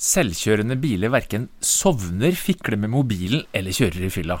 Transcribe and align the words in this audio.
Selvkjørende 0.00 0.78
biler 0.80 1.12
verken 1.12 1.50
sovner, 1.60 2.32
fikler 2.32 2.78
med 2.80 2.88
mobilen 2.94 3.42
eller 3.52 3.74
kjører 3.76 4.06
i 4.06 4.12
fylla. 4.14 4.38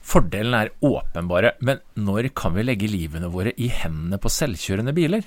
Fordelen 0.00 0.54
er 0.56 0.70
åpenbare, 0.80 1.50
men 1.60 1.82
når 2.00 2.30
kan 2.38 2.54
vi 2.56 2.64
legge 2.64 2.88
livene 2.88 3.28
våre 3.28 3.52
i 3.60 3.68
hendene 3.68 4.16
på 4.16 4.32
selvkjørende 4.32 4.94
biler? 4.96 5.26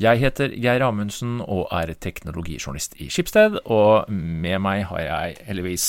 Jeg 0.00 0.22
heter 0.22 0.54
Geir 0.56 0.86
Amundsen 0.86 1.42
og 1.42 1.66
er 1.74 1.92
teknologijournalist 2.00 2.96
i 3.02 3.10
Skipsted, 3.12 3.60
og 3.66 4.08
med 4.08 4.56
meg 4.64 4.86
har 4.88 5.04
jeg 5.04 5.36
heldigvis 5.50 5.88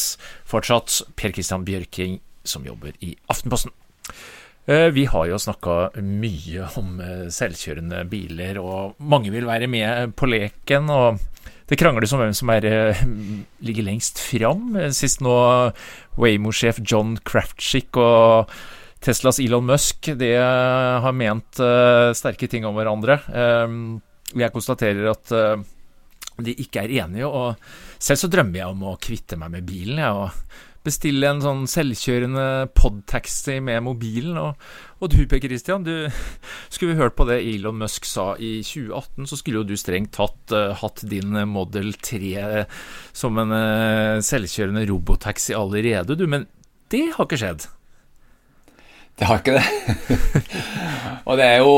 fortsatt 0.49 0.99
Per 1.15 1.31
Christian 1.31 1.63
Bjørking, 1.63 2.19
som 2.43 2.67
jobber 2.67 2.99
i 2.99 3.13
Aftenposten. 3.31 3.71
Eh, 4.67 4.89
vi 4.91 5.07
har 5.07 5.31
jo 5.31 5.39
snakka 5.39 6.01
mye 6.03 6.67
om 6.81 6.99
eh, 6.99 7.27
selvkjørende 7.31 8.03
biler, 8.11 8.59
og 8.59 8.99
mange 8.99 9.31
vil 9.31 9.47
være 9.47 9.71
med 9.71 10.17
på 10.19 10.27
leken. 10.27 10.91
og 10.91 11.23
det 11.69 11.77
krangles 11.77 12.13
om 12.15 12.23
hvem 12.23 12.35
som 12.35 12.49
er, 12.53 12.65
eh, 12.65 13.01
ligger 13.67 13.85
lengst 13.85 14.21
fram. 14.21 14.75
Sist 14.95 15.23
nå 15.25 15.37
Waymo-sjef 16.19 16.81
John 16.83 17.17
Craftschick 17.23 17.97
og 18.01 18.51
Teslas 18.99 19.39
Elon 19.39 19.67
Musk 19.67 20.09
de 20.19 20.33
har 20.35 21.13
ment 21.15 21.61
uh, 21.63 22.11
sterke 22.17 22.49
ting 22.51 22.65
om 22.67 22.75
hverandre. 22.75 23.15
Um, 23.31 24.01
jeg 24.35 24.51
konstaterer 24.51 25.07
at 25.13 25.31
uh, 25.31 25.61
de 26.43 26.55
ikke 26.59 26.83
er 26.83 26.95
enige, 27.05 27.29
og 27.29 27.55
selv 27.99 28.19
så 28.19 28.29
drømmer 28.31 28.59
jeg 28.59 28.73
om 28.73 28.83
å 28.91 28.97
kvitte 28.99 29.39
meg 29.39 29.53
med 29.55 29.69
bilen. 29.69 30.01
Jeg, 30.03 30.11
og 30.11 30.68
bestille 30.85 31.27
en 31.27 31.41
sånn 31.43 31.65
selvkjørende 31.69 32.69
podtaxi 32.77 33.57
med 33.63 33.83
mobilen. 33.85 34.37
Og, 34.39 34.59
og 34.99 35.11
du 35.11 35.21
Per 35.29 35.41
Christian, 35.43 35.85
du 35.85 36.07
skulle 36.71 36.93
vi 36.93 37.01
hørt 37.01 37.17
på 37.19 37.27
det 37.29 37.41
Elon 37.43 37.79
Musk 37.81 38.07
sa 38.07 38.31
i 38.35 38.59
2018, 38.65 39.27
så 39.29 39.39
skulle 39.39 39.61
jo 39.61 39.67
du 39.67 39.75
strengt 39.79 40.13
tatt 40.17 40.55
uh, 40.55 40.71
hatt 40.79 41.03
din 41.11 41.35
Model 41.51 41.91
3 41.95 42.63
som 43.15 43.41
en 43.41 43.55
uh, 43.55 44.23
selvkjørende 44.25 44.87
robotaxi 44.89 45.57
allerede, 45.57 46.17
du. 46.19 46.25
Men 46.29 46.47
det 46.93 47.09
har 47.15 47.27
ikke 47.27 47.41
skjedd. 47.43 47.67
Det 49.19 49.27
har 49.27 49.41
ikke 49.41 49.59
det. 49.59 49.97
og 51.27 51.39
det 51.39 51.51
er 51.51 51.61
jo 51.63 51.75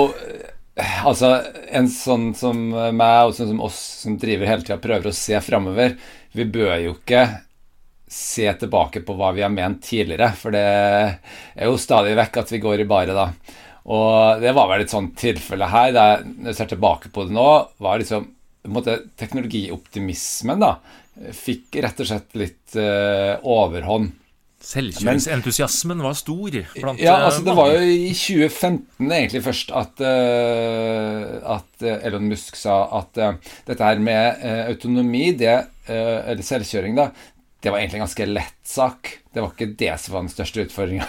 Altså, 0.81 1.27
en 1.75 1.89
sånn 1.91 2.29
som 2.33 2.57
meg 2.71 3.27
og 3.27 3.33
sånn 3.35 3.49
som 3.51 3.59
oss 3.61 3.77
som 4.01 4.15
driver 4.17 4.47
hele 4.47 4.63
tida 4.63 4.77
prøver 4.81 5.11
å 5.11 5.13
se 5.13 5.35
framover, 5.43 5.97
vi 6.31 6.45
bør 6.47 6.71
jo 6.79 6.93
ikke 6.95 7.25
se 8.11 8.49
tilbake 8.59 9.03
på 9.07 9.15
hva 9.15 9.31
vi 9.35 9.43
har 9.45 9.53
ment 9.53 9.79
tidligere, 9.85 10.33
for 10.35 10.51
det 10.55 10.65
er 10.65 11.69
jo 11.69 11.79
stadig 11.79 12.17
vekk 12.19 12.41
at 12.43 12.53
vi 12.53 12.59
går 12.63 12.83
i 12.83 12.89
bare 12.89 13.15
da. 13.15 13.29
Og 13.91 14.43
det 14.43 14.51
var 14.53 14.67
vel 14.69 14.83
et 14.83 14.93
sånt 14.93 15.15
tilfelle 15.17 15.69
her, 15.71 15.93
der, 15.95 16.25
når 16.27 16.51
jeg 16.51 16.59
ser 16.59 16.71
tilbake 16.75 17.09
på 17.13 17.25
det 17.25 17.35
nå, 17.37 17.49
var 17.81 18.01
liksom 18.01 18.27
måte, 18.69 18.97
teknologioptimismen 19.17 20.61
da, 20.61 20.75
fikk 21.35 21.81
rett 21.83 22.01
og 22.01 22.09
slett 22.09 22.35
litt 22.39 22.79
uh, 22.79 23.37
overhånd. 23.41 24.17
Selvkjøringsentusiasmen 24.61 26.03
var 26.05 26.13
stor 26.13 26.53
blant 26.75 26.99
Ja, 27.01 27.15
eh, 27.15 27.23
altså 27.25 27.41
det 27.47 27.55
var 27.57 27.71
jo 27.73 27.79
i 27.81 28.11
2015 28.13 29.07
egentlig 29.07 29.41
først 29.47 29.71
at, 29.73 30.03
uh, 30.05 31.55
at 31.55 31.85
Elon 32.05 32.29
Musk 32.29 32.59
sa 32.59 32.83
at 32.99 33.17
uh, 33.17 33.55
dette 33.65 33.87
her 33.87 34.03
med 34.03 34.45
autonomi, 34.67 35.31
det, 35.39 35.57
eller 35.91 36.45
selvkjøring, 36.45 36.93
da, 36.95 37.09
det 37.61 37.69
var 37.69 37.77
egentlig 37.77 37.99
en 37.99 38.05
ganske 38.07 38.25
lett 38.25 38.61
sak. 38.65 39.09
Det 39.33 39.41
var 39.43 39.51
ikke 39.53 39.73
det 39.77 39.91
som 40.01 40.15
var 40.15 40.23
den 40.25 40.31
største 40.33 40.63
utfordringa. 40.65 41.05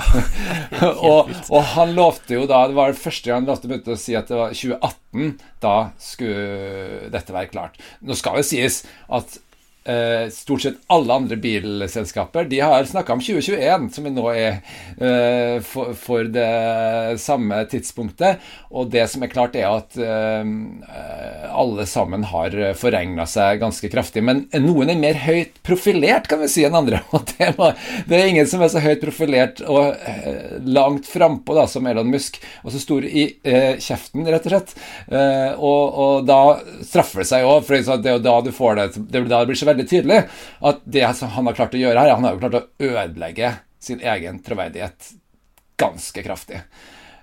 og, 1.10 1.30
og, 1.46 1.60
han 1.76 1.94
lovte 1.94 2.34
jo 2.34 2.48
da 2.50 2.64
Det 2.68 2.76
var 2.76 2.90
det 2.90 3.00
første 3.00 3.30
gang 3.30 3.44
han 3.44 3.52
lovte 3.52 3.70
begynte 3.70 3.94
å 3.94 4.00
si 4.00 4.16
at 4.18 4.30
det 4.30 4.40
var 4.40 4.56
2018. 4.56 5.36
Da 5.62 5.76
skulle 6.02 7.12
dette 7.14 7.36
være 7.36 7.52
klart. 7.52 7.78
Nå 8.02 8.18
skal 8.18 8.40
det 8.40 8.48
sies 8.50 8.82
at 9.06 9.38
Uh, 9.80 10.28
stort 10.28 10.60
sett 10.60 10.74
alle 10.92 11.14
andre 11.16 11.38
bilselskaper 11.40 12.44
De 12.50 12.58
har 12.60 12.84
snakka 12.84 13.14
om 13.16 13.22
2021, 13.24 13.86
som 13.94 14.04
vi 14.04 14.10
nå 14.12 14.26
er 14.28 14.58
uh, 15.00 15.56
for, 15.64 15.94
for, 15.96 16.28
det 16.28 17.16
samme 17.24 17.62
tidspunktet. 17.64 18.44
Og 18.76 18.90
det 18.92 19.06
som 19.08 19.24
er 19.24 19.32
klart, 19.32 19.56
er 19.56 19.72
at 19.72 19.96
uh, 19.96 21.49
alle 21.50 21.86
sammen 21.88 22.24
har 22.30 22.54
forregna 22.78 23.26
seg 23.28 23.60
ganske 23.62 23.90
kraftig. 23.92 24.22
Men 24.26 24.44
noen 24.62 24.92
er 24.92 25.00
mer 25.00 25.18
høyt 25.24 25.60
profilert, 25.66 26.28
kan 26.30 26.42
vi 26.42 26.50
si, 26.52 26.64
enn 26.66 26.78
andre. 26.78 27.02
Og 27.14 27.26
det, 27.36 28.16
er 28.16 28.26
ingen 28.28 28.48
som 28.50 28.64
er 28.64 28.72
så 28.72 28.82
høyt 28.84 29.02
profilert 29.02 29.62
og 29.66 29.96
langt 30.66 31.08
frampå 31.10 31.56
som 31.70 31.86
Elon 31.90 32.10
Musk, 32.10 32.38
og 32.64 32.72
så 32.72 32.80
stor 32.82 33.04
i 33.04 33.26
kjeften, 33.82 34.26
rett 34.28 34.46
og 34.48 34.54
slett. 34.54 34.74
Og, 35.58 35.82
og, 36.04 36.28
da 36.28 36.40
straffer 36.86 37.22
det 37.22 37.28
seg 37.30 37.46
òg, 37.48 37.64
for 37.66 37.76
det 37.76 38.12
er 38.12 38.18
jo 38.18 38.24
da 38.24 38.36
du 38.44 38.52
får 38.54 38.78
det 38.78 38.86
Det, 39.10 39.24
da 39.30 39.42
blir 39.48 39.58
så 39.58 39.68
veldig 39.68 39.86
tydelig 39.90 40.20
at 40.70 40.84
det 40.84 41.04
han 41.06 41.48
har 41.48 41.56
klart 41.56 41.74
å 41.74 41.80
gjøre 41.80 42.04
her, 42.04 42.14
han 42.14 42.26
har 42.26 42.36
jo 42.36 42.42
klart 42.42 42.58
å 42.60 42.66
ødelegge 42.90 43.54
sin 43.80 44.00
egen 44.00 44.40
troverdighet 44.44 45.12
ganske 45.80 46.22
kraftig. 46.22 46.60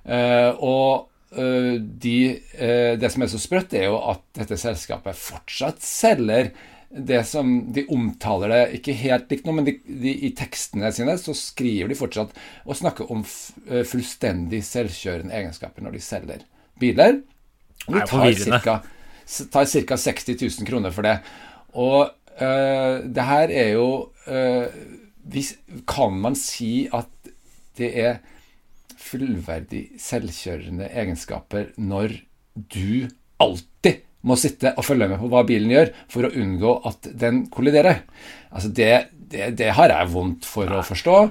Eh, 0.03 0.49
og 0.49 1.07
de, 1.35 2.17
uh, 2.55 2.93
det 2.99 3.11
som 3.13 3.25
er 3.25 3.31
så 3.31 3.41
sprøtt, 3.41 3.75
er 3.75 3.89
jo 3.89 3.99
at 4.13 4.23
dette 4.37 4.57
selskapet 4.61 5.19
fortsatt 5.19 5.83
selger 5.83 6.53
det 6.87 7.19
som 7.27 7.49
De 7.75 7.83
omtaler 7.91 8.53
det 8.53 8.77
ikke 8.77 8.93
helt 8.95 9.33
likt 9.33 9.43
nå, 9.43 9.57
men 9.57 9.65
de, 9.67 9.73
de, 9.83 10.13
i 10.23 10.29
tekstene 10.31 10.87
sine 10.95 11.17
så 11.19 11.33
skriver 11.35 11.91
de 11.91 11.97
fortsatt 11.99 12.31
og 12.63 12.77
snakker 12.79 13.11
om 13.11 13.25
fullstendig 13.27 14.61
selvkjørende 14.63 15.35
egenskaper 15.35 15.83
når 15.83 15.97
de 15.97 16.01
selger 16.05 16.45
biler. 16.79 17.19
Og 17.89 17.97
de 17.97 18.05
tar 18.07 18.31
ca. 18.31 18.77
60 19.27 20.29
000 20.39 20.67
kroner 20.67 20.95
for 20.95 21.03
det. 21.03 21.17
Og 21.75 22.09
øh, 22.41 23.03
det 23.15 23.23
her 23.23 23.51
er 23.51 23.69
jo 23.69 24.09
øh, 24.27 24.65
Kan 25.87 26.13
man 26.13 26.35
si 26.35 26.87
at 26.93 27.09
det 27.77 27.99
er 27.99 28.17
fullverdig 29.07 29.83
selvkjørende 30.01 30.89
egenskaper 30.91 31.71
når 31.79 32.17
du 32.73 33.07
alltid 33.43 34.03
må 34.27 34.35
sitte 34.39 34.73
og 34.75 34.85
følge 34.85 35.07
med 35.11 35.21
på 35.21 35.29
hva 35.31 35.43
bilen 35.47 35.71
gjør, 35.71 35.93
for 36.11 36.27
å 36.27 36.33
unngå 36.33 36.73
at 36.89 37.07
den 37.21 37.45
kolliderer? 37.53 38.03
Altså 38.51 38.73
det, 38.75 38.91
det, 39.13 39.53
det 39.59 39.71
har 39.77 39.93
jeg 39.93 40.11
vondt 40.13 40.47
for 40.49 40.73
å 40.73 40.83
forstå. 40.85 41.21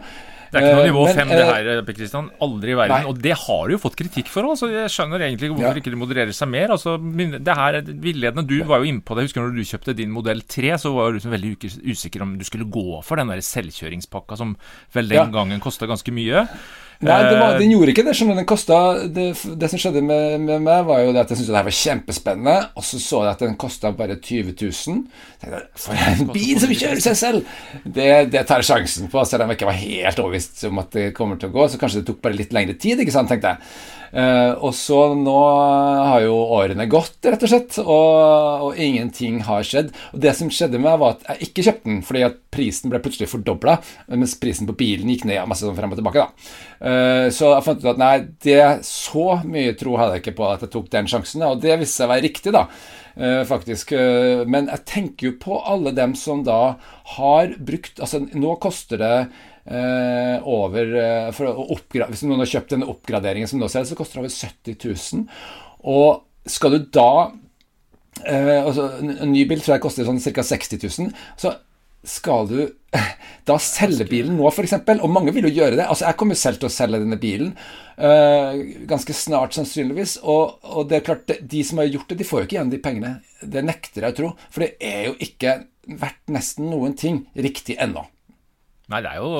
Det 0.47 0.61
er 0.61 0.67
ikke 0.67 0.77
noe 0.79 0.87
nivå 0.87 1.03
eh, 1.09 1.17
fem, 1.17 1.33
det 1.33 1.43
eh, 1.43 1.51
her, 1.51 1.81
Per 1.87 1.97
Kristian. 1.97 2.29
Aldri 2.45 2.73
i 2.73 2.77
verden. 2.79 2.95
Nei. 2.95 3.11
Og 3.11 3.19
det 3.23 3.35
har 3.43 3.67
du 3.67 3.75
jo 3.75 3.81
fått 3.83 3.99
kritikk 3.99 4.31
for. 4.33 4.49
Altså. 4.53 4.71
Jeg 4.73 4.93
skjønner 4.95 5.27
egentlig 5.27 5.51
hvorfor 5.53 5.69
ja. 5.69 5.83
ikke 5.83 5.93
det 5.93 6.01
modererer 6.01 6.37
seg 6.37 6.51
mer. 6.53 6.73
Altså, 6.77 6.97
det 6.97 7.59
her 7.61 7.81
villedende. 7.91 8.47
Du 8.49 8.57
var 8.69 8.83
jo 8.83 8.91
inne 8.93 9.05
på 9.05 9.17
det. 9.17 9.27
Jeg 9.27 9.33
husker 9.33 9.45
når 9.45 9.59
du 9.59 9.71
kjøpte 9.73 9.97
din 9.99 10.15
modell 10.15 10.43
3, 10.47 10.73
så 10.83 10.95
var 10.97 11.11
du 11.11 11.19
liksom 11.19 11.35
veldig 11.35 11.53
usikker 11.91 12.25
om 12.25 12.37
du 12.39 12.47
skulle 12.47 12.69
gå 12.73 13.03
for 13.07 13.21
den 13.21 13.33
der 13.33 13.45
selvkjøringspakka 13.45 14.39
som 14.39 14.57
vel 14.97 15.11
den 15.13 15.25
ja. 15.25 15.29
gangen 15.35 15.63
kosta 15.65 15.91
ganske 15.91 16.15
mye. 16.15 16.47
Nei, 17.05 17.17
var, 17.37 17.59
den 17.61 17.73
gjorde 17.75 17.93
ikke 17.93 18.05
det. 18.07 18.15
skjønner 18.17 18.39
den 18.39 18.49
kosta, 18.49 18.77
det, 19.13 19.27
det, 19.61 19.69
som 19.69 19.81
skjedde 19.81 20.01
med, 20.05 20.39
med, 20.41 20.63
meg, 20.65 20.85
var 20.89 21.03
jo 21.05 21.13
det 21.13 21.25
at 21.27 21.33
jeg 21.33 21.41
syntes 21.41 21.51
det 21.53 21.59
her 21.59 21.67
var 21.67 21.77
kjempespennende. 21.81 22.55
Og 22.79 22.87
så 22.89 23.01
så 23.03 23.21
jeg 23.27 23.35
at 23.35 23.45
den 23.45 23.59
kosta 23.61 23.93
bare 23.97 24.17
20 24.17 24.55
000. 24.63 25.03
Tenkte, 25.43 25.61
For 25.83 26.07
en 26.13 26.33
bil 26.33 26.63
som 26.63 26.73
kjører 26.73 27.03
seg 27.05 27.19
selv! 27.21 27.53
Det, 27.85 28.09
det 28.33 28.47
tar 28.49 28.65
jeg 28.65 28.71
sjansen 28.71 29.13
på, 29.13 29.25
selv 29.29 29.45
om 29.45 29.53
jeg 29.53 29.61
ikke 29.61 29.69
var 29.69 29.83
helt 29.83 30.25
overbevist 30.25 30.65
om 30.71 30.81
at 30.85 30.97
det 30.97 31.11
kommer 31.19 31.41
til 31.41 31.53
å 31.53 31.57
gå. 31.59 31.69
Så 31.69 31.83
kanskje 31.83 32.01
det 32.01 32.09
tok 32.13 32.25
bare 32.25 32.39
litt 32.41 32.57
lengre 32.57 32.79
tid, 32.81 33.05
ikke 33.05 33.15
sant, 33.15 33.29
tenkte 33.33 33.53
jeg. 33.53 33.77
Uh, 34.15 34.55
og 34.65 34.73
så 34.77 34.99
nå 35.19 35.37
har 35.37 36.23
jo 36.25 36.37
årene 36.57 36.87
gått, 36.91 37.19
rett 37.27 37.43
og 37.43 37.51
slett, 37.51 37.79
og, 37.83 38.67
og, 38.69 38.81
ingenting 38.81 39.41
har 39.47 39.67
skjedd. 39.67 39.93
Og 40.15 40.23
det 40.23 40.35
som 40.39 40.51
skjedde 40.53 40.79
med 40.79 40.89
meg, 40.89 41.01
var 41.03 41.17
at 41.17 41.27
jeg 41.31 41.49
ikke 41.51 41.67
kjøpte 41.67 41.91
den, 41.91 42.03
fordi 42.07 42.25
at 42.29 42.39
prisen 42.57 42.93
ble 42.93 43.01
plutselig 43.05 43.31
fordobla, 43.33 43.79
mens 44.15 44.37
prisen 44.41 44.69
på 44.69 44.77
bilen 44.79 45.11
gikk 45.13 45.27
ned 45.29 45.43
masse 45.51 45.67
sånn 45.67 45.79
frem 45.79 45.95
og 45.95 46.01
tilbake. 46.01 46.27
da. 46.27 46.53
Uh, 46.77 47.27
så 47.35 47.55
jeg 47.55 47.67
fant 47.67 47.83
ut 47.83 47.91
at 47.95 48.03
nei, 48.03 48.15
det 48.47 48.61
så 48.87 49.27
mye 49.47 49.75
tro 49.79 49.97
hadde 50.01 50.19
jeg 50.19 50.27
ikke 50.27 50.39
på 50.39 50.49
at 50.51 50.65
jeg 50.67 50.75
tok 50.77 50.93
den 50.93 51.11
sjansen, 51.11 51.45
og 51.49 51.61
det 51.65 51.81
viste 51.81 52.03
seg 52.03 52.09
å 52.09 52.15
være 52.15 52.27
riktig, 52.29 52.55
da. 52.57 52.67
Uh, 53.17 53.43
faktisk. 53.49 53.95
men 54.45 54.67
jeg 54.69 54.85
tenker 54.85 55.31
jo 55.31 55.37
på 55.41 55.57
alle 55.65 55.95
dem 55.97 56.13
som 56.21 56.43
da 56.45 56.77
har 57.17 57.55
brukt 57.57 58.03
Altså, 58.05 58.21
nå 58.37 58.59
koster 58.61 59.01
det 59.01 59.15
Eh, 59.67 60.37
over 60.47 60.93
eh, 60.95 61.41
å 61.43 61.77
Hvis 62.07 62.23
noen 62.23 62.45
har 62.45 62.51
kjøpt 62.53 62.77
denne 62.77 62.87
oppgraderingen 62.87 63.51
som 63.51 63.59
nå 63.59 63.67
selges, 63.71 63.91
så 63.91 63.99
koster 63.99 64.21
det 64.21 64.27
over 64.27 64.35
70 64.35 64.77
000. 64.79 65.25
Og 65.91 66.23
skal 66.47 66.77
du 66.77 66.85
da 66.95 67.11
eh, 68.23 68.63
altså, 68.63 68.93
En 69.03 69.33
ny 69.33 69.43
bil 69.51 69.59
tror 69.59 69.75
jeg 69.75 69.83
koster 69.89 70.07
sånn 70.07 70.23
ca. 70.23 70.47
60 70.47 70.87
000. 70.87 71.11
Så 71.41 71.57
skal 72.07 72.47
du 72.47 72.61
da 73.51 73.59
selge 73.59 74.07
bilen 74.07 74.39
nå, 74.39 74.47
f.eks., 74.53 74.77
og 74.95 75.11
mange 75.11 75.35
vil 75.35 75.49
jo 75.49 75.57
gjøre 75.57 75.81
det 75.81 75.89
Altså, 75.91 76.07
Jeg 76.07 76.19
kommer 76.21 76.39
selv 76.39 76.63
til 76.63 76.71
å 76.71 76.73
selge 76.77 77.03
denne 77.03 77.19
bilen 77.19 77.51
uh, 77.99 78.55
ganske 78.87 79.17
snart, 79.19 79.57
sannsynligvis. 79.59 80.21
Og, 80.23 80.63
og, 80.63 80.87
det 80.87 81.01
er 81.01 81.07
klart, 81.11 81.35
de 81.43 81.65
som 81.67 81.83
har 81.83 81.91
gjort 81.91 82.15
det, 82.15 82.21
de 82.23 82.29
får 82.29 82.45
jo 82.45 82.47
ikke 82.47 82.61
igjen 82.61 82.71
de 82.71 82.83
pengene. 82.85 83.17
Det 83.43 83.67
nekter 83.67 84.07
jeg 84.07 84.15
å 84.15 84.19
tro. 84.21 84.35
For 84.55 84.63
det 84.63 84.77
er 84.79 85.09
jo 85.11 85.17
ikke 85.27 85.59
verdt 85.99 86.31
nesten 86.31 86.71
noen 86.71 86.95
ting 86.99 87.25
riktig 87.35 87.75
ennå. 87.83 88.07
Nei, 88.87 89.01
det 89.03 89.11
er 89.11 89.19
jo 89.19 89.31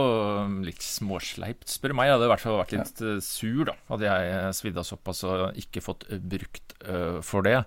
litt 0.67 0.83
småsleipt, 0.83 1.69
spør 1.71 1.93
du 1.93 1.97
meg. 2.01 2.09
Jeg 2.09 2.17
hadde 2.17 2.27
i 2.27 2.31
hvert 2.33 2.43
fall 2.43 2.57
vært 2.59 2.73
litt 2.75 3.03
ja. 3.05 3.13
sur, 3.23 3.61
da. 3.69 3.77
Hadde 3.93 4.09
jeg 4.09 4.55
svidd 4.59 4.81
av 4.83 4.87
såpass 4.89 5.23
og 5.29 5.61
ikke 5.63 5.83
fått 5.85 6.03
brukt 6.19 6.75
uh, 6.89 7.21
for 7.23 7.47
det. 7.47 7.61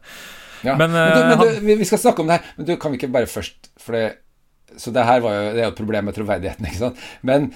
Ja. 0.67 0.75
Men, 0.75 0.91
men, 0.91 1.13
du, 1.15 1.21
men 1.29 1.39
du, 1.39 1.77
vi 1.79 1.87
skal 1.87 2.01
snakke 2.03 2.25
om 2.25 2.27
det 2.27 2.41
her, 2.41 2.51
men 2.57 2.67
du 2.67 2.73
kan 2.75 2.91
vi 2.91 2.99
ikke 2.99 3.13
bare 3.13 3.29
først 3.31 3.69
For 3.79 3.95
det 3.95 4.01
Så 4.75 4.91
det 4.91 5.05
her 5.07 5.21
var 5.23 5.37
jo, 5.37 5.45
det 5.55 5.61
er 5.61 5.69
jo 5.69 5.71
et 5.71 5.79
problem 5.79 6.09
med 6.09 6.17
troverdigheten, 6.17 6.65
ikke 6.69 6.81
sant. 6.83 7.05
Men 7.23 7.53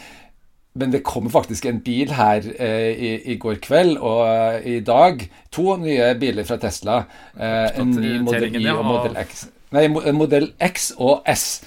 men 0.74 0.90
det 0.90 1.04
kommer 1.06 1.30
faktisk 1.30 1.68
en 1.70 1.84
bil 1.86 2.10
her 2.18 2.42
eh, 2.58 2.92
i, 2.98 3.10
i, 3.30 3.36
går 3.38 3.60
kveld 3.62 4.00
og 4.00 4.24
uh, 4.26 4.56
i 4.66 4.80
dag. 4.82 5.22
To 5.54 5.76
nye 5.78 6.08
biler 6.18 6.48
fra 6.50 6.58
Tesla. 6.58 7.04
Eh, 7.38 7.68
en 7.78 7.92
ny 7.94 8.16
Model 8.26 8.58
Y 8.58 8.72
og 8.72 8.82
Model 8.88 9.20
X. 9.22 9.44
Nei, 9.74 9.86
Model 9.94 10.50
X 10.58 10.90
og 10.98 11.22
S. 11.30 11.62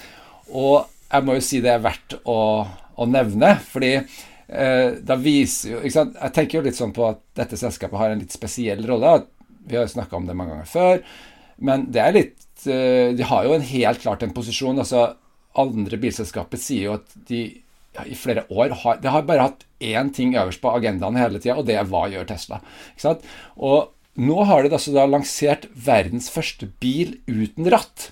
Og 0.51 0.89
jeg 1.07 1.25
må 1.27 1.37
jo 1.37 1.43
si 1.43 1.61
det 1.63 1.71
er 1.73 1.83
verdt 1.83 2.17
å, 2.27 2.39
å 2.67 3.07
nevne, 3.09 3.53
fordi 3.63 3.93
eh, 3.97 4.97
da 5.03 5.17
viser 5.19 5.77
jo 5.77 5.81
Jeg 5.87 6.33
tenker 6.35 6.59
jo 6.59 6.65
litt 6.65 6.79
sånn 6.79 6.95
på 6.95 7.05
at 7.07 7.21
dette 7.37 7.59
selskapet 7.59 7.99
har 7.99 8.13
en 8.13 8.23
litt 8.23 8.35
spesiell 8.35 8.83
rolle. 8.87 9.21
Vi 9.67 9.77
har 9.77 9.87
jo 9.87 9.95
snakka 9.95 10.19
om 10.19 10.27
det 10.27 10.35
mange 10.37 10.55
ganger 10.55 10.71
før. 10.71 11.05
Men 11.57 11.87
det 11.93 12.03
er 12.03 12.15
litt 12.15 12.67
eh, 12.69 13.13
De 13.17 13.27
har 13.27 13.47
jo 13.47 13.55
en 13.55 13.69
helt 13.71 14.03
klart 14.03 14.25
en 14.25 14.35
posisjon. 14.35 14.79
altså 14.83 15.09
Andre 15.57 15.99
bilselskaper 16.01 16.61
sier 16.61 16.89
jo 16.89 16.97
at 16.99 17.15
de 17.29 17.45
ja, 17.97 18.05
i 18.05 18.17
flere 18.17 18.45
år 18.53 18.75
har, 18.83 18.99
Det 19.01 19.13
har 19.13 19.25
bare 19.27 19.47
hatt 19.49 19.65
én 19.81 20.11
ting 20.13 20.35
øverst 20.37 20.61
på 20.61 20.73
agendaen 20.73 21.17
hele 21.17 21.39
tida, 21.41 21.57
og 21.57 21.67
det 21.69 21.77
er 21.77 21.87
hva 21.89 22.07
gjør 22.11 22.27
Tesla? 22.29 22.59
Ikke 22.93 23.05
sant? 23.05 23.25
Og 23.57 23.93
nå 24.17 24.37
har 24.49 24.65
de 24.65 24.73
altså 24.73 24.93
da 24.95 25.05
lansert 25.05 25.67
verdens 25.73 26.31
første 26.33 26.69
bil 26.81 27.19
uten 27.29 27.69
ratt. 27.69 28.11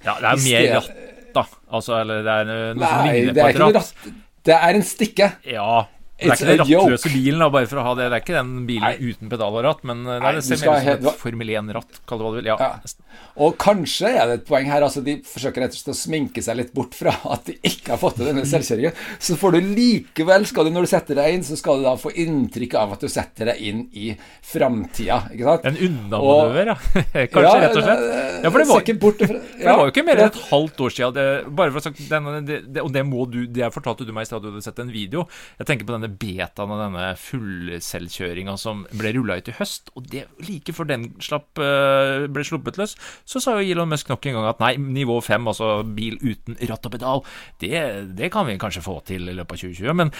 Ja, 0.00 0.16
det 0.16 0.30
er 0.30 0.40
mer 0.40 0.68
ratt, 0.78 0.94
da. 1.36 1.44
Altså, 1.70 1.96
eller 2.00 2.22
det 2.26 2.34
er 2.40 2.48
noe 2.50 2.74
Nei, 2.80 2.90
som 2.90 3.08
ligner 3.08 3.38
på 3.40 3.48
et 3.48 3.60
ratt. 3.62 3.74
ratt. 3.80 4.12
Det 4.50 4.56
er 4.56 4.74
en 4.78 4.86
stikke. 4.86 5.30
Ja, 5.52 5.70
det 6.20 6.30
er 6.30 6.36
ikke 6.36 6.50
den 6.50 6.60
rattløse 6.60 7.12
bilen, 7.14 7.40
da, 7.40 7.50
bare 7.52 7.68
for 7.70 7.80
å 7.80 7.84
ha 7.86 7.94
det. 7.98 8.08
Det 8.10 8.18
er 8.18 8.24
ikke 8.24 8.36
den 8.36 8.52
bilen 8.68 8.86
Nei. 8.86 9.10
uten 9.10 9.32
pedal 9.32 9.56
og 9.56 9.64
ratt, 9.66 9.84
men 9.88 10.04
det 10.06 10.18
er 10.18 10.38
det 10.38 10.44
ser 10.46 10.60
mer 10.60 10.80
ut 10.80 11.04
som 11.04 11.10
et 11.10 11.20
Formel 11.20 11.52
1-ratt, 11.56 12.00
kall 12.08 12.20
det 12.20 12.26
hva 12.26 12.32
du 12.34 12.38
vil. 12.40 12.50
Ja. 12.50 12.56
ja. 12.60 13.16
Og 13.40 13.56
kanskje 13.60 14.10
er 14.12 14.28
det 14.28 14.36
et 14.40 14.46
poeng 14.48 14.68
her, 14.68 14.84
altså 14.84 15.02
de 15.04 15.16
forsøker 15.26 15.64
rett 15.64 15.74
og 15.74 15.80
slett 15.80 15.94
å 15.94 15.98
sminke 15.98 16.42
seg 16.44 16.58
litt 16.58 16.72
bort 16.76 16.96
fra 16.98 17.14
at 17.32 17.48
de 17.48 17.56
ikke 17.66 17.94
har 17.94 18.00
fått 18.02 18.18
til 18.20 18.28
denne 18.28 18.44
selvkjøringen. 18.48 18.98
Så 19.22 19.36
får 19.40 19.56
du 19.56 19.70
likevel, 19.70 20.46
skal 20.50 20.68
du 20.68 20.74
når 20.74 20.86
du 20.86 20.90
setter 20.92 21.20
deg 21.20 21.36
inn, 21.36 21.46
så 21.46 21.58
skal 21.58 21.80
du 21.80 21.86
da 21.88 21.94
få 22.00 22.12
inntrykk 22.12 22.76
av 22.80 22.94
at 22.96 23.04
du 23.06 23.10
setter 23.12 23.52
deg 23.52 23.62
inn 23.70 23.84
i 23.96 24.10
framtida, 24.50 25.22
ikke 25.32 25.48
sant? 25.48 25.68
En 25.70 25.80
unnamanøver, 25.88 26.72
ja. 26.72 26.76
Kanskje, 27.32 27.46
ja, 27.46 27.54
rett 27.64 27.78
og 27.78 27.86
slett. 27.86 28.04
Ja, 28.40 28.50
for 28.50 28.62
det 28.62 28.68
var, 28.70 28.92
bort 29.06 29.24
fra, 29.24 29.40
ja, 29.60 29.64
det 29.64 29.76
var 29.78 29.84
jo 29.86 29.94
ikke 29.94 30.06
mer 30.06 30.22
enn 30.22 30.30
et 30.30 30.40
halvt 30.50 30.84
år 30.86 30.96
siden. 30.96 31.16
Det, 31.16 31.26
bare 31.62 31.74
for 31.74 31.80
å 31.80 31.86
sagt, 31.86 32.02
det, 32.10 32.60
det, 32.66 32.84
og 32.84 32.92
det 32.94 33.04
må 33.06 33.26
du 33.30 33.40
Det 33.50 33.70
fortalte 33.74 34.06
du 34.06 34.12
meg 34.16 34.26
i 34.26 34.30
stad, 34.30 34.44
du 34.44 34.50
hadde 34.50 34.64
sett 34.64 34.80
en 34.82 34.92
video. 34.92 35.26
Jeg 35.60 35.70
tenker 35.70 35.88
på 35.88 35.96
denne 35.96 36.09
betaen 36.20 36.72
av 36.74 36.80
denne 36.82 37.06
fullselvkjøringa 37.20 38.56
som 38.60 38.82
ble 38.96 39.12
rulla 39.16 39.38
ut 39.40 39.50
i 39.50 39.54
høst. 39.58 39.92
Og 39.96 40.06
det 40.10 40.26
like 40.46 40.74
før 40.76 40.88
den 40.90 41.06
slapp, 41.22 41.60
eh, 41.60 42.26
ble 42.32 42.44
sluppet 42.46 42.80
løs, 42.80 42.96
så 43.28 43.42
sa 43.42 43.56
jo 43.58 43.66
Elon 43.74 43.90
Musk 43.90 44.10
nok 44.10 44.26
en 44.26 44.38
gang 44.38 44.48
at 44.50 44.62
nei, 44.62 44.72
nivå 44.80 45.20
5, 45.24 45.50
altså 45.52 45.70
bil 45.84 46.18
uten 46.22 46.58
ratt 46.70 46.88
og 46.88 46.94
pedal, 46.96 47.24
det, 47.62 47.74
det, 48.18 48.32
kan 48.32 48.48
vi 48.48 48.58
kanskje 48.60 48.84
få 48.84 48.98
til 49.06 49.28
i 49.28 49.36
løpet 49.36 49.56
av 49.56 49.62
2020. 49.64 49.94
Men 50.00 50.12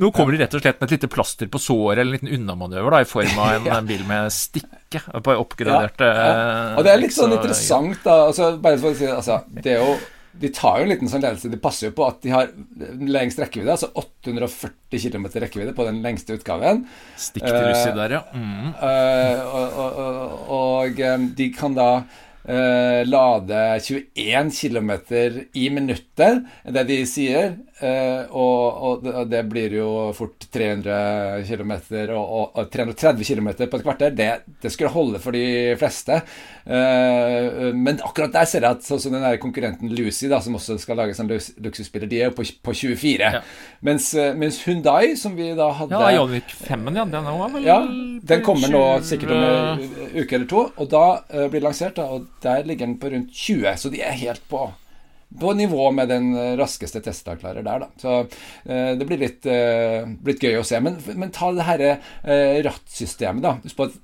nå 0.00 0.12
kommer 0.14 0.34
de 0.34 0.42
rett 0.44 0.58
og 0.58 0.64
slett 0.64 0.80
med 0.80 0.88
et 0.88 0.96
lite 0.96 1.12
plaster 1.12 1.50
på 1.52 1.62
såret, 1.62 2.00
eller 2.00 2.10
en 2.10 2.18
liten 2.18 2.34
unnamanøver, 2.40 2.90
da, 2.96 3.04
i 3.04 3.10
form 3.10 3.38
av 3.38 3.54
en, 3.60 3.70
en 3.78 3.88
bil 3.88 4.04
med 4.08 4.32
stikke 4.34 5.02
på 5.22 5.34
oppgraderte 5.36 6.06
ja, 6.06 6.26
ja. 6.26 6.74
Og 6.78 6.84
det 6.86 6.92
er 6.92 7.00
litt 7.00 7.14
sånn 7.16 7.34
interessant, 7.34 7.98
da. 8.04 8.26
Altså, 8.28 8.52
bare 8.62 8.78
for 8.80 8.94
å 8.94 8.98
si 8.98 9.08
altså, 9.10 9.40
det 9.50 9.76
er 9.76 9.82
jo 9.82 9.96
de 10.40 10.50
tar 10.54 10.80
jo 10.80 10.86
en 10.86 10.92
liten 10.92 11.10
sånn 11.10 11.24
ledelse. 11.24 11.50
De 11.52 11.60
passer 11.60 11.90
jo 11.90 11.96
på 11.96 12.06
at 12.06 12.20
de 12.24 12.32
har 12.34 12.50
lengst 13.00 13.40
rekkevidde, 13.40 13.76
altså 13.76 13.90
840 13.94 15.02
km 15.06 15.26
rekkevidde 15.44 15.74
på 15.76 15.86
den 15.88 16.02
lengste 16.04 16.36
utgaven. 16.36 16.84
Stikk 17.20 17.46
til 17.46 17.58
Lucy 17.70 17.90
uh, 17.90 17.96
der, 17.98 18.16
ja. 18.18 18.22
Mm. 18.36 18.70
Uh, 18.80 19.56
og, 19.60 19.80
og, 19.84 20.00
og, 20.04 20.54
og, 20.58 21.02
de 21.38 21.50
kan 21.56 21.76
da 21.76 21.90
uh, 22.48 23.02
lade 23.06 23.62
21 23.80 24.50
km 24.60 24.92
i 25.52 25.70
minuttet, 25.70 26.44
det 26.64 26.86
de 26.88 27.00
sier. 27.08 27.56
Eh, 27.76 28.22
og, 28.32 29.04
og, 29.04 29.26
det 29.28 29.42
blir 29.50 29.74
jo 29.76 29.88
fort 30.16 30.46
300 30.48 31.42
km 31.44 31.74
og, 32.16 32.54
og 32.56 32.70
330 32.72 33.26
km 33.28 33.50
på 33.68 33.80
et 33.80 33.84
kvarter. 33.84 34.14
Det, 34.16 34.28
det, 34.62 34.72
skulle 34.72 34.92
holde 34.94 35.20
for 35.20 35.36
de 35.36 35.74
fleste. 35.76 36.22
Eh, 36.64 37.74
men 37.76 38.00
akkurat 38.00 38.32
der 38.32 38.48
ser 38.48 38.64
jeg 38.64 38.78
at 38.78 38.86
sånn 38.86 39.02
som 39.02 39.16
den 39.16 39.26
der 39.26 39.36
konkurrenten 39.42 39.92
Lucy, 39.92 40.24
da, 40.32 40.40
som 40.40 40.56
også 40.56 40.78
skal 40.80 41.02
lage 41.02 41.16
sånn 41.18 41.28
luksusspiller, 41.28 42.08
de 42.08 42.22
er 42.22 42.30
jo 42.30 42.38
på, 42.38 42.46
på 42.64 42.76
24. 42.80 43.28
Ja. 43.36 43.42
Mens, 43.84 44.08
uh, 44.16 44.32
mens, 44.38 44.62
Hundai, 44.64 45.12
som 45.20 45.36
vi 45.36 45.50
da 45.56 45.68
hadde 45.76 46.00
Ja, 46.00 46.14
Janvik 46.16 46.54
5 46.56 46.88
ja, 46.96 47.04
den 47.12 47.28
vel 47.28 47.66
Ja, 47.66 47.76
den 48.32 48.44
kommer 48.46 48.72
nå 48.72 48.82
sikkert 49.04 49.34
om 49.36 49.44
en 49.44 49.84
uke 50.16 50.38
eller 50.38 50.48
to. 50.48 50.64
Og 50.80 50.88
da 50.90 51.04
blir 51.28 51.58
det 51.58 51.66
lansert, 51.66 52.00
da, 52.00 52.08
og 52.08 52.24
der 52.46 52.66
ligger 52.66 52.86
den 52.86 52.98
på 53.02 53.12
rundt 53.12 53.34
20. 53.34 53.76
Så 53.82 53.92
de 53.92 54.02
er 54.06 54.20
helt 54.24 54.44
på 54.50 54.68
på 55.40 55.52
nivå 55.58 55.90
med 55.90 56.08
den 56.08 56.28
raskeste 56.56 57.00
Tesla-klarer 57.02 57.64
der, 57.66 57.82
da. 57.82 57.88
Så 57.98 58.12
eh, 58.64 58.92
det 58.96 59.08
blir 59.08 59.18
litt, 59.20 59.46
eh, 59.50 60.06
litt, 60.24 60.42
gøy 60.42 60.60
å 60.60 60.64
se. 60.64 60.78
Men, 60.80 61.00
men 61.18 61.32
ta 61.34 61.50
det 61.52 61.66
her 61.66 61.82
eh, 61.90 62.62
rattsystemet, 62.64 63.42
da. 63.44 63.56
Husk 63.64 63.76
på 63.76 63.88
at 63.90 63.98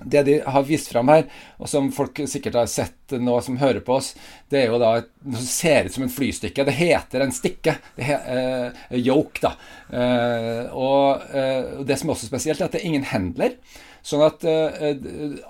det 0.00 0.22
de 0.22 0.38
har 0.46 0.64
vist 0.66 0.88
fram 0.88 1.10
her, 1.12 1.26
og 1.60 1.68
som 1.70 1.90
folk 1.94 2.22
sikkert 2.30 2.56
har 2.62 2.70
sett 2.70 3.14
nå 3.20 3.36
som 3.44 3.58
hører 3.60 3.82
på 3.84 3.98
oss, 3.98 4.12
det 4.50 4.62
er 4.62 4.72
jo 4.72 4.80
da 4.80 4.94
noe 5.02 5.38
som 5.38 5.48
ser 5.50 5.86
ut 5.86 5.94
som 5.94 6.06
en 6.06 6.12
flystykke. 6.12 6.64
Det 6.66 6.76
heter 6.78 7.24
en 7.24 7.34
stikke. 7.34 7.76
Det 7.96 8.08
heter, 8.08 8.72
eh, 8.72 8.98
yoke, 8.98 9.42
da. 9.44 9.52
Eh, 9.92 10.64
og 10.72 11.24
eh, 11.36 11.84
det 11.84 12.00
som 12.00 12.08
er 12.08 12.16
også 12.16 12.30
spesielt, 12.30 12.60
er 12.60 12.70
at 12.70 12.76
det 12.76 12.82
er 12.82 12.88
ingen 12.88 13.08
handler. 13.12 13.58
Sånn 14.02 14.22
at 14.26 14.42
uh, 14.42 14.80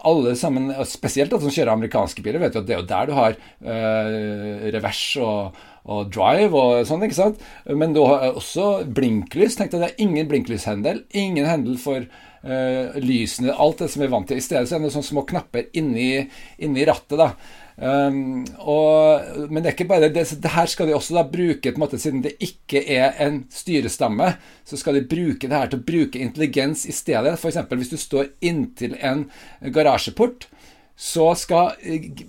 alle 0.05 0.35
sammen, 0.37 0.67
spesielt 0.85 1.33
de 1.33 1.39
som 1.41 1.53
kjører 1.53 1.73
amerikanske 1.73 2.21
biler, 2.21 2.43
vet 2.43 2.53
jo 2.53 2.61
at 2.61 2.67
det 2.69 2.75
er 2.75 2.83
jo 2.83 2.89
der 2.91 3.07
du 3.09 3.13
har 3.17 3.37
uh, 3.65 4.67
revers 4.75 5.01
og, 5.25 5.57
og, 5.87 6.11
drive 6.13 6.53
og 6.53 6.83
sånn, 6.85 7.07
ikke 7.07 7.17
sant? 7.17 7.41
Men 7.65 7.97
du 7.97 8.03
har 8.05 8.29
også 8.35 8.83
blinklys. 8.85 9.57
Tenkte 9.57 9.81
jeg, 9.81 9.87
det 9.87 9.91
er 9.95 10.05
ingen 10.05 10.29
blinklyshendel. 10.29 11.01
Ingen 11.17 11.49
hendel 11.49 11.81
for 11.81 12.05
uh, 12.45 13.01
lysene, 13.03 13.55
alt 13.55 13.83
det 13.83 13.91
som 13.93 14.03
vi 14.03 14.09
er 14.09 14.15
vant 14.15 14.31
til. 14.31 14.41
I 14.41 14.45
stedet 14.45 14.69
så 14.69 14.79
er 14.79 14.85
det 14.85 14.95
sånne 14.95 15.11
små 15.13 15.27
knapper 15.29 15.69
inni, 15.79 16.15
inni 16.63 16.89
rattet. 16.89 17.19
da 17.21 17.33
Um, 17.83 18.45
og, 18.61 19.49
men 19.49 19.63
det 19.63 19.71
er 19.71 19.75
ikke 19.75 19.89
bare 19.89 20.11
det, 20.13 20.27
det 20.45 20.51
her 20.53 20.69
skal 20.69 20.91
de 20.91 20.95
også 20.95 21.17
da 21.17 21.23
bruke 21.27 21.73
på 21.73 21.81
en 21.81 21.83
måte, 21.83 21.99
Siden 21.99 22.21
det 22.23 22.35
ikke 22.45 22.83
er 22.85 23.17
en 23.25 23.43
styrestamme, 23.51 24.35
så 24.69 24.79
skal 24.79 24.99
de 24.99 25.07
bruke 25.09 25.49
det 25.49 25.57
her 25.57 25.73
til 25.73 25.81
å 25.81 25.87
bruke 25.89 26.21
intelligens 26.21 26.85
i 26.87 26.95
stedet. 26.95 27.33
F.eks. 27.39 27.63
hvis 27.73 27.93
du 27.95 27.99
står 28.01 28.33
inntil 28.45 28.95
en 29.01 29.25
garasjeport, 29.75 30.47
så 30.95 31.33
skal 31.39 31.73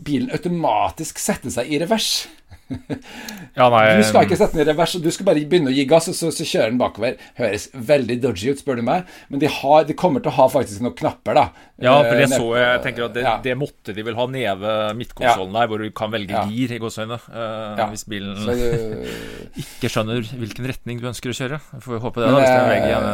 bilen 0.01 0.31
automatisk 0.33 1.19
sette 1.21 1.51
seg 1.53 1.69
i 1.69 1.81
revers. 1.83 2.23
ja, 3.59 3.67
nei, 3.69 3.81
du 3.99 4.05
skal 4.07 4.25
ikke 4.25 4.37
sette 4.39 4.55
den 4.55 4.63
i 4.63 4.67
revers, 4.69 4.95
du 5.01 5.09
skal 5.13 5.27
bare 5.27 5.43
begynne 5.49 5.71
å 5.71 5.75
gi 5.75 5.85
gass, 5.89 6.07
og 6.11 6.15
så, 6.17 6.31
så 6.33 6.45
kjører 6.47 6.71
den 6.71 6.79
bakover. 6.81 7.17
Høres 7.37 7.67
veldig 7.73 8.17
dodgy 8.23 8.53
ut, 8.53 8.61
spør 8.63 8.79
du 8.79 8.85
meg, 8.87 9.09
men 9.31 9.41
de, 9.43 9.49
har, 9.51 9.87
de 9.89 9.95
kommer 9.99 10.23
til 10.23 10.31
å 10.31 10.35
ha 10.37 10.47
faktisk 10.51 10.83
noen 10.83 10.95
knapper, 10.99 11.39
da. 11.39 11.45
Ja, 11.83 11.95
for 12.05 12.19
det 12.19 12.27
eh, 12.27 12.35
så 12.35 12.49
jeg 12.57 12.83
tenker 12.85 13.07
at 13.07 13.15
det, 13.17 13.25
ja. 13.25 13.35
det 13.43 13.55
måtte 13.59 13.95
de 13.95 14.05
vel 14.07 14.17
ha 14.19 14.27
nede 14.31 14.55
ved 14.61 14.99
midtkonsollen 15.01 15.57
der, 15.57 15.71
hvor 15.71 15.83
du 15.83 15.89
kan 15.95 16.13
velge 16.13 16.37
ja. 16.37 16.43
gir 16.49 16.75
i 16.75 16.79
gåseøynene. 16.83 17.19
Uh. 17.29 17.81
Hvis 17.93 18.05
bilen 18.09 18.37
du... 18.39 19.09
ikke 19.63 19.91
skjønner 19.91 20.23
hvilken 20.23 20.69
retning 20.71 21.01
du 21.01 21.09
ønsker 21.11 21.33
å 21.33 21.37
kjøre. 21.37 21.59
Får 21.73 21.97
vi 21.97 22.03
håpe 22.05 22.23
det, 22.23 22.29
da. 22.29 22.39
Hvis 22.39 22.53
den 22.53 22.61
er 22.61 22.71
vegg 22.71 22.87
igjen. 22.91 23.09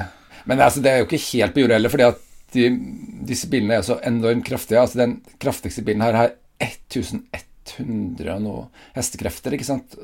Uh, 0.00 0.40
men 0.50 0.64
altså, 0.66 0.82
det 0.84 0.92
er 0.92 1.02
jo 1.02 1.08
ikke 1.08 1.22
helt 1.28 1.54
på 1.54 1.64
jordet 1.64 1.78
heller, 1.78 1.92
fordi 1.92 2.08
at 2.08 2.26
de, 2.56 2.66
disse 3.28 3.50
bilene 3.50 3.78
er 3.78 3.86
så 3.86 4.00
enormt 4.06 4.48
kraftige. 4.48 4.82
Altså, 4.82 5.04
den 5.04 5.20
kraftigste 5.42 5.84
bilen 5.86 6.02
her 6.02 6.18
har 6.18 6.34
1100 6.60 7.49
100 7.78 8.32
og 8.34 8.42
noe 8.44 8.64
hestekrefter, 8.96 9.56
ikke 9.56 9.68
sant? 9.68 9.98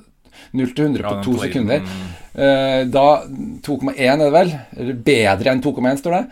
0 0.56 0.72
til 0.76 0.90
100 0.90 1.06
på 1.06 1.14
to 1.24 1.38
sekunder. 1.40 1.86
Uh, 2.36 2.82
da 2.92 3.06
2,1 3.66 3.96
er 3.96 4.20
det 4.20 4.28
vel? 4.34 4.52
Eller 4.76 5.00
bedre 5.08 5.54
enn 5.54 5.64
2,1, 5.64 6.02
står 6.02 6.16
det. 6.18 6.22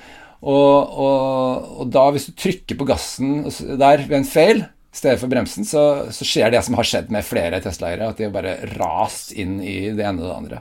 Og, 0.45 0.99
og, 1.00 1.69
og, 1.81 1.85
da, 1.93 2.05
hvis 2.12 2.29
du 2.29 2.35
trykker 2.37 2.76
på 2.76 2.87
gassen 2.88 3.47
der 3.81 4.05
ved 4.05 4.19
en 4.21 4.29
feil, 4.29 4.67
i 4.95 4.99
stedet 4.99 5.19
for 5.19 5.33
bremsen, 5.33 5.67
så, 5.67 6.07
så 6.14 6.26
skjer 6.29 6.53
det 6.55 6.61
som 6.62 6.76
har 6.79 6.87
skjedd 6.87 7.09
med 7.11 7.26
flere 7.26 7.59
Tesla-eiere, 7.64 8.12
at 8.12 8.21
de 8.21 8.29
har 8.29 8.35
bare 8.35 8.59
rast 8.76 9.33
inn 9.35 9.57
i 9.59 9.88
det 9.91 10.05
ene 10.05 10.23
og 10.23 10.29
det 10.29 10.37
andre. 10.37 10.61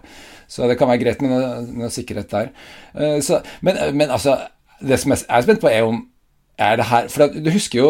Så 0.50 0.66
det 0.70 0.78
kan 0.80 0.90
være 0.90 1.04
greit 1.04 1.22
med 1.22 1.34
noe, 1.34 1.52
noe 1.84 1.92
sikkerhet 1.94 2.32
der. 2.32 2.50
Uh, 2.96 3.20
så, 3.26 3.44
men, 3.62 3.78
men, 3.94 4.10
altså, 4.10 4.40
det 4.82 4.98
som 5.04 5.14
jeg 5.14 5.28
er 5.28 5.46
spent 5.46 5.62
på, 5.62 5.70
er 5.70 5.86
om 5.86 6.02
er 6.62 6.78
det 6.78 6.86
her 6.86 7.08
For 7.10 7.34
du 7.34 7.50
husker 7.50 7.80
jo 7.80 7.88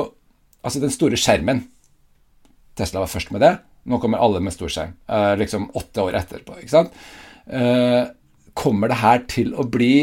altså 0.63 0.80
den 0.80 0.94
store 0.94 1.20
skjermen 1.20 1.66
Tesla 2.80 3.03
var 3.03 3.12
først 3.12 3.32
med 3.36 3.44
det. 3.44 3.53
Nå 3.89 4.00
kommer 4.00 4.22
alle 4.24 4.42
med 4.44 4.56
storskjerm. 4.56 4.96
Uh, 5.12 5.34
liksom 5.39 5.70
åtte 5.77 6.03
år 6.06 6.18
etterpå. 6.22 6.58
ikke 6.62 6.74
sant? 6.74 6.94
Uh, 7.48 8.12
kommer 8.58 8.92
det 8.92 9.01
her 9.01 9.24
til 9.30 9.53
å 9.60 9.65
bli 9.68 9.96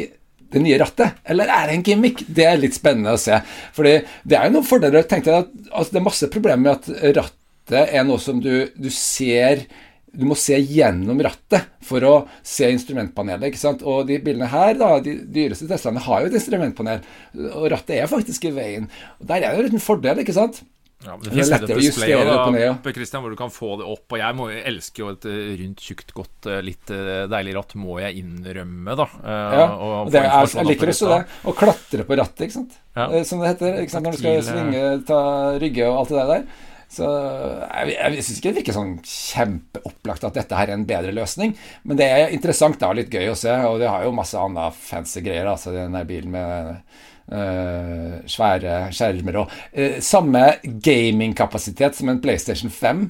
det 0.50 0.62
nye 0.64 0.80
rattet, 0.82 1.20
eller 1.30 1.50
er 1.54 1.68
det 1.68 1.76
en 1.76 1.84
gimmick? 1.86 2.24
Det 2.26 2.42
er 2.48 2.58
litt 2.58 2.74
spennende 2.74 3.14
å 3.14 3.20
se. 3.20 3.38
Fordi 3.76 4.00
det 4.26 4.36
er 4.36 4.48
jo 4.48 4.56
noen 4.56 4.66
fordeler. 4.66 5.06
Tenkte 5.06 5.30
jeg 5.30 5.44
at 5.44 5.52
altså, 5.70 5.92
Det 5.92 6.00
er 6.00 6.08
masse 6.08 6.30
problemer 6.32 6.64
med 6.64 6.72
at 6.74 7.14
rattet 7.20 7.94
er 7.94 8.02
noe 8.08 8.18
som 8.18 8.40
du, 8.42 8.66
du 8.74 8.90
ser 8.90 9.62
du 10.10 10.24
må 10.26 10.34
se 10.38 10.56
gjennom 10.58 11.20
rattet 11.22 11.68
for 11.86 12.02
å 12.06 12.14
se 12.42 12.66
instrumentpanelet. 12.72 13.46
ikke 13.46 13.60
sant? 13.60 13.84
Og 13.86 14.08
de 14.08 14.18
bilene 14.22 14.48
her, 14.50 14.74
da, 14.78 14.96
de 15.04 15.14
dyreste 15.22 15.68
Teslaene, 15.70 16.02
har 16.02 16.24
jo 16.24 16.30
et 16.30 16.38
instrumentpanel. 16.40 17.04
Og 17.52 17.68
rattet 17.70 18.00
er 18.00 18.10
faktisk 18.10 18.48
i 18.48 18.54
veien. 18.56 18.88
Og 19.20 19.28
Der 19.30 19.46
er 19.46 19.62
det 19.62 19.70
en 19.70 19.82
fordel, 19.82 20.22
ikke 20.24 20.34
sant? 20.34 20.62
Ja, 21.00 21.14
det 21.16 21.30
finnes 21.32 21.48
lettere 21.48 21.78
å 21.78 21.82
justere 21.82 22.24
det 22.28 22.36
på 22.36 22.52
ned. 22.52 22.88
Christian, 22.96 23.22
hvor 23.24 23.32
du 23.32 23.38
kan 23.38 23.52
få 23.52 23.70
det 23.80 23.86
opp. 23.88 24.04
Og 24.12 24.20
jeg 24.20 24.36
må, 24.36 24.48
elsker 24.52 25.04
jo 25.04 25.12
et 25.14 25.26
eh, 25.30 25.52
rundt, 25.62 25.84
tjukt, 25.84 26.12
godt, 26.16 26.48
eh, 26.50 26.60
litt 26.66 26.92
eh, 26.92 27.24
deilig 27.30 27.54
ratt, 27.56 27.76
må 27.80 27.96
jeg 28.02 28.20
innrømme, 28.20 28.96
da. 29.00 29.06
Ja, 29.24 29.68
og 29.80 30.10
det 30.12 30.20
er, 30.20 30.50
jeg 30.58 30.68
liker 30.68 30.92
også 30.92 31.12
det. 31.14 31.20
Å 31.48 31.54
klatre 31.56 32.04
på 32.08 32.18
rattet, 32.20 32.46
ikke 32.48 32.58
sant. 32.58 32.76
Ja. 32.98 33.08
Som 33.24 33.40
det 33.40 33.54
heter. 33.54 33.80
ikke 33.80 33.94
sant? 33.94 34.08
Når 34.08 34.18
du 34.18 34.20
skal 34.20 34.42
svinge, 34.44 34.82
ta 35.08 35.22
rygge 35.62 35.88
og 35.88 36.02
alt 36.02 36.12
det 36.18 36.26
der. 36.34 36.50
Så 36.90 37.06
jeg, 37.06 37.92
jeg 37.94 38.22
syns 38.26 38.38
ikke 38.40 38.50
det 38.50 38.58
virker 38.58 38.74
sånn 38.74 38.96
kjempeopplagt 39.06 40.24
at 40.26 40.40
dette 40.40 40.56
her 40.58 40.72
er 40.72 40.74
en 40.74 40.88
bedre 40.88 41.14
løsning. 41.14 41.54
Men 41.86 42.00
det 42.00 42.08
er 42.10 42.34
interessant 42.34 42.80
da, 42.82 42.90
litt 42.98 43.12
gøy 43.14 43.30
å 43.30 43.38
se. 43.38 43.54
Og 43.70 43.78
det 43.80 43.88
har 43.88 44.04
jo 44.04 44.16
masse 44.16 44.36
annet 44.36 44.76
fancy 44.76 45.22
greier. 45.22 45.48
Altså 45.52 45.72
den 45.72 45.94
der 45.94 46.08
bilen 46.08 46.34
med 46.34 46.82
svære 47.30 48.76
skjermer 48.96 49.36
og 49.42 49.52
uh, 49.52 49.98
Samme 50.02 50.44
gamingkapasitet 50.82 51.94
som 51.98 52.10
en 52.10 52.20
PlayStation 52.22 52.72
5. 52.74 53.04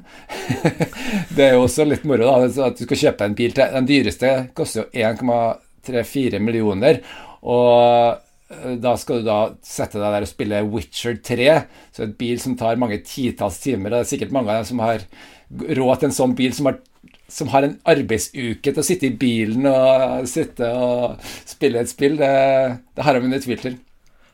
det 1.37 1.47
er 1.47 1.55
jo 1.55 1.65
også 1.65 1.87
litt 1.89 2.05
moro, 2.09 2.29
da. 2.29 2.67
At 2.69 2.81
du 2.81 2.85
skal 2.85 3.05
kjøpe 3.07 3.29
en 3.29 3.39
bil 3.39 3.55
til 3.57 3.77
Den 3.77 3.89
dyreste 3.89 4.35
koster 4.57 4.85
jo 4.85 5.07
1,34 5.11 6.43
millioner. 6.45 7.01
Og 7.41 8.21
Eh, 8.51 8.77
da 8.83 8.97
skal 8.99 9.21
du 9.21 9.29
da 9.29 9.41
sette 9.63 10.01
deg 10.01 10.15
der 10.15 10.27
og 10.27 10.31
spille 10.31 10.63
Witcher 10.73 11.19
3. 11.27 11.51
Så 11.95 12.07
et 12.07 12.17
bil 12.19 12.41
som 12.43 12.57
tar 12.59 12.81
mange 12.81 13.01
titalls 13.07 13.61
timer. 13.63 13.91
Og 13.91 14.01
Det 14.01 14.07
er 14.07 14.13
sikkert 14.15 14.35
mange 14.35 14.51
av 14.51 14.61
dem 14.61 14.71
som 14.73 14.83
har 14.85 15.05
råd 15.81 16.01
til 16.01 16.11
en 16.11 16.17
sånn 16.17 16.37
bil 16.39 16.55
som 16.57 16.71
har, 16.71 16.81
som 17.31 17.51
har 17.53 17.67
en 17.67 17.79
arbeidsuke 17.87 18.73
til 18.73 18.83
å 18.83 18.87
sitte 18.87 19.07
i 19.07 19.17
bilen 19.19 19.67
og 19.71 20.27
sitte 20.31 20.67
og 20.75 21.23
spille 21.47 21.83
et 21.83 21.93
spill. 21.93 22.19
Det, 22.19 22.35
det 22.97 23.07
har 23.07 23.15
jeg 23.15 23.27
mine 23.27 23.43
tvil 23.43 23.63
til. 23.63 23.79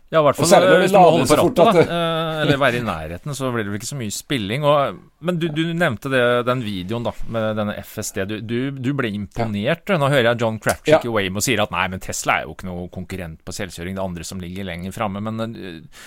Ja, 0.06 0.20
i 0.20 0.22
hvert 0.22 0.38
fall 0.38 0.78
hvis 0.78 0.92
du 0.94 0.98
må 1.00 1.08
holde 1.10 1.26
på 1.26 1.36
rattet, 1.40 1.58
da, 1.58 1.82
eh, 1.82 2.40
eller 2.44 2.60
være 2.62 2.78
i 2.78 2.84
nærheten, 2.86 3.34
så 3.34 3.48
blir 3.50 3.66
det 3.66 3.72
vel 3.72 3.80
ikke 3.80 3.88
så 3.88 3.98
mye 3.98 4.14
spilling. 4.14 4.62
Og, 4.62 5.00
men 5.26 5.40
du, 5.42 5.48
du, 5.50 5.64
nevnte 5.74 6.12
det, 6.12 6.22
den 6.46 6.62
videoen 6.62 7.08
da, 7.08 7.12
med 7.34 7.58
denne 7.58 7.74
FSD. 7.82 8.20
Du, 8.30 8.36
du, 8.38 8.58
du 8.70 8.92
ble 8.94 9.10
imponert. 9.16 9.90
Nå 9.90 10.10
hører 10.12 10.30
jeg 10.30 10.40
John 10.44 10.60
Crapchick 10.62 10.94
ja. 10.94 11.00
i 11.02 11.10
Waymo 11.10 11.42
sier 11.42 11.64
at 11.64 11.74
nei, 11.74 11.88
men 11.90 12.04
Tesla 12.04 12.38
er 12.38 12.46
jo 12.46 12.54
ikke 12.54 12.68
noe 12.70 12.86
konkurrent 12.94 13.42
på 13.42 13.56
selvkjøring. 13.56 13.98
Det 13.98 14.04
er 14.04 14.12
andre 14.12 14.28
som 14.28 14.44
ligger 14.44 14.68
lenger 14.70 14.94
framme. 14.94 15.24
Men 15.26 15.42
eh, 15.58 15.98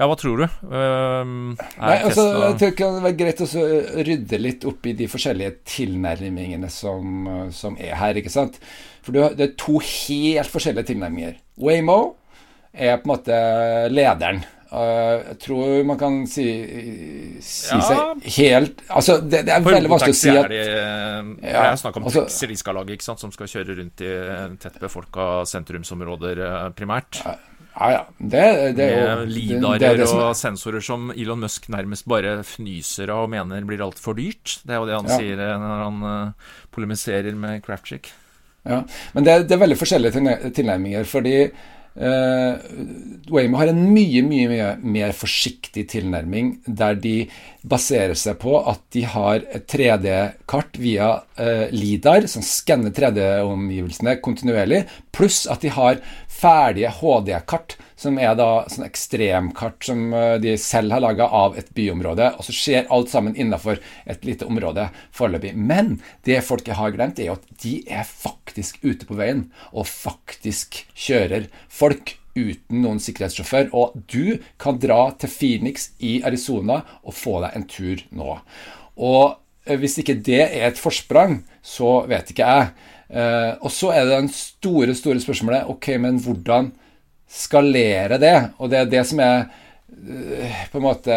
ja, 0.00 0.10
hva 0.10 0.18
tror 0.18 0.42
du? 0.42 0.48
Uh, 0.66 1.54
nei, 1.54 1.94
altså, 1.94 2.26
jeg 2.48 2.58
tror 2.58 2.74
ikke 2.74 2.90
det 2.96 3.04
var 3.06 3.16
greit 3.22 3.44
å 3.44 3.48
rydde 4.10 4.42
litt 4.42 4.66
opp 4.66 4.90
i 4.90 4.96
de 4.98 5.06
forskjellige 5.12 5.60
tilnærmingene 5.76 6.72
som, 6.74 7.30
som 7.54 7.78
er 7.78 7.94
her, 8.02 8.18
ikke 8.18 8.34
sant. 8.34 8.58
For 9.06 9.14
det 9.14 9.46
er 9.46 9.54
to 9.62 9.78
helt 9.78 10.50
forskjellige 10.50 10.90
tilnærminger. 10.90 11.38
Waymo 11.62 12.00
er 12.74 12.98
på 13.00 13.08
en 13.08 13.14
måte 13.14 13.38
lederen. 13.92 14.42
Jeg 14.74 15.36
tror 15.44 15.84
man 15.86 15.98
kan 15.98 16.14
si, 16.26 16.44
si 17.44 17.76
ja. 17.76 17.82
seg 17.84 18.24
helt 18.40 18.80
Altså, 18.88 19.20
det, 19.22 19.44
det 19.46 19.52
er 19.54 19.62
veldig 19.62 19.90
vanskelig 19.92 20.16
å 20.16 20.18
si 20.18 20.32
at 20.32 20.48
de, 20.50 20.62
ja, 21.44 21.66
er 21.68 21.78
snakk 21.78 22.00
om 22.00 22.08
altså, 22.08 22.24
taxier 22.26 22.50
de 22.50 22.56
skal 22.58 22.78
lage, 22.80 22.96
ikke 22.96 23.06
sant, 23.06 23.22
som 23.22 23.30
skal 23.34 23.50
kjøre 23.52 23.76
rundt 23.78 24.02
i 24.02 24.14
tett 24.62 24.80
befolka 24.82 25.28
sentrumsområder 25.46 26.42
eh, 26.42 26.64
primært. 26.74 27.20
Ja, 27.22 27.90
ja. 27.92 28.00
Det, 28.18 28.42
det 28.78 28.88
er 28.88 29.22
jo 29.22 29.28
Lidarer 29.30 30.02
og 30.08 30.34
sensorer 30.38 30.82
som 30.84 31.12
Elon 31.14 31.44
Musk 31.44 31.70
nærmest 31.74 32.08
bare 32.10 32.40
fnyser 32.46 33.12
av 33.14 33.28
og 33.28 33.32
mener 33.34 33.68
blir 33.68 33.84
altfor 33.84 34.18
dyrt. 34.18 34.58
Det 34.64 34.74
er 34.74 34.82
jo 34.82 34.90
det 34.90 34.98
han 34.98 35.12
sier 35.12 35.44
eh, 35.44 35.54
når 35.62 35.86
han 35.86 36.34
polemiserer 36.74 37.38
med 37.38 37.62
Crapchick. 37.66 38.10
Ja, 38.64 38.80
men 39.12 39.26
det, 39.26 39.44
det 39.46 39.54
er 39.54 39.60
veldig 39.60 39.76
forskjellige 39.76 40.50
tilnærminger. 40.56 41.04
fordi 41.04 41.36
Uh, 41.94 42.58
Waymo 43.30 43.60
har 43.60 43.70
en 43.70 43.84
mye, 43.94 44.24
mye, 44.26 44.48
mye 44.50 44.70
mer 44.82 45.12
forsiktig 45.14 45.86
tilnærming, 45.92 46.56
der 46.66 46.98
de 46.98 47.14
baserer 47.62 48.16
seg 48.18 48.40
på 48.42 48.56
at 48.66 48.82
de 48.96 49.04
har 49.12 49.44
et 49.54 49.68
3D-kart 49.70 50.80
via 50.82 51.12
uh, 51.38 51.66
LIDAR, 51.70 52.26
som 52.30 52.42
skanner 52.42 52.90
3D-omgivelsene 52.94 54.16
kontinuerlig, 54.24 54.84
pluss 55.14 55.44
at 55.46 55.62
de 55.62 55.70
har 55.76 56.02
ferdige 56.26 56.90
HD-kart, 56.98 57.78
som 58.04 58.18
er 58.20 58.34
da 58.38 58.64
sånn 58.70 58.86
ekstremkart 58.86 59.88
som 59.88 60.06
uh, 60.14 60.36
de 60.42 60.54
selv 60.60 60.94
har 60.94 61.02
laga 61.04 61.28
av 61.32 61.56
et 61.60 61.70
byområde. 61.76 62.30
Og 62.38 62.46
så 62.46 62.54
skjer 62.56 62.90
alt 62.94 63.12
sammen 63.12 63.36
innafor 63.36 63.80
et 64.04 64.26
lite 64.28 64.48
område 64.48 64.88
foreløpig. 65.16 65.54
Men 65.56 65.96
det 66.28 66.42
folk 66.46 66.68
har 66.68 66.94
glemt, 66.94 67.18
er 67.18 67.32
jo 67.32 67.38
at 67.38 67.48
de 67.64 67.78
er 67.88 68.04
faktisk 68.08 68.82
ute 68.84 69.08
på 69.08 69.16
veien, 69.18 69.48
og 69.72 69.88
faktisk 69.90 70.84
kjører 70.92 71.48
folk 71.72 72.16
uten 72.34 72.82
noen 72.82 73.00
sikkerhetssjåfør. 73.02 73.70
Og 73.76 73.96
du 74.10 74.40
kan 74.60 74.80
dra 74.82 75.08
til 75.18 75.32
Phoenix 75.32 75.92
i 76.02 76.18
Arizona 76.26 76.82
og 77.02 77.16
få 77.16 77.40
deg 77.44 77.56
en 77.56 77.68
tur 77.70 78.04
nå. 78.14 78.38
Og 79.00 79.36
eh, 79.66 79.78
hvis 79.80 79.98
ikke 80.02 80.18
det 80.26 80.42
er 80.46 80.68
et 80.70 80.80
forsprang, 80.80 81.40
så 81.64 82.02
vet 82.10 82.34
ikke 82.34 82.48
jeg. 82.48 82.72
Eh, 83.14 83.52
og 83.60 83.70
så 83.72 83.92
er 83.94 84.06
det 84.06 84.16
den 84.16 84.32
store, 84.32 84.96
store 84.98 85.22
spørsmålet 85.22 85.70
ok, 85.70 85.94
men 86.02 86.18
hvordan 86.22 86.72
skalere 87.34 88.18
det? 88.22 88.36
Og 88.62 88.70
det 88.70 88.80
er 88.80 88.90
det 88.90 89.04
som 89.10 89.22
er 89.24 89.46
Eh, 90.08 90.68
på 90.72 90.78
en 90.78 90.82
måte 90.82 91.14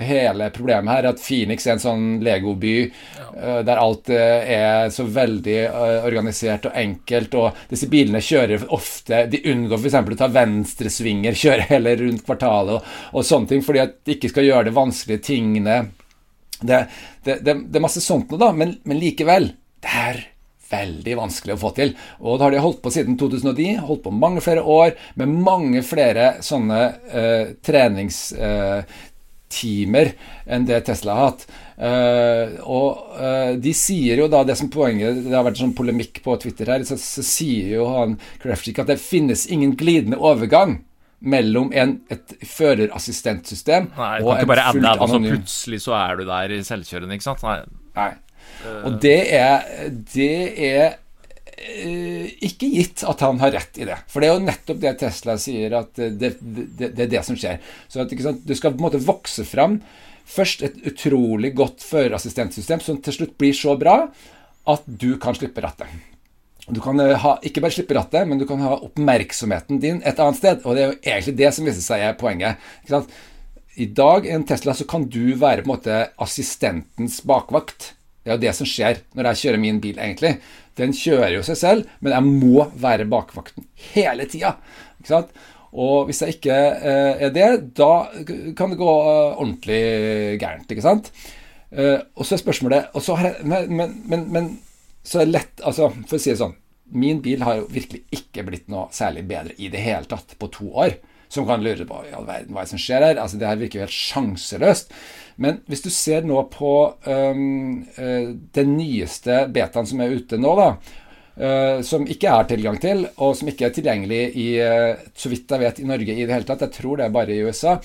hele 0.00 0.50
problemet 0.50 0.94
her, 0.94 1.08
at 1.10 1.20
Phoenix 1.22 1.66
er 1.66 1.74
en 1.74 1.82
sånn 1.82 2.04
legoby 2.22 2.74
ja. 2.84 3.26
Eh, 3.32 3.58
der 3.66 3.80
alt 3.80 4.10
eh, 4.14 4.50
er 4.54 4.92
så 4.94 5.06
veldig 5.08 5.56
organisert 6.06 6.68
og 6.68 6.78
enkelt, 6.78 7.34
og 7.40 7.58
disse 7.70 7.88
bilene 7.90 8.20
kjører 8.22 8.68
ofte 8.74 9.24
De 9.32 9.40
unngår 9.50 9.82
f.eks. 9.82 9.98
å 9.98 10.18
ta 10.20 10.30
venstresvinger, 10.36 11.38
kjøre 11.42 11.68
hele 11.72 11.96
rundt 12.02 12.26
kvartalet 12.26 12.76
og, 12.78 12.96
og, 13.12 13.26
sånne 13.26 13.54
ting, 13.54 13.66
fordi 13.66 13.82
at 13.82 13.98
de 14.06 14.18
ikke 14.18 14.32
skal 14.34 14.46
gjøre 14.46 14.68
det 14.68 14.76
vanskelige 14.78 15.26
tingene. 15.32 15.78
Det, 16.60 16.84
det, 17.24 17.40
det, 17.46 17.60
det 17.66 17.80
er 17.80 17.86
masse 17.88 18.04
sånt 18.04 18.30
noe, 18.30 18.42
da, 18.42 18.52
men, 18.54 18.78
men 18.86 19.00
likevel. 19.00 19.52
Det 19.82 20.00
er 20.06 20.22
veldig 20.70 21.16
vanskelig 21.18 21.54
å 21.56 21.62
få 21.62 21.70
til. 21.76 21.90
Og 22.22 22.38
det 22.38 22.44
har 22.46 22.52
de 22.54 22.64
holdt 22.64 22.82
på 22.84 22.90
siden 22.94 23.14
2010, 23.20 23.68
holdt 23.88 24.06
på 24.06 24.12
mange 24.14 24.40
flere 24.44 24.62
år 24.62 24.90
med 25.20 25.28
mange 25.48 25.80
flere 25.86 26.24
sånne 26.44 26.80
eh, 27.08 27.46
treningstimer 27.64 30.06
eh, 30.12 30.18
enn 30.54 30.68
det 30.68 30.80
Tesla 30.88 31.10
har 31.16 31.24
hatt. 31.32 31.42
Uh, 31.78 32.46
og 32.66 32.90
uh, 33.20 33.52
de 33.54 33.72
sier 33.76 34.18
jo 34.18 34.26
da 34.26 34.40
det 34.42 34.56
som 34.58 34.66
poenget 34.66 35.20
Det 35.22 35.30
har 35.30 35.46
vært 35.46 35.60
sånn 35.60 35.78
polemikk 35.78 36.18
på 36.24 36.34
Twitter 36.42 36.66
her, 36.72 36.82
så, 36.82 36.98
så 36.98 37.22
sier 37.22 37.70
jo 37.76 37.84
han 37.92 38.16
Crafchick 38.42 38.80
at 38.82 38.90
det 38.90 38.98
finnes 38.98 39.46
ingen 39.46 39.78
glidende 39.78 40.18
overgang 40.18 40.82
mellom 41.18 41.72
en, 41.74 41.96
et 42.10 42.34
førerassistentsystem 42.46 43.90
og 43.94 44.32
en 44.34 44.46
fullt 44.46 44.58
anonym 44.58 44.90
altså 44.94 45.20
plutselig 45.22 45.80
så 45.86 45.96
er 45.98 46.18
du 46.18 46.26
der 46.28 46.54
i 46.54 46.60
selvkjørende, 46.66 47.18
ikke 47.18 47.26
sant? 47.26 47.42
Nei. 47.46 47.58
Nei. 47.98 48.12
Og 48.86 48.96
det 49.02 49.18
er, 49.36 49.68
det 50.14 50.32
er 50.66 50.84
eh, 51.54 52.26
ikke 52.48 52.70
gitt 52.72 53.04
at 53.06 53.22
han 53.22 53.38
har 53.42 53.54
rett 53.54 53.78
i 53.78 53.86
det. 53.88 54.00
For 54.10 54.22
det 54.22 54.30
er 54.30 54.36
jo 54.36 54.46
nettopp 54.46 54.82
det 54.82 54.96
Tesla 55.02 55.38
sier, 55.40 55.76
at 55.78 55.94
det, 55.94 56.34
det, 56.40 56.90
det 56.90 57.06
er 57.06 57.12
det 57.18 57.24
som 57.26 57.38
skjer. 57.38 57.62
Så 57.90 58.02
at, 58.02 58.12
Du 58.14 58.54
skal 58.56 58.74
på 58.74 58.80
en 58.80 58.86
måte 58.88 59.02
vokse 59.04 59.46
fram 59.48 59.80
først 60.28 60.64
et 60.66 60.82
utrolig 60.88 61.54
godt 61.56 61.84
førerassistentsystem 61.88 62.82
som 62.84 62.98
til 63.00 63.16
slutt 63.16 63.38
blir 63.40 63.56
så 63.56 63.78
bra 63.80 64.02
at 64.68 64.84
du 64.84 65.14
kan 65.20 65.36
slippe 65.36 65.62
rattet. 65.64 65.88
Du 66.68 66.82
kan 66.84 67.00
eh, 67.00 67.16
ha, 67.16 67.38
ikke 67.46 67.62
bare 67.64 67.72
slippe 67.72 67.96
rattet, 67.96 68.28
men 68.28 68.40
du 68.40 68.44
kan 68.48 68.60
ha 68.60 68.74
oppmerksomheten 68.76 69.80
din 69.80 70.02
et 70.04 70.20
annet 70.20 70.40
sted. 70.40 70.60
Og 70.66 70.76
det 70.76 70.82
er 70.82 70.90
jo 70.90 70.98
egentlig 71.00 71.36
det 71.40 71.52
som 71.56 71.68
viser 71.68 71.84
seg 71.84 72.04
er 72.04 72.18
poenget. 72.20 72.60
I 73.78 73.86
dag 73.94 74.26
en 74.26 74.42
Tesla 74.44 74.74
så 74.74 74.84
kan 74.90 75.04
du 75.06 75.36
være 75.38 75.62
på 75.62 75.68
en 75.68 75.74
måte 75.76 75.98
assistentens 76.18 77.20
bakvakt. 77.22 77.92
Det 78.24 78.32
er 78.32 78.34
jo 78.34 78.42
det 78.42 78.54
som 78.58 78.66
skjer 78.66 79.04
når 79.14 79.28
jeg 79.30 79.40
kjører 79.42 79.60
min 79.62 79.78
bil, 79.82 80.00
egentlig. 80.02 80.32
Den 80.78 80.94
kjører 80.94 81.36
jo 81.36 81.44
seg 81.46 81.58
selv, 81.60 81.92
men 82.02 82.16
jeg 82.16 82.26
må 82.26 82.64
være 82.74 83.06
bakvakten 83.10 83.68
hele 83.92 84.26
tida. 84.30 84.56
Og 85.70 86.08
hvis 86.08 86.24
jeg 86.24 86.38
ikke 86.38 86.56
eh, 86.58 87.22
er 87.28 87.34
det, 87.34 87.48
da 87.78 88.08
kan 88.58 88.72
det 88.72 88.80
gå 88.80 88.88
eh, 88.88 89.38
ordentlig 89.38 89.82
gærent, 90.42 90.74
ikke 90.74 90.86
sant. 90.88 91.12
Eh, 91.70 92.00
og 92.18 92.26
så 92.26 92.34
er 92.34 92.42
spørsmålet 92.42 92.96
og 92.98 93.04
så 93.04 93.14
har 93.20 93.30
jeg, 93.30 93.46
men, 93.70 93.94
men, 94.08 94.24
men, 94.32 94.48
så 95.06 95.20
er 95.20 95.28
det 95.28 95.34
lett 95.36 95.62
altså, 95.68 95.90
For 96.08 96.16
å 96.16 96.20
si 96.20 96.30
det 96.32 96.38
sånn 96.40 96.54
Min 96.96 97.20
bil 97.20 97.42
har 97.44 97.58
jo 97.58 97.66
virkelig 97.68 98.06
ikke 98.16 98.46
blitt 98.46 98.70
noe 98.72 98.86
særlig 98.96 99.26
bedre 99.28 99.52
i 99.60 99.68
det 99.68 99.82
hele 99.84 100.08
tatt 100.08 100.32
på 100.40 100.48
to 100.52 100.70
år. 100.72 100.96
Som 101.28 101.46
kan 101.48 101.64
lure 101.64 101.84
på 101.88 102.02
i 102.08 102.14
all 102.16 102.26
verden 102.28 102.56
hva 102.56 102.64
som 102.68 102.80
skjer 102.80 103.04
her. 103.04 103.18
Altså, 103.20 103.40
det 103.40 103.48
her 103.48 103.60
virker 103.60 103.80
jo 103.80 103.86
helt 103.86 103.96
sjanseløst. 103.96 104.94
Men 105.38 105.60
hvis 105.70 105.84
du 105.84 105.90
ser 105.94 106.24
nå 106.26 106.40
på 106.50 106.72
um, 107.06 107.84
den 108.56 108.72
nyeste 108.74 109.44
betaen 109.54 109.86
som 109.86 110.00
er 110.02 110.16
ute 110.18 110.38
nå, 110.40 110.54
da, 110.58 110.68
uh, 111.38 111.78
som 111.86 112.08
ikke 112.10 112.32
er 112.32 112.48
tilgang 112.50 112.80
til, 112.82 113.04
og 113.22 113.36
som 113.38 113.50
ikke 113.52 113.68
er 113.68 113.76
tilgjengelig 113.76 114.22
i, 114.34 114.48
uh, 114.58 115.10
så 115.14 115.30
vidt 115.30 115.54
jeg 115.54 115.62
vet, 115.62 115.78
i 115.78 115.86
Norge 115.86 116.16
i 116.16 116.24
det 116.24 116.34
hele 116.34 116.48
tatt, 116.48 116.64
jeg 116.66 116.74
tror 116.80 116.98
det 116.98 117.06
er 117.06 117.14
bare 117.14 117.36
i 117.36 117.44
USA, 117.46 117.76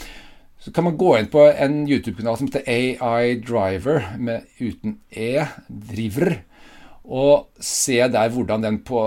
så 0.63 0.71
kan 0.73 0.87
man 0.87 0.97
gå 0.97 1.11
inn 1.19 1.29
på 1.29 1.43
en 1.51 1.81
YouTube-kanal 1.83 2.39
som 2.39 2.47
heter 2.47 2.65
AI 2.71 3.35
Driver, 3.43 4.15
med 4.17 4.47
uten 4.63 4.97
E, 5.11 5.43
driver, 5.67 6.37
og 7.03 7.49
se 7.59 7.97
der 8.07 8.31
hvordan 8.31 8.63
den 8.63 8.79
på, 8.87 9.01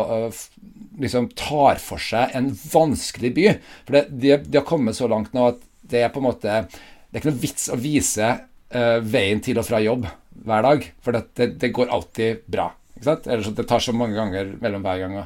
liksom 1.01 1.31
tar 1.37 1.81
for 1.83 2.03
seg 2.03 2.35
en 2.37 2.51
vanskelig 2.73 3.33
by. 3.37 3.47
For 3.87 3.97
det, 3.97 4.05
de, 4.11 4.35
de, 4.45 4.59
har 4.59 4.69
kommet 4.69 4.99
så 4.99 5.09
langt 5.11 5.35
nå 5.37 5.51
at 5.53 5.63
det 5.87 6.03
er 6.03 6.11
på 6.11 6.19
en 6.19 6.27
måte 6.27 6.51
Det 6.51 7.15
er 7.15 7.21
ikke 7.21 7.31
noe 7.31 7.45
vits 7.45 7.69
å 7.71 7.79
vise 7.79 8.31
uh, 8.75 8.99
veien 9.01 9.41
til 9.45 9.61
og 9.61 9.69
fra 9.69 9.79
jobb 9.81 10.09
hver 10.47 10.67
dag, 10.67 10.85
for 11.01 11.17
det, 11.17 11.23
det, 11.39 11.47
det 11.63 11.73
går 11.75 11.93
alltid 11.95 12.45
bra. 12.51 12.69
Ikke 12.97 13.09
sant? 13.09 13.29
Ellers 13.31 13.55
det 13.57 13.67
tar 13.69 13.83
så 13.83 13.95
mange 13.97 14.19
ganger 14.19 14.51
mellom 14.61 14.85
hver 14.85 15.01
gang. 15.03 15.19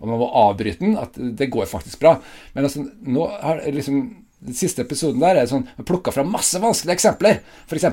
Og 0.00 0.10
man 0.10 0.20
må 0.20 0.28
avbryte 0.42 0.82
den 0.82 0.96
at 1.00 1.14
det 1.16 1.50
går 1.52 1.68
faktisk 1.70 2.00
bra. 2.02 2.16
Men 2.56 2.66
altså, 2.66 2.82
nå 3.06 3.28
har 3.40 3.62
liksom 3.72 4.00
den 4.46 4.56
siste 4.56 4.84
episoden 4.84 5.22
der 5.22 5.40
er 5.40 5.48
sånn 5.48 5.64
plukka 5.86 6.12
fra 6.14 6.24
masse 6.26 6.60
vanskelige 6.62 6.98
eksempler. 6.98 7.40
F.eks. 7.66 7.86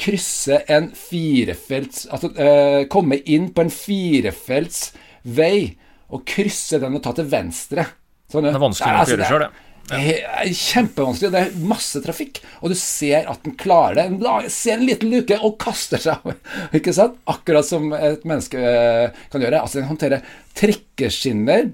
krysse 0.00 0.62
en 0.72 0.86
firefelts 0.96 2.06
Altså 2.08 2.30
uh, 2.32 2.86
komme 2.88 3.18
inn 3.28 3.50
på 3.52 3.66
en 3.66 3.72
firefelts 3.74 4.86
vei 5.28 5.76
og 6.10 6.24
krysse 6.26 6.80
den 6.82 6.96
og 6.96 7.02
ta 7.04 7.12
til 7.14 7.28
venstre. 7.30 7.84
Sånn, 8.30 8.46
det 8.46 8.54
er 8.54 8.62
vanskelig 8.62 8.88
å 8.88 9.02
altså, 9.02 9.14
gjøre 9.14 9.28
sjøl, 9.28 9.44
det. 9.44 9.66
Er 9.90 10.52
kjempevanskelig. 10.54 11.30
Det 11.34 11.42
er 11.42 11.68
masse 11.70 12.02
trafikk, 12.04 12.40
og 12.60 12.72
du 12.72 12.76
ser 12.78 13.28
at 13.30 13.42
den 13.46 13.56
klarer 13.58 13.98
det. 13.98 14.06
Den 14.22 14.50
ser 14.54 14.78
en 14.78 14.86
liten 14.86 15.10
luke 15.10 15.38
og 15.38 15.56
kaster 15.62 16.02
seg 16.02 16.24
over. 16.24 16.38
Ikke 16.78 16.94
sant? 16.96 17.18
Akkurat 17.30 17.66
som 17.66 17.90
et 17.96 18.26
menneske 18.28 18.58
eh, 18.58 19.22
kan 19.32 19.44
gjøre. 19.44 19.62
Altså, 19.62 19.80
den 19.80 19.90
håndterer 19.90 20.26
trikkeskinner. 20.58 21.70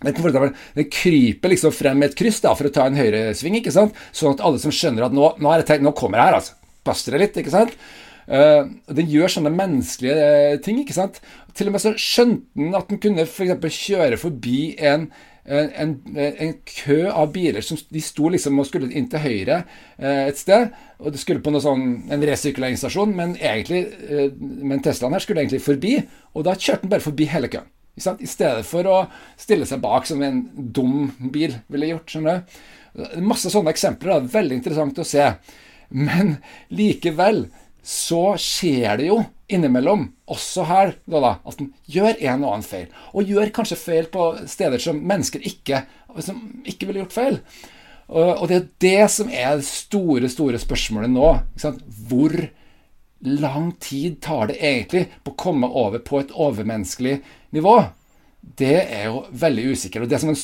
Den, 0.00 0.86
kryper 0.88 1.52
liksom 1.52 1.74
frem 1.76 1.98
med 2.00 2.08
et 2.08 2.16
kryss 2.16 2.38
da, 2.40 2.54
for 2.56 2.70
å 2.70 2.72
ta 2.72 2.86
en 2.88 2.96
høyresving, 2.96 3.58
ikke 3.58 3.74
sant? 3.74 3.98
sånn 4.16 4.32
at 4.32 4.40
alle 4.48 4.56
som 4.62 4.72
skjønner 4.72 5.04
at 5.04 5.12
nå, 5.12 5.26
nå, 5.36 5.50
tenkt, 5.68 5.84
nå 5.84 5.92
kommer 5.98 6.16
det 6.16 6.24
her, 6.24 6.36
altså. 6.38 6.54
Pass 6.86 7.04
det 7.06 7.20
litt, 7.20 7.40
ikke 7.40 7.54
sant? 7.54 7.74
Uh, 8.30 8.68
den 8.94 9.08
gjør 9.10 9.32
sånne 9.32 9.50
menneskelige 9.50 10.28
uh, 10.54 10.60
ting, 10.62 10.78
ikke 10.82 10.94
sant? 10.94 11.18
Til 11.56 11.70
og 11.70 11.74
med 11.74 11.82
så 11.82 11.96
skjønte 11.98 12.60
den 12.60 12.76
at 12.78 12.92
den 12.92 13.00
kunne 13.02 13.26
f.eks. 13.26 13.80
kjøre 13.88 14.20
forbi 14.20 14.60
en 14.78 15.08
en, 15.50 15.94
en, 16.14 16.52
kø 16.84 16.98
av 17.08 17.32
biler 17.34 17.64
som 17.64 17.78
de 17.90 18.02
sto 18.04 18.28
liksom 18.30 18.58
og 18.60 18.68
skulle 18.68 18.90
inn 18.92 19.08
til 19.10 19.22
høyre 19.22 19.62
eh, 19.98 20.28
et 20.28 20.38
sted. 20.38 20.70
Og 21.00 21.14
det 21.14 21.22
skulle 21.22 21.42
på 21.42 21.52
noe 21.52 21.64
sånn, 21.64 21.86
en 22.12 22.26
resirkuleringsstasjon, 22.28 23.14
men 23.16 23.34
egentlig, 23.38 23.86
eh, 24.06 24.28
men 24.36 24.82
Teslaen 24.84 25.16
her 25.16 25.24
skulle 25.24 25.42
egentlig 25.42 25.62
forbi. 25.64 25.96
Og 26.36 26.46
da 26.46 26.56
kjørte 26.58 26.84
den 26.84 26.92
bare 26.92 27.04
forbi 27.04 27.28
hele 27.30 27.50
køen. 27.52 27.70
I 28.00 28.28
stedet 28.30 28.62
for 28.64 28.86
å 28.88 28.98
stille 29.40 29.66
seg 29.68 29.82
bak 29.82 30.06
som 30.08 30.22
en 30.24 30.44
dum 30.54 31.10
bil 31.32 31.58
ville 31.72 31.90
gjort. 31.90 32.12
skjønner 32.12 32.44
du? 32.44 32.60
Masse 33.24 33.50
sånne 33.52 33.74
eksempler. 33.74 34.14
Da. 34.14 34.32
Veldig 34.38 34.60
interessant 34.60 35.02
å 35.02 35.08
se. 35.08 35.26
Men 35.90 36.36
likevel 36.72 37.48
så 37.82 38.36
skjer 38.38 39.00
det 39.00 39.08
jo 39.08 39.20
innimellom, 39.50 40.06
også 40.30 40.64
her, 40.68 40.92
da, 41.10 41.34
at 41.42 41.60
en 41.62 41.72
gjør 41.90 42.14
en 42.20 42.44
og 42.44 42.52
annen 42.52 42.66
feil. 42.66 42.86
Og 43.16 43.26
gjør 43.26 43.50
kanskje 43.56 43.78
feil 43.80 44.06
på 44.12 44.30
steder 44.50 44.82
som 44.82 45.00
mennesker 45.10 45.42
ikke, 45.48 45.82
som 46.22 46.38
ikke 46.68 46.86
ville 46.86 47.02
gjort 47.02 47.16
feil. 47.16 47.40
Og 48.10 48.46
det 48.50 48.56
er 48.56 48.68
det 48.82 49.10
som 49.14 49.30
er 49.30 49.58
det 49.58 49.66
store, 49.66 50.30
store 50.30 50.58
spørsmålet 50.62 51.10
nå. 51.12 51.28
Hvor 52.10 52.34
lang 53.26 53.70
tid 53.82 54.20
tar 54.24 54.50
det 54.50 54.58
egentlig 54.58 55.06
på 55.24 55.34
å 55.34 55.38
komme 55.38 55.70
over 55.70 56.02
på 56.02 56.22
et 56.22 56.34
overmenneskelig 56.34 57.20
nivå? 57.54 57.76
Det 58.40 58.76
er 58.82 59.10
jo 59.10 59.24
veldig 59.30 59.66
usikkert. 59.74 60.06
Og 60.06 60.10
det 60.10 60.22
som 60.22 60.34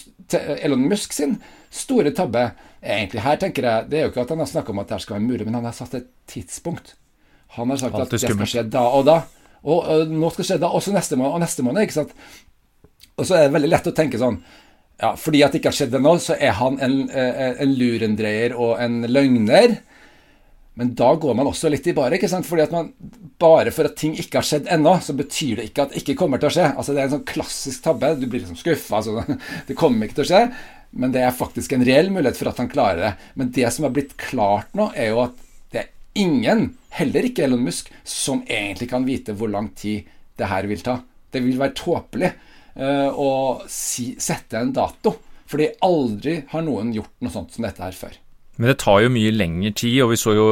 Elon 0.60 0.86
Musk 0.90 1.14
sin 1.16 1.38
store 1.74 2.14
tabbe 2.14 2.50
egentlig 2.82 3.24
her, 3.24 3.40
tenker 3.40 3.66
jeg, 3.68 3.88
det 3.90 3.98
er 3.98 4.06
jo 4.06 4.12
ikke 4.12 4.26
at 4.26 4.34
han 4.34 4.42
har 4.42 4.50
snakka 4.50 4.72
om 4.72 4.82
at 4.82 4.92
det 4.92 5.00
skal 5.04 5.18
være 5.18 5.26
mulig, 5.26 5.46
men 5.46 5.58
han 5.58 5.68
har 5.68 5.76
satt 5.76 5.96
et 5.98 6.10
tidspunkt. 6.30 6.94
Han 7.56 7.72
har 7.72 7.80
sagt 7.80 7.98
at 7.98 8.12
det 8.12 8.20
skal 8.22 8.46
skje 8.46 8.66
da 8.70 8.84
og 8.98 9.06
da. 9.08 9.20
Og, 9.66 9.80
og 9.80 10.12
nå 10.12 10.30
skal 10.30 10.44
det 10.44 10.50
skje 10.50 10.60
da, 10.62 10.70
også 10.78 10.94
neste 10.94 11.18
måned 11.18 11.38
og 11.38 11.42
neste 11.42 11.64
måned. 11.66 11.86
ikke 11.86 11.98
sant? 11.98 12.14
Og 13.16 13.26
så 13.26 13.36
er 13.36 13.46
det 13.46 13.56
veldig 13.56 13.72
lett 13.72 13.88
å 13.88 13.96
tenke 13.96 14.20
sånn 14.20 14.36
ja, 15.00 15.14
Fordi 15.18 15.42
at 15.44 15.52
det 15.52 15.60
ikke 15.60 15.70
har 15.72 15.76
skjedd 15.76 15.96
ennå, 15.98 16.14
så 16.22 16.36
er 16.40 16.54
han 16.56 16.78
en, 16.84 16.96
en 17.12 17.72
lurendreier 17.76 18.54
og 18.56 18.78
en 18.80 19.02
løgner. 19.10 19.78
Men 20.76 20.92
da 20.96 21.14
går 21.16 21.36
man 21.36 21.48
også 21.48 21.70
litt 21.72 21.86
i 21.88 21.94
bare. 21.96 22.16
ikke 22.16 22.28
sant? 22.28 22.46
Fordi 22.48 22.66
at 22.66 22.72
man, 22.74 22.92
Bare 23.40 23.72
for 23.72 23.88
at 23.88 23.96
ting 24.00 24.14
ikke 24.16 24.40
har 24.40 24.46
skjedd 24.48 24.70
ennå, 24.72 24.94
så 25.04 25.12
betyr 25.16 25.60
det 25.60 25.66
ikke 25.70 25.84
at 25.84 25.92
det 25.92 26.00
ikke 26.00 26.16
kommer 26.22 26.40
til 26.40 26.48
å 26.48 26.54
skje. 26.56 26.70
Altså 26.72 26.94
Det 26.94 27.02
er 27.02 27.08
en 27.08 27.14
sånn 27.18 27.26
klassisk 27.28 27.84
tabbe. 27.84 28.14
Du 28.16 28.24
blir 28.24 28.40
liksom 28.40 28.56
skuffa. 28.60 29.02
Altså, 29.02 29.38
det 29.68 29.76
kommer 29.76 30.08
ikke 30.08 30.22
til 30.22 30.26
å 30.26 30.30
skje. 30.30 30.42
Men 30.90 31.12
det 31.14 31.22
er 31.24 31.34
faktisk 31.36 31.74
en 31.74 31.84
reell 31.86 32.10
mulighet 32.12 32.38
for 32.38 32.50
at 32.50 32.60
han 32.62 32.70
klarer 32.72 33.02
det. 33.02 33.12
Men 33.34 33.52
det 33.54 33.70
som 33.74 33.86
har 33.86 33.94
blitt 33.96 34.16
klart 34.20 34.74
nå, 34.78 34.90
er 34.96 35.12
jo 35.12 35.22
at 35.26 35.38
det 35.74 35.82
er 35.82 35.92
ingen 36.22 36.68
heller 36.96 37.28
ikke 37.28 37.46
Elon 37.46 37.64
Musk, 37.66 37.90
som 38.04 38.44
egentlig 38.46 38.90
kan 38.92 39.06
vite 39.08 39.36
hvor 39.36 39.52
lang 39.52 39.72
tid 39.76 40.08
det 40.36 40.50
her 40.50 40.68
vil 40.70 40.84
ta. 40.84 40.98
Det 41.32 41.42
vil 41.44 41.58
være 41.60 41.76
tåpelig 41.76 42.30
uh, 42.78 43.10
å 43.12 43.30
si, 43.70 44.14
sette 44.20 44.60
en 44.60 44.72
dato, 44.76 45.14
fordi 45.46 45.72
aldri 45.84 46.38
har 46.52 46.64
noen 46.64 46.94
gjort 46.96 47.14
noe 47.22 47.34
sånt 47.34 47.56
som 47.56 47.66
dette 47.66 47.84
her 47.84 47.96
før. 47.96 48.16
Men 48.56 48.72
det 48.72 48.78
tar 48.82 49.02
jo 49.04 49.12
mye 49.12 49.32
lengre 49.34 49.72
tid, 49.76 49.98
og 50.04 50.12
vi 50.14 50.20
så 50.20 50.34
jo 50.36 50.48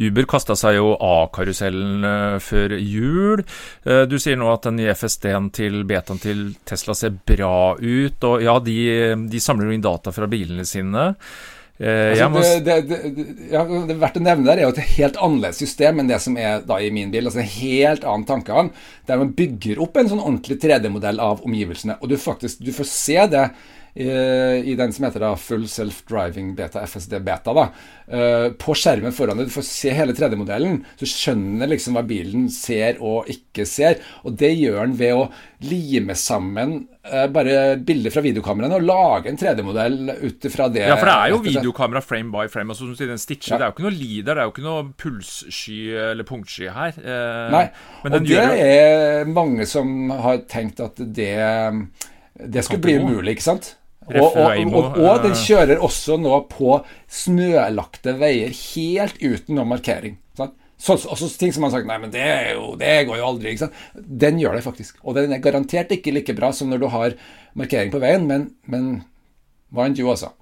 Uber 0.00 0.28
kasta 0.30 0.56
seg 0.58 0.78
jo 0.78 0.92
av 0.96 1.30
karusellen 1.36 2.06
eh, 2.08 2.36
før 2.42 2.76
jul. 2.78 3.44
Eh, 3.84 4.04
du 4.08 4.18
sier 4.22 4.38
nå 4.40 4.50
at 4.52 4.68
den 4.68 4.80
nye 4.80 4.94
FSD-en 4.96 5.50
til 5.54 5.82
betaen 5.88 6.22
til 6.22 6.44
Tesla 6.68 6.96
ser 6.96 7.16
bra 7.16 7.74
ut, 7.78 8.28
og 8.28 8.44
ja, 8.44 8.58
de, 8.64 8.78
de 9.28 9.42
samler 9.42 9.68
jo 9.68 9.76
inn 9.76 9.84
data 9.84 10.14
fra 10.14 10.30
bilene 10.30 10.64
sine. 10.68 11.10
Eh, 11.82 12.12
altså, 12.12 12.28
må... 12.30 12.40
det, 12.40 12.74
det, 12.86 12.98
det, 13.16 13.26
ja, 13.50 13.64
det, 13.64 13.94
er 13.94 14.00
verdt 14.00 14.18
å 14.20 14.22
nevne 14.22 14.46
der 14.46 14.60
er 14.60 14.68
jo 14.68 14.74
et 14.74 14.92
helt 14.94 15.16
annerledes 15.18 15.58
system 15.64 15.98
enn 15.98 16.10
det 16.10 16.20
som 16.22 16.36
er 16.38 16.60
da 16.68 16.78
i 16.78 16.92
min 16.94 17.10
bil. 17.10 17.26
altså 17.26 17.42
En 17.42 17.52
helt 17.56 18.04
annen 18.06 18.26
tankegang, 18.28 18.70
der 19.08 19.18
man 19.18 19.32
bygger 19.36 19.80
opp 19.82 19.98
en 19.98 20.12
sånn 20.12 20.22
ordentlig 20.22 20.60
3D-modell 20.62 21.18
av 21.22 21.42
omgivelsene. 21.46 21.98
Og 22.00 22.12
du 22.12 22.18
faktisk 22.20 22.62
du 22.62 22.70
får 22.76 22.90
se 22.90 23.18
det 23.32 23.46
Eh, 23.94 24.64
i 24.64 24.74
den 24.78 24.92
som 24.92 25.04
heter 25.04 25.20
da 25.20 25.34
Full 25.36 25.66
Self-Driving 25.68 26.54
Beta, 26.56 26.80
FSD 26.86 27.18
Beta. 27.20 27.52
da, 27.52 27.68
eh, 28.08 28.48
På 28.52 28.72
skjermen 28.74 29.12
foran 29.12 29.36
deg. 29.36 29.50
Du 29.50 29.52
får 29.52 29.66
se 29.68 29.90
hele 29.92 30.14
3D-modellen. 30.16 30.84
Så 30.96 31.08
skjønner 31.10 31.68
liksom 31.68 31.98
hva 31.98 32.02
bilen 32.06 32.48
ser 32.48 32.96
og 33.00 33.28
ikke 33.28 33.66
ser. 33.68 34.00
Og 34.24 34.38
det 34.38 34.54
gjør 34.56 34.80
den 34.86 34.96
ved 34.96 35.12
å 35.12 35.26
lime 35.68 36.16
sammen 36.16 36.88
eh, 37.04 37.26
bare 37.28 37.76
bilder 37.84 38.14
fra 38.14 38.22
videokameraene 38.24 38.78
og 38.80 38.86
lage 38.86 39.28
en 39.28 39.36
3D-modell 39.36 40.08
ut 40.22 40.48
fra 40.48 40.70
det. 40.72 40.86
Ja, 40.88 40.96
for 40.96 41.10
det 41.10 41.18
er 41.18 41.34
jo 41.34 41.42
videokamera 41.44 42.00
frame 42.00 42.32
by 42.32 42.48
frame. 42.48 42.72
Altså, 42.72 42.88
som 42.88 42.96
du 42.96 43.12
den 43.12 43.20
stitcher, 43.20 43.58
ja. 43.58 43.58
Det 43.58 43.66
er 43.66 43.74
jo 43.74 43.76
ikke 43.76 43.86
noe 43.90 43.98
leader, 43.98 44.32
det 44.32 44.40
er 44.40 44.48
jo 44.48 44.54
ikke 44.54 44.66
noe 44.70 44.86
pulssky 45.04 45.78
eller 45.92 46.24
punktsky 46.24 46.72
her. 46.72 46.96
Nei, 47.52 47.66
og 48.02 48.16
det 48.16 48.32
jo... 48.32 48.40
er 48.40 49.28
mange 49.28 49.68
som 49.68 50.08
har 50.16 50.42
tenkt 50.48 50.80
at 50.80 50.96
det, 50.96 51.36
det 52.40 52.64
skulle 52.64 52.86
bli 52.88 52.96
umulig, 53.02 53.36
ikke 53.36 53.48
sant? 53.52 53.74
Og, 54.20 54.36
og, 54.36 54.74
og, 54.74 54.98
og, 54.98 55.22
den 55.24 55.36
kjører 55.38 55.82
også 55.82 56.18
nå 56.20 56.42
på 56.50 56.80
snølagte 57.10 58.16
veier, 58.20 58.52
helt 58.74 59.22
uten 59.22 59.56
noe 59.58 59.68
markering. 59.68 60.18
Sant? 60.38 60.56
Så, 60.82 60.96
også 61.06 61.28
ting 61.38 61.52
som 61.54 61.62
man 61.62 61.70
har 61.70 61.78
sagt 61.78 61.86
Nei, 61.86 61.98
men 62.02 62.10
det, 62.10 62.26
jo, 62.56 62.72
det 62.80 62.94
går 63.06 63.20
jo 63.20 63.28
aldri. 63.28 63.54
Den 63.94 64.40
gjør 64.42 64.58
det 64.58 64.64
faktisk. 64.66 64.98
Og 65.06 65.14
den 65.18 65.34
er 65.34 65.42
garantert 65.44 65.94
ikke 65.94 66.14
like 66.16 66.34
bra 66.34 66.50
som 66.56 66.72
når 66.72 66.82
du 66.82 66.88
har 66.90 67.14
markering 67.58 67.92
på 67.92 68.00
veien, 68.02 68.26
men, 68.26 68.48
men 68.66 68.88
mind 69.70 70.00
you, 70.00 70.10
altså. 70.10 70.32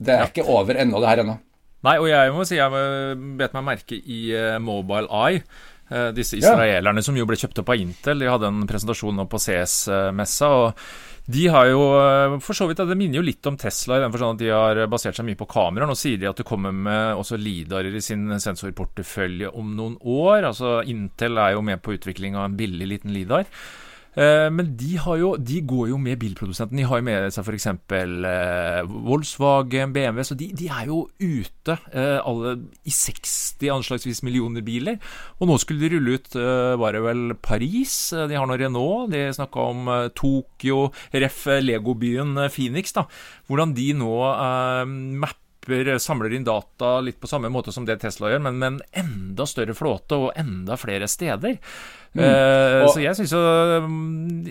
Det 0.00 0.14
er 0.14 0.24
ja. 0.24 0.30
ikke 0.30 0.48
over 0.48 0.78
ennå, 0.80 1.02
det 1.02 1.10
her 1.10 1.24
ennå. 1.26 1.36
Nei, 1.84 1.96
og 2.00 2.08
jeg 2.10 2.32
må 2.36 2.44
si 2.48 2.58
jeg 2.58 3.20
bet 3.40 3.54
meg 3.56 3.66
merke 3.66 3.96
i 3.96 4.22
uh, 4.32 4.56
Mobile 4.62 5.08
Eye. 5.08 5.44
Uh, 5.90 6.08
disse 6.14 6.38
israelerne 6.38 7.02
ja. 7.02 7.04
som 7.04 7.16
jo 7.18 7.26
ble 7.26 7.38
kjøpt 7.40 7.60
opp 7.62 7.72
av 7.72 7.80
Intel. 7.80 8.20
De 8.22 8.28
hadde 8.30 8.48
en 8.48 8.66
presentasjon 8.68 9.16
nå 9.16 9.26
på 9.28 9.40
CS-messa. 9.42 10.48
og 10.48 10.84
de 11.30 11.46
har 11.52 11.68
jo 11.68 11.80
eh, 11.98 12.36
for 12.44 12.56
så 12.56 12.66
vidt, 12.68 12.80
Det 12.88 12.96
minner 12.98 13.20
jo 13.20 13.26
litt 13.26 13.46
om 13.46 13.58
Tesla 13.60 13.98
i 13.98 14.02
den 14.02 14.12
forstand 14.12 14.38
at 14.38 14.42
de 14.42 14.50
har 14.54 14.80
basert 14.90 15.18
seg 15.18 15.26
mye 15.28 15.38
på 15.38 15.48
kameraer. 15.50 15.90
Nå 15.90 15.98
sier 15.98 16.20
de 16.20 16.30
at 16.30 16.40
det 16.40 16.48
kommer 16.48 16.74
med 16.74 17.20
også 17.20 17.38
lidarer 17.40 17.94
i 17.94 18.02
sin 18.04 18.26
sensorportefølje 18.40 19.52
om 19.52 19.74
noen 19.76 19.98
år. 20.00 20.48
altså 20.52 20.80
Intel 20.88 21.38
er 21.38 21.54
jo 21.56 21.64
med 21.66 21.82
på 21.84 21.94
utvikling 21.98 22.38
av 22.38 22.48
en 22.48 22.58
billig 22.58 22.88
liten 22.94 23.14
lidar. 23.14 23.46
Eh, 24.20 24.48
men 24.52 24.74
de, 24.76 24.94
jo, 24.98 25.32
de, 25.40 25.60
går 25.64 25.90
jo 25.92 25.98
med 26.00 26.18
bilprodusenten. 26.20 26.76
De 26.76 26.86
har 26.88 27.00
jo 27.00 27.06
med 27.06 27.28
seg 27.32 27.46
f.eks. 27.46 27.68
Eh, 27.96 28.90
Volkswagen, 29.08 29.94
BMW. 29.96 30.26
Så 30.26 30.36
de, 30.38 30.50
de 30.56 30.68
er 30.68 30.90
jo 30.90 31.02
ute 31.22 31.76
eh, 31.94 32.18
alle 32.18 32.56
i 32.84 32.92
60 32.94 33.72
anslagsvis 33.78 34.22
millioner 34.26 34.64
biler. 34.66 35.00
Og 35.40 35.48
nå 35.48 35.56
skulle 35.62 35.84
de 35.84 35.94
rulle 35.94 36.18
ut 36.18 36.38
var 36.80 36.94
det 36.94 37.02
vel 37.04 37.34
Paris. 37.40 37.94
De 38.12 38.36
har 38.36 38.48
nå 38.48 38.56
Renault. 38.60 39.10
De 39.12 39.26
snakka 39.36 39.68
om 39.72 39.92
Tokyo, 40.16 40.88
ref. 41.12 41.46
legobyen 41.60 42.36
Phoenix. 42.52 42.92
da, 42.96 43.06
Hvordan 43.48 43.72
de 43.76 43.92
nå 43.96 44.14
mapper 45.20 45.96
samler 46.02 46.34
inn 46.34 46.44
data 46.44 46.98
litt 47.04 47.20
på 47.20 47.28
samme 47.30 47.50
måte 47.52 47.72
som 47.72 47.86
det 47.88 48.00
Tesla 48.02 48.32
gjør, 48.32 48.42
men 48.46 48.58
med 48.60 48.68
en 48.72 48.80
enda 49.04 49.46
større 49.48 49.76
flåte 49.76 50.18
og 50.18 50.32
enda 50.40 50.76
flere 50.80 51.08
steder. 51.08 51.58
Mm. 52.16 52.24
Uh, 52.24 52.76
og, 52.82 52.90
så 52.94 53.04
jeg 53.04 53.14
syns 53.18 53.32
jo 53.36 53.40
um, 53.84 54.42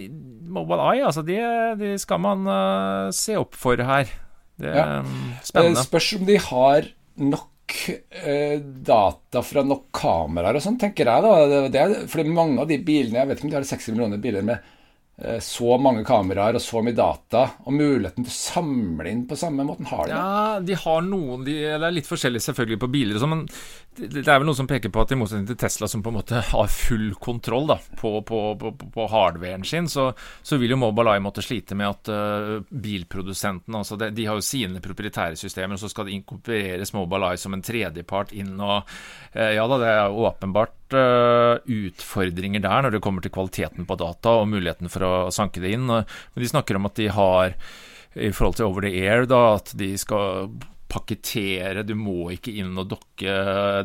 Mobile 0.49 0.85
Eye, 0.93 1.03
altså, 1.05 1.23
de, 1.27 1.37
de 1.79 1.93
skal 1.99 2.21
man 2.23 2.47
uh, 2.47 3.09
se 3.15 3.35
opp 3.39 3.57
for 3.59 3.79
her. 3.89 4.11
Det 4.59 4.71
er 4.71 4.79
ja. 4.79 5.03
spennende. 5.45 5.85
Spørs 5.87 6.09
om 6.17 6.25
de 6.27 6.39
har 6.43 6.89
nok 7.19 7.75
eh, 8.09 8.57
data 8.59 9.43
fra 9.45 9.63
nok 9.63 9.85
kameraer 9.95 10.57
og 10.57 10.63
sånn, 10.63 10.79
tenker 10.81 11.07
jeg. 11.07 11.23
da. 11.23 11.61
Det, 11.71 11.85
fordi 12.11 12.25
mange 12.31 12.63
av 12.63 12.67
de 12.71 12.79
bilene, 12.83 13.21
jeg 13.21 13.29
vet 13.29 13.39
ikke 13.39 13.47
om 13.47 13.53
de 13.53 13.59
har 13.59 13.69
60 13.69 13.93
millioner 13.95 14.23
biler 14.23 14.47
med 14.47 14.59
Eh, 14.59 14.78
så 15.43 15.75
mange 15.81 16.05
kameraer 16.07 16.55
og 16.55 16.63
så 16.63 16.79
mye 16.85 16.95
data, 16.95 17.41
og 17.65 17.75
muligheten 17.75 18.23
til 18.23 18.31
å 18.31 18.37
samle 18.37 19.11
inn 19.11 19.25
på 19.27 19.37
samme 19.39 19.65
måten, 19.67 19.89
har 19.89 20.05
de 20.05 20.13
det? 20.13 20.19
Ja, 20.19 20.59
de 20.63 20.77
har 20.85 21.03
noen 21.03 21.43
de, 21.47 21.57
Det 21.67 21.87
er 21.89 21.95
litt 21.95 22.07
forskjellig 22.07 22.41
selvfølgelig 22.45 22.79
på 22.79 22.91
biler 22.93 23.19
sånn, 23.19 23.33
men 23.33 23.43
det, 23.99 24.23
er 24.23 24.39
vel 24.39 24.47
noen 24.47 24.57
som 24.57 24.67
peker 24.69 24.91
på 24.93 25.01
at 25.01 25.11
i 25.11 25.17
motsetning 25.19 25.47
til 25.49 25.57
Tesla, 25.59 25.87
som 25.89 26.03
på 26.03 26.11
en 26.11 26.17
måte 26.19 26.39
har 26.51 26.71
full 26.71 27.11
kontroll 27.19 27.67
da, 27.71 27.77
på, 27.99 28.11
på, 28.27 28.39
på, 28.59 28.71
på 28.93 29.07
hardwaren 29.11 29.65
sin, 29.67 29.89
så, 29.91 30.09
så, 30.41 30.59
vil 30.61 30.75
jo 30.75 30.79
Mobileye 30.79 31.23
måtte 31.23 31.43
slite 31.43 31.77
med 31.77 31.89
at 31.89 32.11
uh, 32.13 32.59
bilprodusentene 32.69 33.81
altså 33.81 33.97
de, 33.99 34.11
de, 34.15 34.27
har 34.29 34.39
jo 34.39 34.45
sine 34.45 34.81
proprietære 34.83 35.39
systemer, 35.39 35.75
og 35.75 35.83
så 35.83 35.91
skal 35.91 36.07
det 36.07 36.15
inkorporeres 36.19 36.93
Mobileye 36.95 37.39
som 37.41 37.55
en 37.55 37.65
tredjepart 37.65 38.33
inn. 38.37 38.55
og 38.59 38.77
uh, 38.83 39.49
Ja 39.55 39.67
da, 39.67 39.81
det 39.81 39.91
er 39.91 40.19
åpenbart 40.29 40.95
uh, 40.95 41.59
utfordringer 41.65 42.63
der 42.63 42.85
når 42.85 42.95
det 42.95 43.03
kommer 43.03 43.25
til 43.25 43.33
kvaliteten 43.35 43.89
på 43.89 43.99
data 43.99 44.39
og 44.41 44.49
muligheten 44.51 44.91
for 44.91 45.07
å 45.07 45.08
sanke 45.35 45.63
det 45.63 45.75
inn. 45.77 45.87
Men 45.89 46.43
de 46.43 46.51
snakker 46.51 46.79
om 46.79 46.89
at 46.89 46.99
de 46.99 47.07
har, 47.13 47.55
i 48.15 48.31
forhold 48.33 48.59
til 48.59 48.69
over 48.69 48.87
the 48.87 48.93
air, 49.05 49.27
da, 49.29 49.43
at 49.59 49.73
de 49.79 49.93
skal 49.99 50.49
pakkettere. 50.89 51.85
Du 51.85 51.93
må 51.97 52.31
ikke 52.33 52.53
inn 52.59 52.73
og 52.79 52.89
dokke 52.89 53.35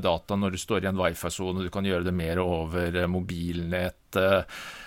data 0.03 0.39
når 0.39 0.55
du 0.55 0.61
står 0.61 0.85
i 0.85 0.91
en 0.91 1.01
wifi-sone. 1.01 1.65
Du 1.65 1.73
kan 1.73 1.87
gjøre 1.87 2.07
det 2.07 2.15
mer 2.17 2.41
over 2.43 3.05
mobilnett. 3.11 4.17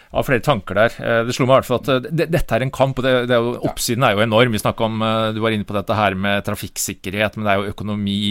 Jeg 0.08 0.16
har 0.16 0.24
flere 0.26 0.44
tanker 0.44 0.78
der. 0.80 0.96
Det 1.28 1.36
slo 1.36 1.46
meg 1.46 1.58
i 1.58 1.60
hvert 1.60 1.68
fall 1.68 1.82
at 1.82 2.08
det, 2.08 2.30
dette 2.32 2.56
er 2.56 2.64
en 2.64 2.72
kamp, 2.74 2.98
og 2.98 3.06
det, 3.06 3.12
det 3.30 3.36
er 3.36 3.44
jo, 3.44 3.58
oppsiden 3.68 4.06
er 4.08 4.16
jo 4.16 4.24
enorm. 4.24 4.56
Vi 4.56 4.62
om, 4.88 5.04
Du 5.36 5.42
var 5.44 5.54
inne 5.54 5.68
på 5.68 5.76
dette 5.78 5.98
her 6.00 6.16
med 6.16 6.46
trafikksikkerhet, 6.48 7.38
men 7.38 7.46
det 7.46 7.54
er 7.54 7.62
jo 7.62 7.76
økonomi, 7.76 8.22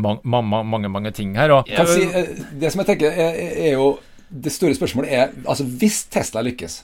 mange, 0.00 0.64
mange, 0.64 0.88
mange 0.88 1.12
ting 1.14 1.36
her. 1.38 1.54
Og, 1.54 1.70
si, 1.92 2.08
det 2.58 2.72
som 2.72 2.82
jeg 2.82 2.94
tenker 2.94 3.12
er, 3.12 3.38
er 3.68 3.78
jo 3.78 3.94
Det 4.34 4.50
store 4.50 4.74
spørsmålet 4.74 5.12
er 5.14 5.34
altså 5.46 5.62
hvis 5.78 6.06
Tesla 6.10 6.40
lykkes 6.42 6.80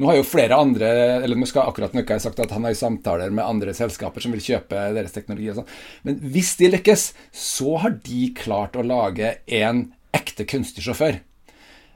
nå 0.00 0.08
har 0.08 0.16
jo 0.18 0.24
flere 0.24 0.56
andre 0.56 0.88
eller 1.22 1.36
nå 1.36 1.46
skal 1.48 1.68
akkurat 1.68 1.92
Nøkka 1.96 2.16
sagt 2.22 2.40
at 2.40 2.52
han 2.54 2.64
har 2.64 2.76
samtaler 2.78 3.32
med 3.34 3.44
andre 3.44 3.74
selskaper 3.76 4.24
som 4.24 4.32
vil 4.32 4.44
kjøpe 4.44 4.86
deres 4.96 5.12
teknologi. 5.12 5.50
og 5.52 5.60
sånn. 5.60 5.74
Men 6.08 6.22
hvis 6.32 6.54
de 6.60 6.70
lykkes, 6.72 7.10
så 7.32 7.76
har 7.82 7.98
de 8.04 8.22
klart 8.38 8.78
å 8.78 8.86
lage 8.86 9.36
en 9.46 9.90
ekte 10.16 10.48
kunstig 10.48 10.86
sjåfør. 10.86 11.20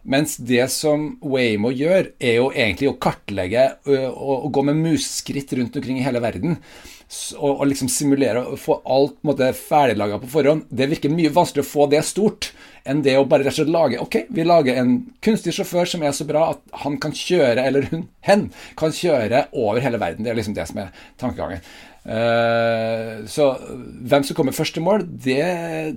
Mens 0.06 0.36
det 0.38 0.68
som 0.70 1.16
Waymo 1.24 1.72
gjør, 1.74 2.12
er 2.22 2.36
jo 2.38 2.50
egentlig 2.52 2.92
å 2.92 2.98
kartlegge 3.02 3.64
og, 3.88 4.36
og 4.36 4.52
gå 4.54 4.62
med 4.68 4.78
museskritt 4.84 5.56
rundt 5.58 5.80
omkring 5.80 5.98
i 5.98 6.04
hele 6.06 6.22
verden. 6.22 6.60
Og, 7.38 7.60
og 7.60 7.68
liksom 7.70 7.86
simulere 7.92 8.40
og 8.42 8.58
få 8.58 8.80
alt 8.82 9.20
ferdiglaga 9.54 10.18
på 10.18 10.30
forhånd. 10.32 10.64
Det 10.68 10.88
virker 10.90 11.12
mye 11.12 11.30
vanskeligere 11.30 11.68
å 11.68 11.70
få 11.70 11.86
det 11.92 12.02
stort 12.02 12.50
enn 12.86 13.02
det 13.02 13.16
å 13.18 13.26
bare 13.26 13.46
rett 13.46 13.54
og 13.54 13.58
slett 13.60 13.72
lage 13.74 14.00
Ok, 14.02 14.16
vi 14.30 14.44
lager 14.46 14.78
en 14.78 14.96
kunstig 15.22 15.54
sjåfør 15.54 15.86
som 15.90 16.02
er 16.02 16.14
så 16.14 16.26
bra 16.26 16.48
at 16.54 16.62
han 16.82 16.98
kan 17.02 17.14
kjøre, 17.14 17.62
eller 17.62 17.86
hun, 17.92 18.08
hen, 18.26 18.48
kan 18.78 18.94
kjøre 18.94 19.46
over 19.54 19.82
hele 19.82 20.02
verden. 20.02 20.26
Det 20.26 20.32
er 20.32 20.38
liksom 20.38 20.56
det 20.58 20.66
som 20.70 20.82
er 20.82 20.90
tankegangen. 21.20 21.62
Uh, 22.06 23.26
så 23.26 23.48
hvem 24.06 24.22
som 24.22 24.36
kommer 24.38 24.54
først 24.54 24.76
i 24.78 24.82
mål, 24.84 25.02
det, 25.24 25.40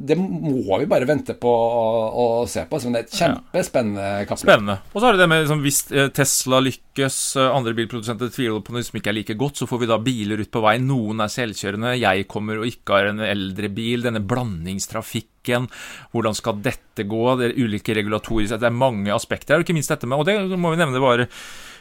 det, 0.09 0.15
må 0.17 0.79
vi 0.81 0.87
bare 0.89 1.05
vente 1.05 1.35
på 1.37 1.51
å, 1.53 1.83
å 2.09 2.25
se 2.49 2.63
på. 2.65 2.79
Så 2.81 2.89
det 2.89 3.03
er 3.03 3.05
et 3.05 3.17
kjempespennende 3.19 4.07
kappløp. 4.23 4.47
Spennende. 4.47 4.79
Og 4.89 4.97
så 4.97 5.05
har 5.05 5.13
du 5.13 5.21
det 5.21 5.29
med 5.29 5.43
liksom, 5.43 5.61
hvis 5.65 5.83
eh, 5.93 6.09
Tesla 6.15 6.63
lykkes, 6.65 7.19
eh, 7.37 7.51
andre 7.53 7.75
bilprodusenter 7.77 8.33
tviler 8.33 8.65
på 8.65 8.73
noe 8.73 8.87
som 8.87 8.97
ikke 8.97 9.13
er 9.13 9.19
like 9.19 9.37
godt, 9.37 9.61
så 9.61 9.69
får 9.69 9.83
vi 9.83 9.91
da 9.93 9.99
biler 10.01 10.41
ut 10.41 10.51
på 10.53 10.65
vei. 10.65 10.75
Noen 10.81 11.21
er 11.21 11.35
selvkjørende, 11.35 11.93
jeg 12.01 12.25
kommer 12.31 12.63
og 12.63 12.69
ikke 12.71 12.97
har 12.97 13.13
en 13.13 13.23
eldre 13.29 13.69
bil. 13.69 14.01
Denne 14.09 14.25
blandingstrafikken, 14.25 15.69
hvordan 16.15 16.41
skal 16.41 16.61
dette 16.65 17.05
gå? 17.05 17.23
Det 17.37 17.51
er 17.51 17.57
ulike 17.61 17.93
regulatoriske 17.95 18.57
Det 18.59 18.67
er 18.67 18.81
mange 18.81 19.13
aspekter 19.13 19.53
her, 19.53 19.61
og 19.61 19.67
ikke 19.67 19.77
minst 19.77 19.93
dette 19.93 20.09
med 20.09 20.19
Og 20.19 20.25
det 20.27 20.57
må 20.59 20.73
vi 20.73 20.81
nevne 20.81 21.01
bare 21.03 21.29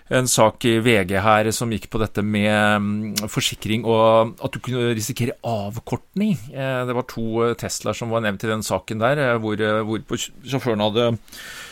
en 0.08 0.28
sak 0.30 0.64
i 0.68 0.78
VG 0.80 1.14
her 1.20 1.50
som 1.54 1.72
gikk 1.72 1.88
på 1.92 2.00
dette 2.00 2.24
med 2.24 2.50
mm, 2.80 3.28
forsikring 3.28 3.84
og 3.88 4.38
at 4.44 4.54
du 4.54 4.60
kunne 4.64 4.94
risikere 4.96 5.36
avkortning. 5.46 6.36
Eh, 6.52 6.82
det 6.88 6.96
var 6.96 7.08
to 7.10 7.26
eh, 7.44 7.56
Teslaer 7.58 7.96
som 7.96 8.12
var 8.12 8.24
nevnt 8.24 8.44
i 8.46 8.50
den 8.50 8.64
saken 8.64 9.02
der, 9.02 9.20
eh, 9.20 9.38
hvor, 9.42 9.60
hvor 9.84 10.20
sjåføren 10.20 10.84
hadde 10.86 11.10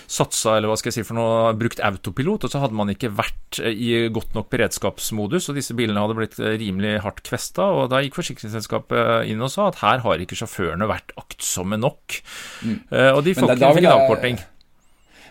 satsa, 0.06 0.54
eller 0.54 0.70
hva 0.70 0.76
skal 0.78 0.92
jeg 0.92 1.00
si 1.00 1.06
for 1.08 1.18
noe, 1.18 1.54
brukt 1.58 1.80
autopilot, 1.82 2.44
og 2.46 2.52
så 2.52 2.60
hadde 2.62 2.76
man 2.78 2.92
ikke 2.92 3.10
vært 3.10 3.58
i 3.66 4.06
godt 4.14 4.36
nok 4.36 4.46
beredskapsmodus, 4.52 5.48
og 5.50 5.58
disse 5.58 5.74
bilene 5.74 5.98
hadde 5.98 6.14
blitt 6.14 6.36
rimelig 6.38 7.00
hardt 7.02 7.24
kvesta, 7.26 7.66
og 7.74 7.88
da 7.90 8.04
gikk 8.04 8.20
forsikringsselskapet 8.20 9.26
inn 9.32 9.42
og 9.42 9.50
sa 9.50 9.66
at 9.72 9.80
her 9.82 10.04
har 10.04 10.22
ikke 10.22 10.38
sjåførene 10.38 10.86
vært 10.86 11.10
aktsomme 11.18 11.80
nok. 11.82 12.20
Mm. 12.62 12.78
Og 13.16 13.24
de 13.26 13.34
får 13.34 13.56
ikke 13.56 13.72
en 13.82 13.90
avkorting. 13.96 14.38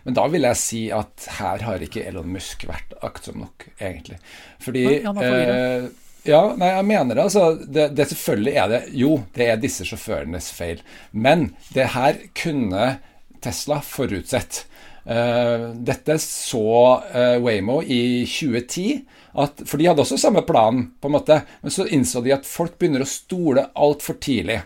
Men 0.06 0.18
da 0.18 0.26
vil 0.30 0.46
jeg 0.46 0.62
si 0.62 0.82
at 0.94 1.28
her 1.39 1.63
har 1.65 1.82
ikke 1.82 2.04
Elon 2.06 2.30
Musk 2.30 2.68
vært 2.70 2.94
aktsom 3.06 3.39
nok, 3.41 3.68
egentlig. 3.80 4.20
Fordi 4.62 4.84
eh, 5.02 5.88
ja, 6.26 6.41
nei, 6.58 6.70
jeg 6.76 6.86
mener 6.89 7.18
det. 7.18 7.24
altså, 7.24 7.48
det, 7.58 7.88
det, 7.98 8.08
Selvfølgelig 8.12 8.54
er 8.62 8.70
det 8.70 8.82
Jo, 8.98 9.18
det 9.34 9.50
er 9.50 9.60
disse 9.62 9.86
sjåførenes 9.86 10.52
feil. 10.54 10.86
Men 11.12 11.52
det 11.74 11.89
her 11.96 12.22
kunne 12.38 12.96
Tesla 13.41 13.82
forutsett. 13.86 14.65
Uh, 15.06 15.70
dette 15.86 16.15
så 16.22 16.70
uh, 17.13 17.36
Waymo 17.44 17.78
i 17.82 18.26
2010, 18.26 19.04
at, 19.38 19.62
for 19.70 19.78
de 19.78 19.86
hadde 19.86 20.02
også 20.02 20.18
samme 20.18 20.41
plan, 20.48 20.80
på 20.98 21.12
en 21.12 21.13
måte, 21.13 21.38
men 21.62 21.74
så 21.74 21.86
innså 21.94 22.24
de 22.26 22.34
at 22.34 22.48
folk 22.50 22.80
begynner 22.82 23.06
å 23.06 23.10
stole 23.10 23.68
altfor 23.78 24.18
tidlig 24.24 24.63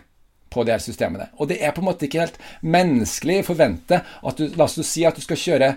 på 0.50 0.64
de 0.66 0.74
her 0.74 0.82
systemene. 0.82 1.30
Og 1.38 1.48
det 1.50 1.60
er 1.62 1.72
på 1.74 1.82
en 1.82 1.88
måte 1.90 2.06
ikke 2.06 2.24
helt 2.24 2.38
menneskelig 2.60 3.40
å 3.42 3.48
forvente 3.52 4.02
at 4.02 4.40
du 4.40 4.50
La 4.58 4.66
oss 4.66 4.78
si 4.86 5.06
at 5.06 5.16
du 5.16 5.24
skal 5.24 5.40
kjøre 5.40 5.72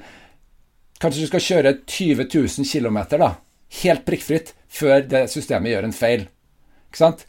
Kanskje 1.03 1.25
du 1.25 1.27
skal 1.27 1.43
kjøre 1.43 1.71
20 1.89 2.29
000 2.31 2.67
km, 2.69 2.99
da, 3.19 3.33
helt 3.81 4.05
prikkfritt, 4.07 4.53
før 4.71 5.01
det 5.03 5.25
systemet 5.33 5.73
gjør 5.73 5.87
en 5.89 5.95
feil. 5.97 6.21
Ikke 6.87 7.01
sant? 7.01 7.25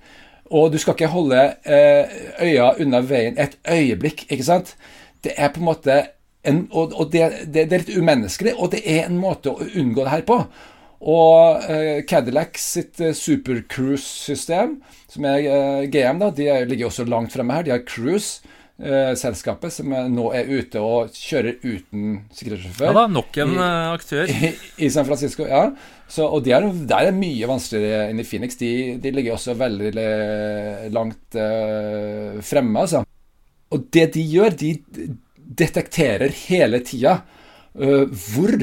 Og 0.54 0.68
du 0.70 0.76
skal 0.78 0.94
ikke 0.94 1.10
holde 1.10 1.40
eh, 1.66 2.12
øya 2.44 2.68
unna 2.84 3.00
veien 3.02 3.40
et 3.40 3.56
øyeblikk, 3.66 4.26
ikke 4.28 4.46
sant? 4.46 4.76
Det 5.24 5.34
er 5.34 5.50
på 5.50 5.62
en 5.62 5.66
måte 5.72 5.96
en, 6.44 6.68
og, 6.70 6.92
og 6.92 7.10
det, 7.10 7.24
det, 7.48 7.64
det, 7.70 7.72
er 7.72 7.82
litt 7.82 7.96
umenneskelig, 7.96 8.54
og 8.54 8.70
det 8.76 8.84
er 8.84 9.08
en 9.08 9.18
måte 9.18 9.50
å 9.50 9.64
unngå 9.64 10.04
det 10.04 10.12
her 10.12 10.24
på. 10.28 10.38
Og 11.04 11.64
eh, 11.68 12.00
Cadillac 12.08 12.56
sitt 12.60 13.00
eh, 13.02 13.12
supercruise-system, 13.16 14.78
som 15.12 15.26
er 15.28 15.44
eh, 15.44 15.86
GM, 15.92 16.20
da, 16.22 16.30
de 16.32 16.48
ligger 16.70 16.88
også 16.88 17.04
langt 17.08 17.34
fremme 17.34 17.56
her. 17.58 17.66
De 17.66 17.74
har 17.74 17.84
Cruise. 17.88 18.44
Eh, 18.74 19.12
selskapet 19.14 19.70
som 19.70 19.92
nå 20.10 20.22
er 20.34 20.48
ute 20.50 20.80
og 20.82 21.12
kjører 21.14 21.60
uten 21.62 22.24
sikkerhetssjåfør. 22.34 22.88
Ja 22.88 22.94
da, 22.96 23.04
nok 23.06 23.36
en 23.44 23.52
i, 23.54 23.66
aktør. 23.92 24.32
I, 24.32 24.50
I, 24.86 24.88
San 24.90 25.06
Francisco, 25.06 25.46
ja. 25.46 25.68
Så, 26.10 26.26
og 26.26 26.42
de 26.42 26.56
er, 26.56 26.66
der 26.90 27.10
er 27.10 27.14
mye 27.14 27.50
vanskeligere 27.52 28.08
enn 28.10 28.18
i 28.18 28.26
Phoenix. 28.26 28.58
De, 28.58 28.72
de 28.98 29.12
ligger 29.14 29.36
også 29.36 29.54
veldig 29.60 29.92
langt 30.92 31.38
uh, 31.38 32.42
fremme, 32.44 32.82
altså. 32.82 33.04
Og 33.74 33.86
det 33.94 34.08
de 34.18 34.26
gjør, 34.34 34.58
de 34.58 34.74
detekterer 35.62 36.34
hele 36.48 36.82
tida 36.86 37.20
uh, 37.22 38.10
hvor 38.10 38.58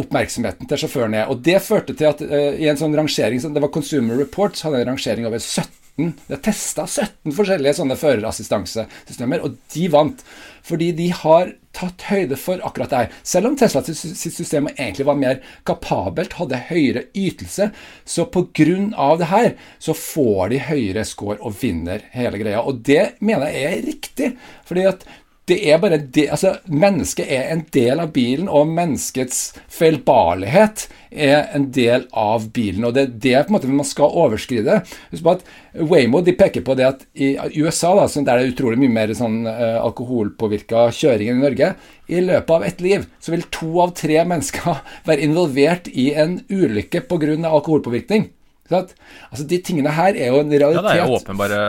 oppmerksomheten 0.00 0.68
til 0.70 0.80
sjåføren 0.80 1.16
er. 1.18 1.30
Og 1.32 1.42
det 1.44 1.60
førte 1.64 1.96
til 1.96 2.08
at 2.10 2.22
uh, 2.24 2.54
i 2.56 2.68
en 2.70 2.80
sånn 2.80 2.96
rangering 2.96 3.42
Det 3.42 3.62
var 3.62 3.72
Consumer 3.74 4.16
Reports 4.20 4.64
hadde 4.64 4.80
en 4.82 4.94
rangering 4.94 5.28
over 5.28 5.42
17 5.42 6.14
Det 6.30 6.40
testa 6.42 6.86
17 6.88 7.34
forskjellige 7.36 7.76
sånne 7.78 7.98
førerassistansesystemer, 8.00 9.44
og 9.44 9.58
de 9.74 9.84
vant. 9.92 10.24
Fordi 10.64 10.88
de 10.96 11.10
har 11.12 11.52
tatt 11.74 12.06
høyde 12.08 12.38
for 12.40 12.62
akkurat 12.64 12.92
det 12.92 13.00
her. 13.02 13.16
Selv 13.26 13.50
om 13.50 13.56
Tesla 13.58 13.82
sitt 13.84 14.34
system 14.34 14.68
egentlig 14.72 15.06
var 15.08 15.18
mer 15.18 15.40
kapabelt, 15.68 16.36
hadde 16.38 16.62
høyere 16.70 17.04
ytelse, 17.12 17.68
så 18.04 18.26
pga. 18.32 19.10
det 19.20 19.30
her 19.30 19.50
så 19.78 19.94
får 19.98 20.54
de 20.54 20.62
høyere 20.70 21.04
score 21.04 21.36
og 21.40 21.56
vinner 21.60 22.06
hele 22.14 22.40
greia. 22.40 22.62
Og 22.62 22.80
det 22.86 23.18
mener 23.20 23.52
jeg 23.52 23.72
er 23.72 23.86
riktig. 23.90 24.32
fordi 24.64 24.86
at 24.88 25.04
det 25.48 25.58
er 25.68 25.80
bare 25.80 25.98
det, 25.98 26.24
altså, 26.32 26.54
Mennesket 26.72 27.28
er 27.28 27.50
en 27.52 27.64
del 27.74 28.00
av 28.00 28.12
bilen, 28.14 28.46
og 28.48 28.70
menneskets 28.72 29.40
feilbarlighet 29.72 30.86
er 31.10 31.50
en 31.56 31.66
del 31.74 32.06
av 32.10 32.46
bilen. 32.54 32.86
og 32.88 32.94
Det 32.96 33.02
er 33.02 33.10
det 33.26 33.34
på 33.44 33.52
en 33.52 33.56
måte 33.58 33.72
man 33.72 33.88
skal 33.88 34.14
overskride. 34.24 34.80
Husk 35.10 35.26
på 35.26 35.34
at 35.36 35.44
Waymo 35.90 36.22
de 36.24 36.32
peker 36.38 36.64
på 36.64 36.76
det 36.78 36.86
at 36.88 37.04
i 37.12 37.34
USA, 37.60 37.92
da, 37.98 38.06
der 38.06 38.24
det 38.24 38.46
er 38.46 38.54
utrolig 38.54 38.80
mye 38.80 38.94
mer 38.94 39.12
sånn, 39.18 39.42
uh, 39.44 39.82
alkoholpåvirka 39.84 40.86
kjøring 40.96 41.34
enn 41.34 41.42
i 41.42 41.44
Norge, 41.44 41.74
i 42.08 42.24
løpet 42.24 42.54
av 42.56 42.64
ett 42.64 42.80
liv 42.84 43.04
så 43.20 43.34
vil 43.34 43.44
to 43.52 43.70
av 43.84 43.92
tre 44.00 44.24
mennesker 44.24 44.80
være 45.08 45.28
involvert 45.28 45.92
i 45.92 46.12
en 46.16 46.38
ulykke 46.48 47.04
pga. 47.04 47.36
alkoholpåvirkning. 47.50 48.30
Altså, 48.72 49.44
De 49.44 49.60
tingene 49.60 49.92
her 49.92 50.16
er 50.16 50.32
jo 50.32 50.40
en 50.40 50.50
realitet. 50.56 50.80
Ja, 50.80 50.88
det 50.88 51.04
er 51.04 51.16
åpenbare 51.20 51.62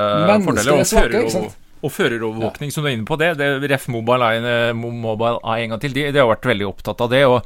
fordeler. 0.48 0.80
Og 0.80 0.88
fører 0.88 1.24
jo 1.26 1.46
og 1.84 1.92
førerovervåkning, 1.94 2.72
ja. 2.72 2.76
som 2.76 2.86
du 2.86 2.90
er 2.90 2.96
inne 2.98 3.08
på 3.08 3.18
det, 3.22 3.34
det 3.40 3.50
Ref 3.72 3.90
Eye, 3.90 4.74
Mobile 4.74 5.40
Eye 5.44 5.66
en 5.66 5.76
gang 5.76 5.82
til, 5.84 5.96
de, 5.96 6.08
de, 6.12 6.22
har 6.22 6.32
vært 6.32 6.48
veldig 6.54 6.70
opptatt 6.70 7.04
av 7.04 7.12
det. 7.12 7.26
og 7.30 7.42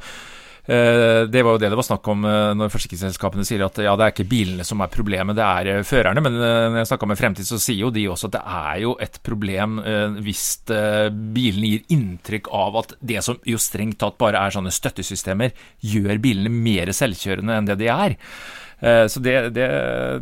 Eh, 0.70 1.22
det 1.26 1.40
var 1.42 1.56
jo 1.56 1.58
det 1.58 1.70
det 1.72 1.78
var 1.78 1.86
snakk 1.86 2.08
om 2.12 2.24
eh, 2.28 2.52
når 2.54 2.70
forsikringsselskapene 2.70 3.46
sier 3.48 3.64
at 3.64 3.80
ja, 3.82 3.94
det 3.98 4.04
er 4.04 4.12
ikke 4.12 4.28
bilene 4.30 4.66
som 4.66 4.82
er 4.84 4.92
problemet, 4.92 5.34
det 5.38 5.46
er 5.46 5.70
eh, 5.72 5.86
førerne. 5.86 6.22
Men 6.22 6.36
når 6.36 6.78
jeg 6.82 6.90
snakka 6.92 7.08
med 7.10 7.18
Fremtid, 7.18 7.48
så 7.48 7.58
sier 7.60 7.86
jo 7.86 7.92
de 7.94 8.06
også 8.12 8.30
at 8.30 8.36
det 8.36 8.44
er 8.44 8.76
jo 8.84 8.94
et 9.02 9.18
problem 9.26 9.80
hvis 10.22 10.44
bilene 10.68 11.72
gir 11.72 11.92
inntrykk 11.94 12.50
av 12.54 12.78
at 12.82 12.94
det 13.00 13.22
som 13.24 13.38
jo 13.48 13.58
strengt 13.60 13.98
tatt 14.02 14.18
bare 14.20 14.40
er 14.40 14.54
sånne 14.54 14.72
støttesystemer, 14.74 15.54
gjør 15.80 16.20
bilene 16.22 16.52
mer 16.52 16.92
selvkjørende 16.94 17.56
enn 17.56 17.70
det 17.70 17.78
de 17.80 17.90
er. 17.92 18.16
Eh, 18.80 19.06
så 19.12 19.20
det, 19.20 19.34
det, 19.56 19.66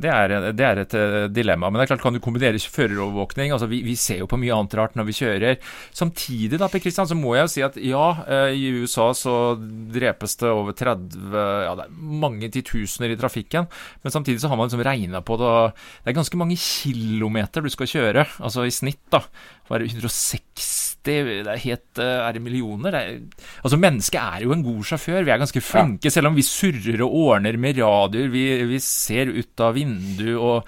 det, 0.02 0.10
er, 0.10 0.34
det, 0.52 0.64
er, 0.66 0.80
et 0.82 0.94
eh, 0.98 1.26
dilemma. 1.30 1.70
Men 1.70 1.80
det 1.80 1.86
er 1.86 1.92
klart, 1.92 2.02
kan 2.02 2.16
du 2.16 2.22
kombinere 2.22 2.58
førerovervåkning? 2.58 3.52
Altså, 3.54 3.68
vi, 3.70 3.80
vi, 3.86 3.94
ser 3.98 4.22
jo 4.22 4.30
på 4.30 4.38
mye 4.40 4.54
annet 4.54 4.76
rart 4.78 4.98
når 4.98 5.08
vi 5.08 5.16
kjører. 5.20 5.58
Samtidig 5.94 6.60
da, 6.60 6.70
Per 6.70 6.82
Kristian, 6.82 7.08
så 7.10 7.18
må 7.18 7.36
jeg 7.36 7.46
jo 7.46 7.52
si 7.54 7.64
at 7.66 7.78
ja, 7.82 8.06
eh, 8.26 8.56
i 8.58 8.72
USA 8.82 9.10
så 9.16 9.36
drepes 9.58 10.38
det 10.42 10.50
over 10.52 10.76
30 10.76 11.16
Ja, 11.38 11.74
det 11.78 11.86
er 11.86 11.94
mange 12.24 12.50
titusener 12.52 13.14
i 13.14 13.18
trafikken. 13.20 13.68
Men 14.02 14.14
samtidig 14.14 14.42
så 14.42 14.50
har 14.50 14.58
man 14.58 14.70
liksom 14.70 14.84
regna 14.86 15.22
på 15.22 15.38
det. 15.40 15.54
Det 16.02 16.12
er 16.12 16.18
ganske 16.18 16.40
mange 16.40 16.58
kilometer 16.58 17.64
du 17.64 17.70
skal 17.72 17.90
kjøre. 17.90 18.26
Altså 18.42 18.66
i 18.66 18.74
snitt, 18.74 19.04
da. 19.12 19.22
Bare 19.68 19.88
160 19.88 20.76
det 21.08 21.14
er 21.46 21.60
helt 21.62 22.00
Er 22.02 22.34
det 22.34 22.42
millioner? 22.42 22.92
Det 22.92 23.00
er, 23.00 23.46
altså, 23.62 23.78
mennesket 23.80 24.18
er 24.20 24.44
jo 24.44 24.52
en 24.52 24.64
god 24.66 24.84
sjåfør. 24.90 25.24
Vi 25.24 25.32
er 25.32 25.40
ganske 25.40 25.62
flinke, 25.64 26.08
ja. 26.08 26.12
selv 26.12 26.30
om 26.30 26.36
vi 26.36 26.44
surrer 26.44 27.02
og 27.06 27.14
ordner 27.22 27.56
med 27.56 27.78
radioer. 27.80 28.28
Vi, 28.32 28.44
vi 28.68 28.80
ser 28.82 29.30
ut 29.32 29.64
av 29.64 29.76
vinduet, 29.78 30.36
og 30.36 30.66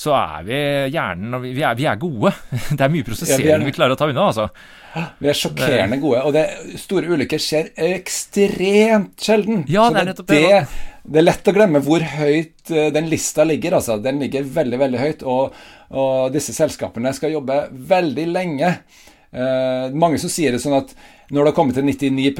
så 0.00 0.14
er 0.16 0.44
vi 0.46 0.58
hjernen 0.94 1.40
vi, 1.42 1.54
vi, 1.56 1.64
er, 1.66 1.74
vi 1.76 1.88
er, 1.90 1.98
gode. 2.00 2.32
Det 2.76 2.84
er 2.86 2.92
mye 2.92 3.06
prosessering 3.06 3.48
ja, 3.48 3.58
vi, 3.60 3.70
vi, 3.70 3.74
klarer 3.76 3.96
å 3.96 4.00
ta 4.00 4.08
unna, 4.10 4.28
altså. 4.30 4.46
Vi 5.20 5.28
er 5.30 5.36
sjokkerende 5.38 6.00
gode, 6.02 6.22
og 6.26 6.34
det, 6.34 6.46
store 6.80 7.10
ulykker 7.12 7.42
skjer 7.42 7.72
ekstremt 7.90 9.20
sjelden. 9.22 9.64
Ja, 9.70 9.88
det 9.92 10.02
er 10.02 10.10
nettopp 10.12 10.32
det. 10.32 10.40
det. 10.46 10.62
Det 11.04 11.20
er 11.20 11.26
lett 11.26 11.48
å 11.48 11.54
glemme 11.56 11.80
hvor 11.84 12.02
høyt 12.04 12.72
eh, 12.72 12.90
den 12.94 13.08
lista 13.10 13.46
ligger. 13.46 13.78
altså. 13.78 13.98
Den 14.02 14.20
ligger 14.22 14.46
veldig, 14.58 14.80
veldig 14.82 15.00
høyt. 15.00 15.24
Og, 15.28 15.56
og 15.96 16.34
disse 16.34 16.54
selskapene 16.56 17.12
skal 17.16 17.34
jobbe 17.34 17.62
veldig 17.90 18.26
lenge. 18.30 18.74
Eh, 19.30 19.90
mange 19.94 20.20
som 20.20 20.32
sier 20.32 20.52
det 20.54 20.62
sånn 20.62 20.78
at 20.80 20.94
når 21.30 21.44
det 21.44 21.50
har 21.52 21.56
kommet 21.56 21.78
til 21.78 21.86
99 21.86 22.32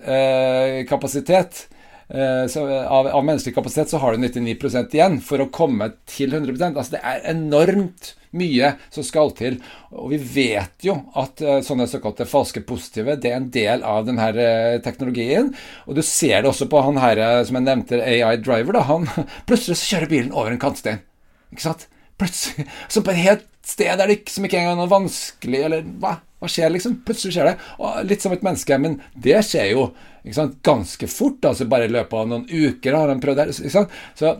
eh, 0.00 0.84
kapasitet 0.88 1.66
så, 2.08 2.62
av, 2.64 3.06
av, 3.12 3.20
menneskelig 3.20 3.52
kapasitet, 3.52 3.90
så 3.92 3.98
har 4.00 4.14
du 4.16 4.22
99% 4.22 4.94
igjen 4.96 5.18
for 5.20 5.44
å 5.44 5.50
komme 5.52 5.90
til 6.08 6.32
100% 6.32 6.78
Altså 6.78 6.94
Det 6.94 7.02
er 7.04 7.26
enormt 7.34 8.14
mye 8.36 8.70
som 8.92 9.04
skal 9.04 9.32
til. 9.36 9.58
Og 9.92 10.12
vi 10.12 10.18
vet 10.20 10.86
jo 10.86 10.96
at 11.20 11.42
uh, 11.44 11.58
sånne 11.64 11.88
såkalte 11.90 12.28
falske 12.28 12.62
positive 12.68 13.18
det 13.20 13.32
er 13.32 13.38
en 13.40 13.50
del 13.52 13.84
av 13.86 14.06
denne 14.08 14.30
uh, 14.36 14.78
teknologien. 14.84 15.52
Og 15.86 15.98
du 15.98 16.02
ser 16.06 16.42
det 16.42 16.50
også 16.50 16.68
på 16.70 16.82
han 16.84 17.00
her 17.00 17.22
som 17.48 17.58
jeg 17.58 17.68
nevnte, 17.68 18.00
AI 18.00 18.36
Driver. 18.40 18.78
da, 18.78 18.86
han 18.88 19.08
Plutselig 19.48 19.80
så 19.80 19.94
kjører 19.94 20.12
bilen 20.12 20.34
over 20.34 20.54
en 20.54 20.62
kantstein. 20.62 21.02
Ikke 21.52 21.68
sant? 21.68 21.88
Plutselig, 22.18 22.68
Så 22.92 23.04
på 23.04 23.14
et 23.14 23.24
helt 23.24 23.46
sted 23.68 23.92
er 23.92 24.08
det 24.08 24.22
ikke, 24.22 24.32
som 24.32 24.48
ikke 24.48 24.60
engang 24.60 24.76
er 24.76 24.82
noe 24.82 24.92
vanskelig, 24.92 25.62
eller 25.68 25.86
hva? 26.00 26.18
Hva 26.38 26.50
skjer, 26.50 26.70
liksom? 26.70 27.00
Plutselig 27.06 27.34
skjer 27.34 27.50
det. 27.50 27.56
Og 27.82 28.04
litt 28.06 28.22
som 28.22 28.34
et 28.34 28.44
menneske, 28.46 28.78
men 28.78 29.00
det 29.18 29.40
skjer 29.46 29.72
jo 29.72 29.88
ganske 30.66 31.08
fort. 31.10 31.42
altså 31.44 31.66
Bare 31.70 31.88
i 31.88 31.92
løpet 31.92 32.14
av 32.14 32.30
noen 32.30 32.46
uker 32.46 32.94
har 32.94 33.10
han 33.10 33.22
prøvd 33.22 33.42
det. 33.42 33.72
Så 34.18 34.36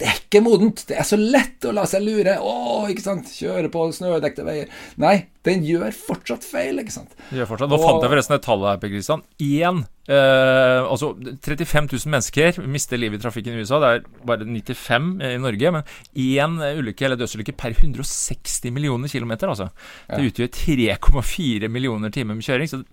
det 0.00 0.08
er 0.08 0.18
ikke 0.18 0.42
modent. 0.44 0.84
Det 0.88 0.96
er 0.98 1.06
så 1.06 1.18
lett 1.20 1.64
å 1.68 1.72
la 1.74 1.84
seg 1.88 2.04
lure. 2.04 2.36
Å, 2.40 2.84
ikke 2.92 3.04
sant. 3.04 3.30
Kjøre 3.34 3.70
på 3.72 3.86
snødekte 3.96 4.44
veier. 4.46 4.70
Nei, 5.00 5.14
den 5.46 5.64
gjør 5.66 5.94
fortsatt 5.96 6.46
feil, 6.46 6.80
ikke 6.82 6.94
sant. 6.94 7.12
Gjør 7.34 7.50
fortsatt. 7.50 7.72
Nå 7.72 7.78
og, 7.78 7.84
fant 7.84 8.04
jeg 8.04 8.12
forresten 8.14 8.36
et 8.38 8.46
tall 8.46 8.64
her, 8.66 8.80
Per 8.82 8.92
Kristian. 8.92 9.24
Én 9.44 9.82
eh, 10.08 10.80
Altså 10.84 11.12
35 11.16 11.90
000 11.92 12.14
mennesker 12.14 12.62
mister 12.70 13.00
livet 13.00 13.20
i 13.20 13.26
trafikken 13.26 13.56
i 13.56 13.64
USA. 13.64 13.80
Det 13.82 13.92
er 13.92 14.08
bare 14.30 14.48
95 14.48 15.12
i 15.30 15.34
Norge. 15.42 15.74
Men 15.78 15.92
én 16.14 16.58
ulykke 16.80 17.08
eller 17.08 17.20
dødsulykke 17.20 17.56
per 17.60 17.76
160 17.76 18.74
millioner 18.74 19.12
kilometer, 19.12 19.52
altså. 19.52 19.70
Det 20.10 20.32
utgjør 20.32 20.52
3,4 20.58 21.72
millioner 21.72 22.14
timer 22.14 22.38
med 22.38 22.46
kjøring. 22.46 22.70
så 22.70 22.84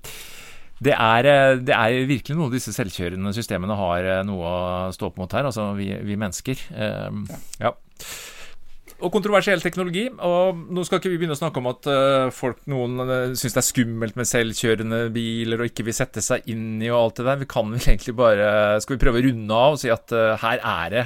det 0.81 0.95
er, 0.97 1.29
eh, 1.29 1.59
det 1.61 1.75
er, 1.77 2.09
virkelig 2.09 2.37
noe 2.37 2.53
disse 2.53 2.73
selvkjørende 2.73 3.33
systemene 3.37 3.77
har 3.77 4.07
eh, 4.07 4.25
noe 4.25 4.51
å 4.51 4.91
stå 4.95 5.11
opp 5.11 5.21
mot 5.21 5.37
her, 5.37 5.45
altså 5.49 5.71
vi, 5.77 5.91
vi 6.07 6.17
mennesker. 6.19 6.63
Um, 6.73 7.25
ja. 7.29 7.41
ja. 7.67 7.73
Og 9.01 9.13
kontroversiell 9.13 9.61
teknologi. 9.61 10.07
Og 10.09 10.57
nå 10.73 10.85
skal 10.85 11.01
ikke 11.01 11.11
vi 11.13 11.19
begynne 11.21 11.37
å 11.37 11.39
snakke 11.39 11.61
om 11.61 11.69
at 11.71 11.87
uh, 11.89 12.33
folk, 12.33 12.59
noen 12.69 13.01
uh, 13.01 13.13
syns 13.37 13.55
det 13.55 13.61
er 13.61 13.65
skummelt 13.65 14.17
med 14.17 14.29
selvkjørende 14.29 14.99
biler 15.13 15.61
og 15.61 15.71
ikke 15.71 15.87
vil 15.87 15.97
sette 15.97 16.21
seg 16.21 16.45
inn 16.53 16.81
i 16.81 16.91
og 16.91 16.99
alt 16.99 17.21
det 17.21 17.27
der. 17.29 17.39
Vi 17.41 17.49
kan 17.49 17.71
vel 17.73 17.81
egentlig 17.81 18.17
bare 18.17 18.51
Skal 18.83 18.97
vi 18.97 19.01
prøve 19.01 19.21
å 19.21 19.25
runde 19.25 19.57
av 19.57 19.77
og 19.77 19.81
si 19.81 19.89
at 19.93 20.13
uh, 20.13 20.35
her 20.41 20.61
er 20.61 20.93
det 20.93 21.05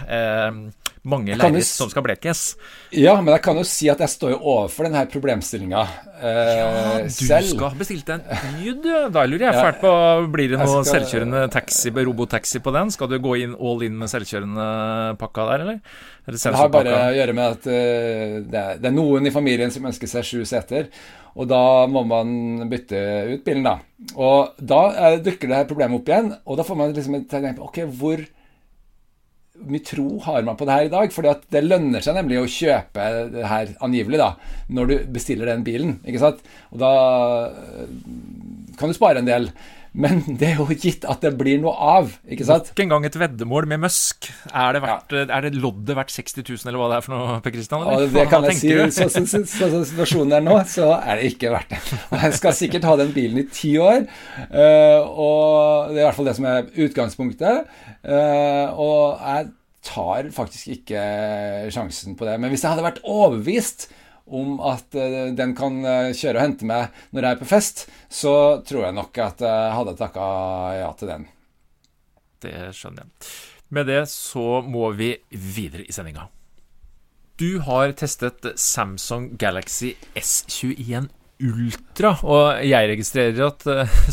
mange 1.06 1.36
lerret 1.38 1.68
som 1.68 1.90
skal 1.92 2.04
blekes. 2.06 2.42
Ja, 2.96 3.16
men 3.22 3.34
jeg 3.36 3.44
kan 3.46 3.60
jo 3.60 3.66
si 3.68 3.90
at 3.92 4.02
jeg 4.02 4.12
står 4.12 4.34
jo 4.34 4.40
overfor 4.42 4.88
denne 4.88 5.04
problemstillinga 5.12 5.84
eh, 6.18 6.52
ja, 6.58 6.70
du 7.06 7.14
selv. 7.14 7.52
skal 7.52 7.68
ha 7.68 7.80
bestilt 7.80 8.10
en 8.14 8.24
ny, 8.56 8.74
du. 8.82 8.90
Da 9.14 9.26
lurer 9.30 9.48
jeg 9.48 9.60
fælt 9.60 9.82
på 9.84 9.94
Blir 10.34 10.54
det 10.54 10.60
noe 10.62 10.82
skal, 10.82 10.88
selvkjørende 10.96 11.46
taxi, 11.54 11.94
robotaxi 11.96 12.62
på 12.66 12.74
den? 12.76 12.94
Skal 12.96 13.12
du 13.12 13.20
gå 13.22 13.38
inn 13.44 13.54
all 13.56 13.86
in 13.86 14.00
med 14.00 14.12
selvkjørende 14.12 14.70
pakka 15.22 15.50
der, 15.52 15.66
eller? 15.68 15.82
Det 16.26 16.56
har 16.58 16.72
bare 16.74 16.94
å 16.96 17.12
gjøre 17.14 17.36
med 17.38 17.46
at 17.54 17.68
uh, 17.70 17.76
det, 18.42 18.62
er, 18.62 18.80
det, 18.82 18.90
er, 18.90 18.96
noen 18.96 19.30
i 19.30 19.34
familien 19.34 19.74
som 19.74 19.86
ønsker 19.86 20.10
seg 20.10 20.26
sju 20.26 20.40
seter. 20.50 20.90
Og 21.36 21.46
da 21.52 21.86
må 21.92 22.02
man 22.08 22.66
bytte 22.72 22.98
ut 23.30 23.44
bilen, 23.46 23.68
da. 23.68 23.76
Og 24.16 24.56
da 24.58 24.82
uh, 24.96 25.20
dukker 25.22 25.52
det 25.52 25.60
her 25.60 25.70
problemet 25.70 26.02
opp 26.02 26.10
igjen. 26.10 26.32
Og 26.50 26.58
da 26.58 26.66
får 26.66 26.80
man 26.80 26.96
liksom 26.96 27.20
tenke 27.30 27.54
på 27.60 27.70
Ok, 27.70 27.84
hvor 28.00 28.26
mye 29.66 29.84
tro 29.86 30.08
har 30.26 30.44
man 30.46 30.58
på 30.60 30.68
det 30.68 30.76
her 30.76 30.90
i 30.90 30.92
dag? 30.94 31.14
Fordi 31.14 31.32
at 31.32 31.46
det 31.54 31.64
lønner 31.66 32.04
seg 32.04 32.18
nemlig 32.18 32.42
å 32.42 32.50
kjøpe 32.50 33.08
det 33.34 33.48
her 33.50 33.72
angivelig 33.86 34.22
da, 34.22 34.34
når 34.76 34.92
du 34.92 34.96
bestiller 35.16 35.52
den 35.52 35.66
bilen. 35.68 35.98
ikke 36.06 36.22
sant? 36.22 36.44
Og 36.74 36.82
da 36.84 36.92
eh, 37.50 37.96
kan 38.80 38.92
du 38.92 38.98
spare 38.98 39.24
en 39.24 39.30
del. 39.30 39.50
Men 39.96 40.22
det 40.40 40.50
er 40.52 40.60
jo 40.60 40.68
gitt 40.76 41.06
at 41.08 41.24
det 41.24 41.32
blir 41.40 41.60
noe 41.64 41.74
av. 41.74 42.12
ikke 42.28 42.48
sant? 42.48 42.72
Nok 42.74 42.84
en 42.84 42.92
gang 42.92 43.08
et 43.08 43.18
veddemål 43.20 43.68
med 43.72 43.84
Musk. 43.86 44.28
Er 44.52 44.76
det, 44.76 44.82
verdt, 44.84 45.16
ja. 45.16 45.26
er 45.38 45.48
det 45.48 45.54
loddet 45.56 45.96
verdt 45.98 46.14
60 46.14 46.44
000, 46.44 46.64
eller 46.68 46.82
hva 46.82 46.90
det 46.92 47.00
er 47.00 47.06
for 47.06 47.16
noe, 47.16 47.40
Per 47.46 47.56
Kristian? 47.56 47.86
Ja, 47.88 48.08
det 48.16 48.28
kan 48.32 48.48
jeg 48.50 48.60
si. 48.60 48.74
Sånn 48.96 49.12
så, 49.16 49.44
så, 49.48 49.70
så, 49.72 49.84
situasjonen 49.92 50.38
er 50.40 50.46
nå, 50.46 50.58
så 50.70 50.92
er 50.98 51.22
det 51.22 51.34
ikke 51.34 51.54
verdt 51.56 51.76
det. 51.76 51.82
Jeg 52.26 52.40
skal 52.42 52.58
sikkert 52.58 52.88
ha 52.90 52.96
den 53.00 53.14
bilen 53.16 53.42
i 53.42 53.48
ti 53.52 53.76
år, 53.82 54.08
uh, 54.52 55.02
og 55.06 55.94
det 55.94 56.00
er 56.00 56.04
i 56.04 56.08
hvert 56.10 56.18
fall 56.20 56.32
det 56.32 56.38
som 56.40 56.50
er 56.52 56.72
utgangspunktet. 56.86 57.78
Uh, 58.04 58.68
og 58.76 59.22
jeg 59.22 59.54
tar 59.86 60.32
faktisk 60.34 60.74
ikke 60.80 61.02
sjansen 61.74 62.18
på 62.18 62.28
det. 62.28 62.40
Men 62.42 62.52
hvis 62.52 62.66
jeg 62.66 62.74
hadde 62.74 62.86
vært 62.86 63.04
overbevist 63.04 63.88
om 64.26 64.60
at 64.60 64.96
uh, 64.98 65.32
den 65.38 65.56
kan 65.58 65.80
uh, 65.86 66.14
kjøre 66.16 66.40
og 66.40 66.44
hente 66.44 66.70
meg 66.70 66.94
når 67.12 67.28
jeg 67.28 67.32
er 67.36 67.42
på 67.42 67.50
fest, 67.50 67.86
så 68.10 68.36
tror 68.66 68.88
jeg 68.88 68.98
nok 68.98 69.20
at 69.22 69.44
jeg 69.46 69.74
hadde 69.80 69.98
takka 70.00 70.30
ja 70.80 70.94
til 70.98 71.12
den. 71.14 71.28
Det 72.46 72.56
skjønner 72.78 73.06
jeg. 73.06 73.36
Med 73.76 73.90
det 73.90 74.02
så 74.12 74.62
må 74.66 74.92
vi 74.98 75.16
videre 75.30 75.86
i 75.86 75.94
sendinga. 75.94 76.30
Du 77.36 77.60
har 77.66 77.92
testet 78.00 78.46
Samsung 78.62 79.34
Galaxy 79.38 79.96
S21 80.16 81.10
Ultra, 81.44 82.14
og 82.24 82.62
jeg 82.64 82.88
registrerer 82.94 83.42
at 83.50 83.66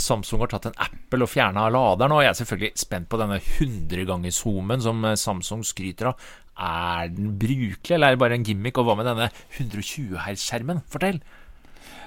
Samsung 0.02 0.42
har 0.42 0.50
tatt 0.50 0.72
en 0.72 0.80
Apple 0.82 1.22
og 1.22 1.30
fjerna 1.30 1.68
laderen, 1.70 2.16
og 2.16 2.24
jeg 2.24 2.32
er 2.32 2.38
selvfølgelig 2.40 2.82
spent 2.82 3.06
på 3.12 3.20
denne 3.20 3.38
100-gangerszoomen 3.38 4.82
som 4.82 5.06
Samsung 5.14 5.62
skryter 5.66 6.10
av. 6.10 6.32
Er 6.62 7.12
den 7.12 7.32
brukelig, 7.40 7.94
eller 7.96 8.12
er 8.12 8.16
det 8.16 8.22
bare 8.22 8.38
en 8.38 8.46
gimmick? 8.46 8.78
Og 8.78 8.86
hva 8.86 8.96
med 8.98 9.08
denne 9.10 9.30
120 9.58 10.20
Hz-skjermen? 10.26 10.82
Fortell! 10.90 11.22